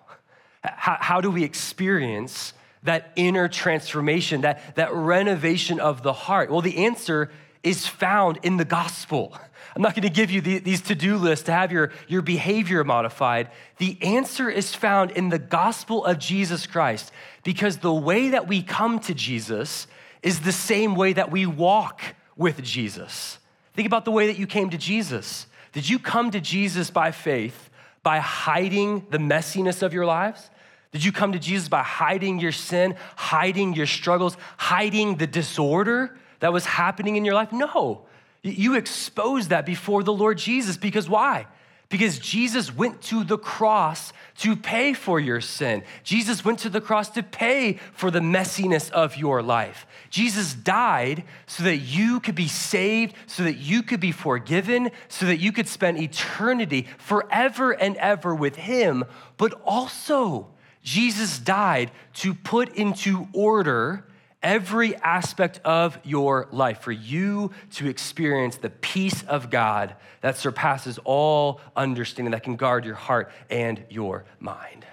How, 0.62 0.98
how 1.00 1.20
do 1.20 1.30
we 1.30 1.44
experience 1.44 2.52
that 2.82 3.12
inner 3.16 3.48
transformation, 3.48 4.42
that, 4.42 4.76
that 4.76 4.92
renovation 4.94 5.80
of 5.80 6.02
the 6.02 6.12
heart? 6.12 6.50
Well, 6.50 6.60
the 6.60 6.84
answer 6.84 7.30
is 7.62 7.86
found 7.86 8.38
in 8.42 8.56
the 8.56 8.64
gospel. 8.64 9.36
I'm 9.76 9.82
not 9.82 9.94
going 9.94 10.02
to 10.02 10.10
give 10.10 10.30
you 10.30 10.40
the, 10.40 10.58
these 10.58 10.80
to 10.82 10.94
do 10.94 11.16
lists 11.16 11.46
to 11.46 11.52
have 11.52 11.70
your, 11.70 11.92
your 12.08 12.22
behavior 12.22 12.82
modified. 12.84 13.50
The 13.76 13.98
answer 14.02 14.48
is 14.48 14.74
found 14.74 15.12
in 15.12 15.28
the 15.28 15.38
gospel 15.38 16.04
of 16.04 16.18
Jesus 16.18 16.66
Christ 16.66 17.12
because 17.44 17.78
the 17.78 17.92
way 17.92 18.30
that 18.30 18.48
we 18.48 18.62
come 18.62 18.98
to 19.00 19.14
Jesus 19.14 19.86
is 20.22 20.40
the 20.40 20.52
same 20.52 20.94
way 20.94 21.12
that 21.12 21.30
we 21.30 21.46
walk 21.46 22.02
with 22.36 22.62
Jesus. 22.62 23.38
Think 23.74 23.86
about 23.86 24.04
the 24.04 24.10
way 24.10 24.26
that 24.26 24.38
you 24.38 24.46
came 24.46 24.70
to 24.70 24.78
Jesus. 24.78 25.46
Did 25.72 25.88
you 25.88 25.98
come 25.98 26.30
to 26.30 26.40
Jesus 26.40 26.90
by 26.90 27.12
faith, 27.12 27.70
by 28.02 28.18
hiding 28.18 29.06
the 29.10 29.18
messiness 29.18 29.82
of 29.82 29.92
your 29.92 30.06
lives? 30.06 30.50
Did 30.92 31.04
you 31.04 31.12
come 31.12 31.32
to 31.32 31.38
Jesus 31.38 31.68
by 31.68 31.82
hiding 31.82 32.40
your 32.40 32.52
sin, 32.52 32.96
hiding 33.16 33.74
your 33.74 33.86
struggles, 33.86 34.36
hiding 34.56 35.16
the 35.16 35.26
disorder 35.26 36.16
that 36.40 36.52
was 36.52 36.64
happening 36.64 37.16
in 37.16 37.24
your 37.24 37.34
life? 37.34 37.52
No. 37.52 38.06
You 38.42 38.74
exposed 38.74 39.50
that 39.50 39.66
before 39.66 40.02
the 40.02 40.12
Lord 40.12 40.38
Jesus 40.38 40.76
because 40.76 41.08
why? 41.08 41.46
Because 41.90 42.18
Jesus 42.18 42.74
went 42.74 43.00
to 43.02 43.24
the 43.24 43.38
cross 43.38 44.12
to 44.38 44.54
pay 44.54 44.92
for 44.92 45.18
your 45.18 45.40
sin. 45.40 45.82
Jesus 46.04 46.44
went 46.44 46.58
to 46.60 46.68
the 46.68 46.82
cross 46.82 47.08
to 47.10 47.22
pay 47.22 47.78
for 47.94 48.10
the 48.10 48.20
messiness 48.20 48.90
of 48.90 49.16
your 49.16 49.42
life. 49.42 49.86
Jesus 50.10 50.52
died 50.52 51.24
so 51.46 51.62
that 51.62 51.78
you 51.78 52.20
could 52.20 52.34
be 52.34 52.46
saved, 52.46 53.14
so 53.26 53.42
that 53.42 53.56
you 53.56 53.82
could 53.82 54.00
be 54.00 54.12
forgiven, 54.12 54.90
so 55.08 55.24
that 55.26 55.38
you 55.38 55.50
could 55.50 55.66
spend 55.66 55.98
eternity 55.98 56.86
forever 56.98 57.72
and 57.72 57.96
ever 57.96 58.34
with 58.34 58.56
Him. 58.56 59.04
But 59.38 59.54
also, 59.64 60.48
Jesus 60.82 61.38
died 61.38 61.90
to 62.14 62.34
put 62.34 62.74
into 62.74 63.28
order 63.32 64.04
every 64.42 64.94
aspect 64.96 65.60
of 65.64 65.98
your 66.04 66.48
life 66.52 66.80
for 66.80 66.92
you 66.92 67.50
to 67.72 67.88
experience 67.88 68.56
the 68.56 68.70
peace 68.70 69.22
of 69.24 69.50
God 69.50 69.96
that 70.20 70.36
surpasses 70.36 70.98
all 71.04 71.60
understanding, 71.76 72.32
that 72.32 72.42
can 72.42 72.56
guard 72.56 72.84
your 72.84 72.94
heart 72.94 73.30
and 73.50 73.84
your 73.90 74.24
mind. 74.38 74.86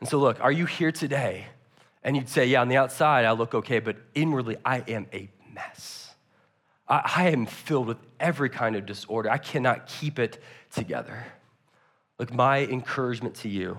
And 0.00 0.08
so, 0.08 0.18
look, 0.18 0.40
are 0.40 0.52
you 0.52 0.66
here 0.66 0.92
today? 0.92 1.46
And 2.02 2.16
you'd 2.16 2.28
say, 2.28 2.46
Yeah, 2.46 2.60
on 2.60 2.68
the 2.68 2.76
outside, 2.76 3.24
I 3.24 3.32
look 3.32 3.54
okay, 3.54 3.80
but 3.80 3.96
inwardly, 4.14 4.56
I 4.64 4.78
am 4.88 5.06
a 5.12 5.28
mess. 5.52 6.14
I, 6.88 7.30
am 7.30 7.46
filled 7.46 7.88
with 7.88 7.96
every 8.20 8.48
kind 8.48 8.76
of 8.76 8.86
disorder. 8.86 9.28
I 9.28 9.38
cannot 9.38 9.88
keep 9.88 10.20
it 10.20 10.40
together. 10.72 11.24
Look, 12.18 12.32
my 12.32 12.58
encouragement 12.62 13.34
to 13.36 13.48
you 13.48 13.76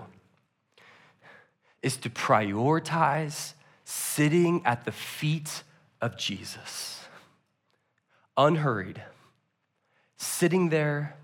is 1.82 1.96
to 1.98 2.10
prioritize 2.10 3.54
sitting 3.84 4.64
at 4.64 4.84
the 4.84 4.92
feet 4.92 5.62
of 6.00 6.16
Jesus, 6.16 7.04
unhurried, 8.36 9.02
sitting 10.16 10.68
there 10.68 11.16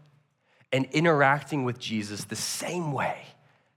and 0.73 0.87
interacting 0.93 1.65
with 1.65 1.79
Jesus 1.79 2.25
the 2.25 2.37
same 2.37 2.93
way 2.93 3.19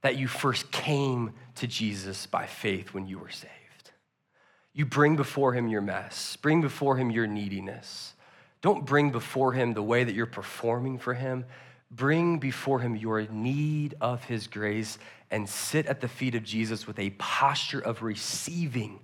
that 0.02 0.16
you 0.16 0.26
first 0.26 0.70
came 0.70 1.32
to 1.56 1.66
Jesus 1.66 2.26
by 2.26 2.46
faith 2.46 2.94
when 2.94 3.06
you 3.06 3.18
were 3.18 3.30
saved. 3.30 3.52
You 4.72 4.86
bring 4.86 5.16
before 5.16 5.52
him 5.52 5.68
your 5.68 5.80
mess, 5.80 6.36
bring 6.36 6.60
before 6.60 6.96
him 6.96 7.10
your 7.10 7.26
neediness. 7.26 8.14
Don't 8.60 8.84
bring 8.84 9.10
before 9.10 9.52
him 9.52 9.74
the 9.74 9.82
way 9.82 10.04
that 10.04 10.14
you're 10.14 10.26
performing 10.26 10.98
for 10.98 11.14
him. 11.14 11.44
Bring 11.90 12.38
before 12.38 12.80
him 12.80 12.96
your 12.96 13.22
need 13.22 13.94
of 14.00 14.24
his 14.24 14.46
grace 14.46 14.98
and 15.30 15.48
sit 15.48 15.86
at 15.86 16.00
the 16.00 16.08
feet 16.08 16.34
of 16.34 16.44
Jesus 16.44 16.86
with 16.86 16.98
a 16.98 17.10
posture 17.10 17.80
of 17.80 18.02
receiving 18.02 19.00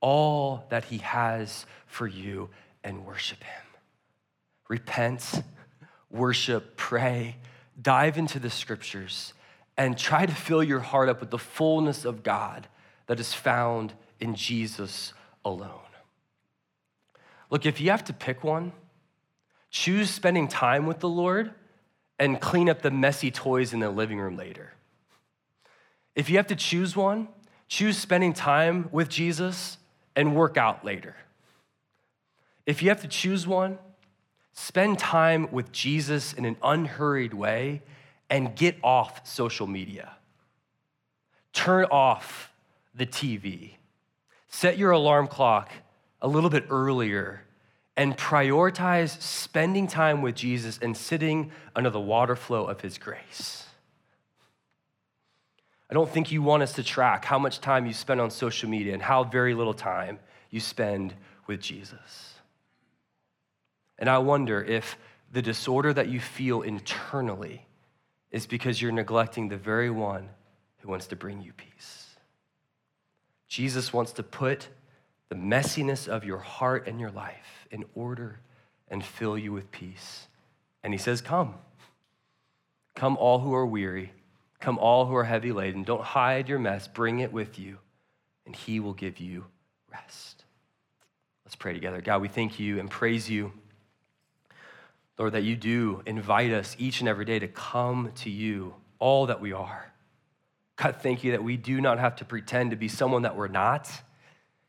all 0.00 0.66
that 0.70 0.84
he 0.84 0.98
has 0.98 1.64
for 1.86 2.06
you 2.06 2.50
and 2.82 3.06
worship 3.06 3.42
him. 3.42 3.62
Repent, 4.68 5.42
worship, 6.10 6.76
pray, 6.76 7.36
dive 7.80 8.18
into 8.18 8.38
the 8.38 8.50
scriptures, 8.50 9.32
and 9.76 9.96
try 9.96 10.26
to 10.26 10.34
fill 10.34 10.62
your 10.62 10.80
heart 10.80 11.08
up 11.08 11.20
with 11.20 11.30
the 11.30 11.38
fullness 11.38 12.04
of 12.04 12.22
God 12.22 12.68
that 13.06 13.20
is 13.20 13.32
found 13.32 13.92
in 14.20 14.34
Jesus 14.34 15.12
alone. 15.44 15.70
Look, 17.50 17.66
if 17.66 17.80
you 17.80 17.90
have 17.90 18.04
to 18.04 18.12
pick 18.12 18.42
one, 18.42 18.72
choose 19.70 20.10
spending 20.10 20.48
time 20.48 20.86
with 20.86 21.00
the 21.00 21.08
Lord 21.08 21.52
and 22.18 22.40
clean 22.40 22.68
up 22.68 22.82
the 22.82 22.90
messy 22.90 23.30
toys 23.30 23.72
in 23.72 23.80
the 23.80 23.90
living 23.90 24.18
room 24.18 24.36
later. 24.36 24.72
If 26.14 26.30
you 26.30 26.36
have 26.36 26.46
to 26.48 26.56
choose 26.56 26.94
one, 26.96 27.28
choose 27.68 27.98
spending 27.98 28.32
time 28.32 28.88
with 28.92 29.08
Jesus 29.08 29.78
and 30.14 30.34
work 30.34 30.56
out 30.56 30.84
later. 30.84 31.16
If 32.66 32.82
you 32.82 32.88
have 32.88 33.02
to 33.02 33.08
choose 33.08 33.46
one, 33.46 33.78
spend 34.52 34.98
time 34.98 35.48
with 35.50 35.72
Jesus 35.72 36.32
in 36.32 36.44
an 36.44 36.56
unhurried 36.62 37.34
way 37.34 37.82
and 38.30 38.54
get 38.54 38.76
off 38.82 39.26
social 39.26 39.66
media. 39.66 40.12
Turn 41.52 41.84
off 41.86 42.50
the 42.94 43.06
TV. 43.06 43.74
Set 44.48 44.78
your 44.78 44.92
alarm 44.92 45.26
clock 45.26 45.70
a 46.22 46.28
little 46.28 46.50
bit 46.50 46.66
earlier 46.70 47.43
and 47.96 48.16
prioritize 48.16 49.20
spending 49.20 49.86
time 49.86 50.22
with 50.22 50.34
Jesus 50.34 50.78
and 50.82 50.96
sitting 50.96 51.52
under 51.76 51.90
the 51.90 52.00
water 52.00 52.34
flow 52.34 52.64
of 52.64 52.80
his 52.80 52.98
grace. 52.98 53.66
I 55.90 55.94
don't 55.94 56.10
think 56.10 56.32
you 56.32 56.42
want 56.42 56.62
us 56.62 56.72
to 56.72 56.82
track 56.82 57.24
how 57.24 57.38
much 57.38 57.60
time 57.60 57.86
you 57.86 57.92
spend 57.92 58.20
on 58.20 58.30
social 58.30 58.68
media 58.68 58.94
and 58.94 59.02
how 59.02 59.22
very 59.22 59.54
little 59.54 59.74
time 59.74 60.18
you 60.50 60.58
spend 60.58 61.14
with 61.46 61.60
Jesus. 61.60 62.34
And 63.98 64.08
I 64.08 64.18
wonder 64.18 64.62
if 64.62 64.98
the 65.30 65.42
disorder 65.42 65.92
that 65.92 66.08
you 66.08 66.20
feel 66.20 66.62
internally 66.62 67.66
is 68.30 68.46
because 68.46 68.82
you're 68.82 68.92
neglecting 68.92 69.48
the 69.48 69.56
very 69.56 69.90
one 69.90 70.28
who 70.78 70.88
wants 70.88 71.06
to 71.08 71.16
bring 71.16 71.42
you 71.42 71.52
peace. 71.52 72.16
Jesus 73.46 73.92
wants 73.92 74.12
to 74.12 74.22
put 74.24 74.68
the 75.34 75.40
messiness 75.40 76.06
of 76.06 76.24
your 76.24 76.38
heart 76.38 76.86
and 76.86 77.00
your 77.00 77.10
life 77.10 77.66
in 77.72 77.84
order 77.96 78.38
and 78.86 79.04
fill 79.04 79.36
you 79.36 79.52
with 79.52 79.68
peace. 79.72 80.28
And 80.84 80.94
he 80.94 80.98
says, 80.98 81.20
Come. 81.20 81.54
Come, 82.94 83.16
all 83.16 83.40
who 83.40 83.52
are 83.52 83.66
weary. 83.66 84.12
Come, 84.60 84.78
all 84.78 85.06
who 85.06 85.16
are 85.16 85.24
heavy 85.24 85.50
laden. 85.50 85.82
Don't 85.82 86.04
hide 86.04 86.48
your 86.48 86.60
mess. 86.60 86.86
Bring 86.86 87.18
it 87.18 87.32
with 87.32 87.58
you, 87.58 87.78
and 88.46 88.54
he 88.54 88.78
will 88.78 88.92
give 88.92 89.18
you 89.18 89.46
rest. 89.92 90.44
Let's 91.44 91.56
pray 91.56 91.72
together. 91.72 92.00
God, 92.00 92.22
we 92.22 92.28
thank 92.28 92.60
you 92.60 92.78
and 92.78 92.88
praise 92.88 93.28
you, 93.28 93.52
Lord, 95.18 95.32
that 95.32 95.42
you 95.42 95.56
do 95.56 96.00
invite 96.06 96.52
us 96.52 96.76
each 96.78 97.00
and 97.00 97.08
every 97.08 97.24
day 97.24 97.40
to 97.40 97.48
come 97.48 98.12
to 98.18 98.30
you, 98.30 98.76
all 99.00 99.26
that 99.26 99.40
we 99.40 99.52
are. 99.52 99.92
God, 100.76 100.98
thank 101.00 101.24
you 101.24 101.32
that 101.32 101.42
we 101.42 101.56
do 101.56 101.80
not 101.80 101.98
have 101.98 102.14
to 102.16 102.24
pretend 102.24 102.70
to 102.70 102.76
be 102.76 102.86
someone 102.86 103.22
that 103.22 103.36
we're 103.36 103.48
not 103.48 103.90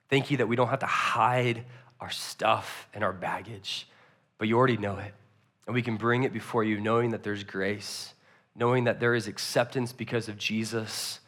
Thank 0.10 0.32
you 0.32 0.38
that 0.38 0.47
we 0.47 0.56
don't 0.56 0.68
have 0.68 0.80
to 0.80 0.86
hide 0.86 1.64
our 1.99 2.12
stuff 2.12 2.88
and 2.93 3.03
our 3.03 3.14
baggage, 3.14 3.88
but 4.38 4.47
you 4.47 4.58
already 4.58 4.78
know 4.78 4.97
it. 4.97 5.14
And 5.66 5.74
we 5.74 5.82
can 5.82 5.97
bring 5.97 6.24
it 6.24 6.34
before 6.34 6.64
you 6.64 6.80
knowing 6.80 7.12
that 7.12 7.24
there's 7.24 7.43
grace, 7.43 8.14
knowing 8.56 8.84
that 8.84 8.99
there 8.99 9.16
is 9.16 9.28
acceptance 9.28 9.91
because 9.91 10.30
of 10.30 10.38
Jesus. 10.38 11.20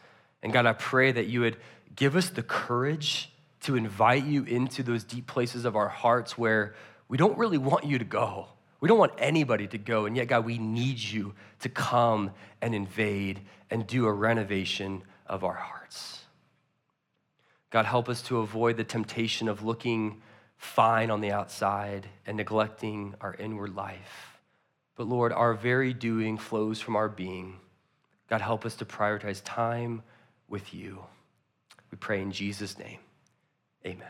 And 0.43 0.53
God, 0.53 0.65
I 0.65 0.73
pray 0.73 1.11
that 1.11 1.27
you 1.27 1.41
would 1.41 1.57
give 1.95 2.15
us 2.15 2.29
the 2.29 2.43
courage 2.43 3.31
to 3.61 3.75
invite 3.75 4.25
you 4.25 4.43
into 4.43 4.83
those 4.83 5.03
deep 5.03 5.25
places 5.25 5.65
of 5.65 5.75
our 5.75 5.89
hearts 5.89 6.37
where 6.37 6.75
we 7.07 7.17
don't 7.17 7.37
really 7.37 7.57
want 7.57 7.85
you 7.85 7.97
to 7.97 8.05
go. 8.05 8.47
We 8.79 8.87
don't 8.87 8.99
want 8.99 9.13
anybody 9.17 9.65
to 9.67 9.77
go. 9.77 10.05
And 10.05 10.15
yet, 10.15 10.27
God, 10.27 10.45
we 10.45 10.59
need 10.59 10.99
you 10.99 11.33
to 11.61 11.69
come 11.69 12.31
and 12.61 12.75
invade 12.75 13.41
and 13.71 13.87
do 13.87 14.05
a 14.05 14.13
renovation 14.13 15.01
of 15.25 15.43
our 15.43 15.55
hearts. 15.55 16.19
God, 17.69 17.85
help 17.85 18.09
us 18.09 18.21
to 18.23 18.37
avoid 18.37 18.77
the 18.77 18.83
temptation 18.83 19.47
of 19.47 19.63
looking 19.63 20.21
fine 20.57 21.11
on 21.11 21.21
the 21.21 21.31
outside 21.31 22.07
and 22.25 22.37
neglecting 22.37 23.15
our 23.21 23.33
inward 23.35 23.75
life. 23.75 24.39
But 24.95 25.07
Lord, 25.07 25.31
our 25.31 25.53
very 25.53 25.93
doing 25.93 26.37
flows 26.37 26.81
from 26.81 26.95
our 26.95 27.09
being. 27.09 27.59
God, 28.29 28.41
help 28.41 28.65
us 28.65 28.75
to 28.77 28.85
prioritize 28.85 29.41
time 29.43 30.01
with 30.47 30.73
you. 30.73 31.03
We 31.91 31.97
pray 31.97 32.21
in 32.21 32.31
Jesus' 32.31 32.77
name. 32.77 32.99
Amen. 33.85 34.07